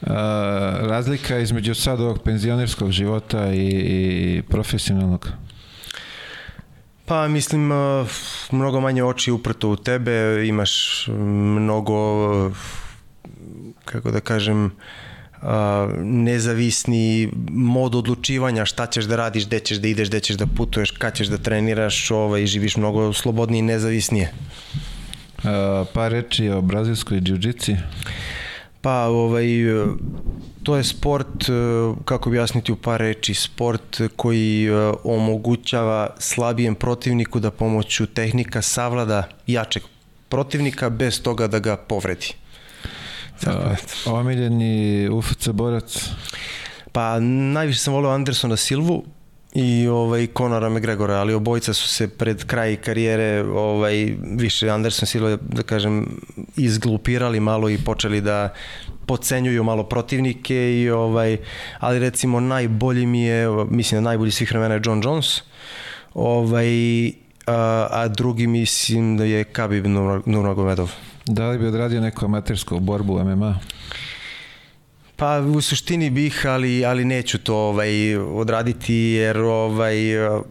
[0.00, 0.08] Uh,
[0.80, 5.28] razlika između sad ovog penzionerskog života i, i profesionalnog?
[7.04, 8.08] Pa mislim, uh,
[8.50, 11.96] mnogo manje oči uprto u tebe, imaš mnogo,
[12.46, 12.56] uh,
[13.84, 14.70] kako da kažem, uh,
[16.02, 20.90] nezavisni mod odlučivanja šta ćeš da radiš, gde ćeš da ideš, gde ćeš da putuješ,
[20.90, 24.32] kad ćeš da treniraš, ovaj, živiš mnogo slobodnije i nezavisnije.
[25.38, 25.44] Uh,
[25.94, 27.76] par reči o brazilskoj džiu-džici.
[28.80, 29.46] Pa, ovaj,
[30.62, 31.52] to je sport, eh,
[32.04, 38.62] kako bi jasniti u par reči, sport koji eh, omogućava slabijem protivniku da pomoću tehnika
[38.62, 39.82] savlada jačeg
[40.28, 42.34] protivnika bez toga da ga povredi.
[43.40, 44.14] Tako eto.
[44.14, 46.10] omiljeni UFC borac.
[46.92, 49.04] Pa najviše sam volio Andersona Silvu
[49.54, 55.36] i ovaj Conora McGregora, ali obojica su se pred kraj karijere ovaj više Anderson Silva
[55.40, 56.20] da kažem
[56.56, 58.54] izglupirali malo i počeli da
[59.06, 61.36] podcenjuju malo protivnike i ovaj
[61.78, 65.42] ali recimo najbolji mi je mislim da najbolji svih vremena je John Jones.
[66.14, 66.68] Ovaj
[67.46, 70.90] a, a drugi mislim da je Khabib Nur- Nurmagomedov.
[71.26, 73.58] Da li bi odradio neku amatersku borbu MMA?
[75.18, 79.96] Pa u suštini bih, ali, ali neću to ovaj, odraditi jer ovaj,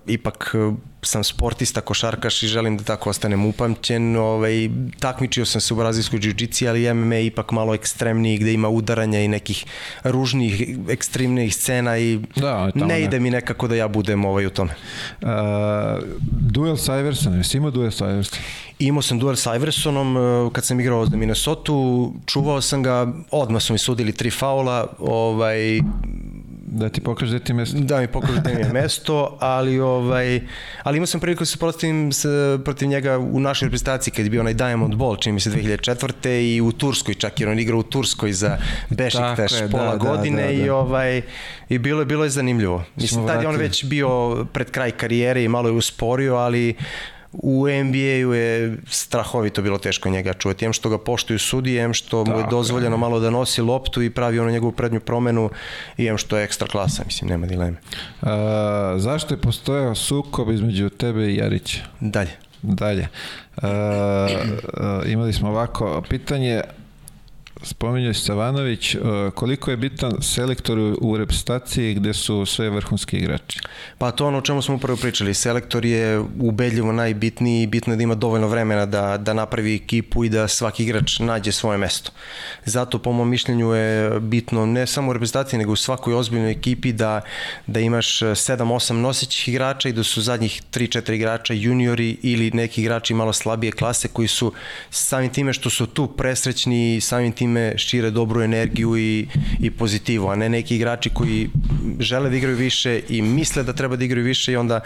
[0.08, 0.56] ipak
[1.02, 4.16] sam sportista, košarkaš i želim da tako ostanem upamćen.
[4.16, 4.70] Ovaj,
[5.00, 9.20] takmičio sam se u brazilskoj jiu ali MMA je ipak malo ekstremniji gde ima udaranja
[9.20, 9.66] i nekih
[10.04, 13.04] ružnih, ekstremnih scena i Da, ne ne.
[13.04, 14.72] ide mi nekako da ja budem ovaj u tome.
[15.22, 15.28] Uh,
[16.32, 18.46] duel sa Iversonom, jesi imao duel sa Iversonom?
[18.80, 21.72] Imao sam duel sa Iversonom eh, kad sam igrao za Minnesota,
[22.26, 25.80] čuvao sam ga, odmah su mi sudili tri faula, ovaj,
[26.70, 27.78] Da ti pokaže gde ti je mesto?
[27.80, 30.42] da mi pokaže da mi je mesto, ali ovaj
[30.84, 32.26] ali imao sam priliku da se protivim s,
[32.66, 36.56] protiv njega u našoj reprezentaciji kad je bio onaj Diamond Ball, čini mi se 2004.
[36.56, 38.58] i u Turskoj čak jer on igrao u Turskoj za
[38.90, 40.54] Bešiktaš pola da, da, godine da, da.
[40.54, 41.22] i ovaj
[41.70, 42.84] i bilo je bilo je zanimljivo.
[42.96, 46.76] Mislim tad je on već bio pred kraj karijere i malo je usporio, ali
[47.34, 50.66] u NBA-u je strahovito bilo teško njega čuvati.
[50.66, 54.10] Em što ga poštuju sudije, em što mu je dozvoljeno malo da nosi loptu i
[54.10, 55.50] pravi ono njegovu prednju promenu
[55.98, 57.78] i em što je ekstra klasa, mislim, nema dileme.
[58.22, 58.28] Uh,
[58.98, 61.80] zašto je postojao sukob između tebe i Jarića?
[62.00, 62.32] Dalje.
[62.62, 63.08] Dalje.
[63.58, 63.64] Uh,
[65.06, 66.62] imali smo ovako pitanje
[67.62, 69.02] Spominjao Savanović, uh,
[69.34, 73.60] koliko je bitan selektor u- reprezentaciji gde su sve vrhunski igrači?
[73.98, 75.34] Pa to ono o čemu smo upravo pričali.
[75.34, 80.24] Selektor je ubedljivo najbitniji i bitno je da ima dovoljno vremena da, da napravi ekipu
[80.26, 82.12] i da svaki igrač nađe svoje mesto.
[82.66, 86.92] Zato po mom mišljenju je bitno ne samo u reprezentaciji nego u svakoj ozbiljnoj ekipi
[86.94, 87.22] da,
[87.68, 93.14] da imaš 7-8 nosećih igrača i da su zadnjih 3-4 igrača juniori ili neki igrači
[93.14, 94.54] malo slabije klase koji su
[94.90, 99.28] samim time što su tu presrećni i samim time šire dobru energiju i,
[99.60, 101.50] i pozitivu, a ne neki igrači koji
[102.00, 104.80] žele da igraju više i misle da treba da igraju više i onda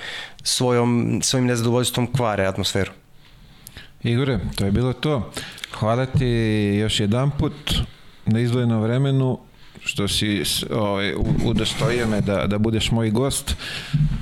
[0.43, 2.91] svojom, svojim nezadovoljstvom kvare atmosferu.
[4.03, 5.31] Igore, to je bilo to.
[5.71, 6.27] Hvala ti
[6.81, 7.53] još jedan put
[8.25, 9.39] na izdvojenom vremenu
[9.85, 11.13] što si ovaj,
[11.45, 13.55] udostojio me da, da budeš moj gost.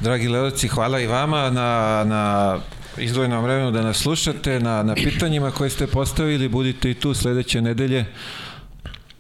[0.01, 2.55] Dragi gledalci, hvala i vama na, na
[2.99, 6.49] izdvojenom vremenu da nas slušate, na, na pitanjima koje ste postavili.
[6.49, 8.05] Budite i tu sledeće nedelje.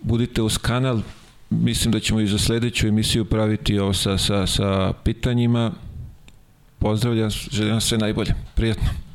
[0.01, 1.01] Budite uz kanal.
[1.49, 5.71] Mislim da ćemo i za sledeću emisiju praviti ovo sa, sa, sa pitanjima.
[6.79, 8.33] Pozdravljam, želim sve najbolje.
[8.55, 9.08] Prijetno.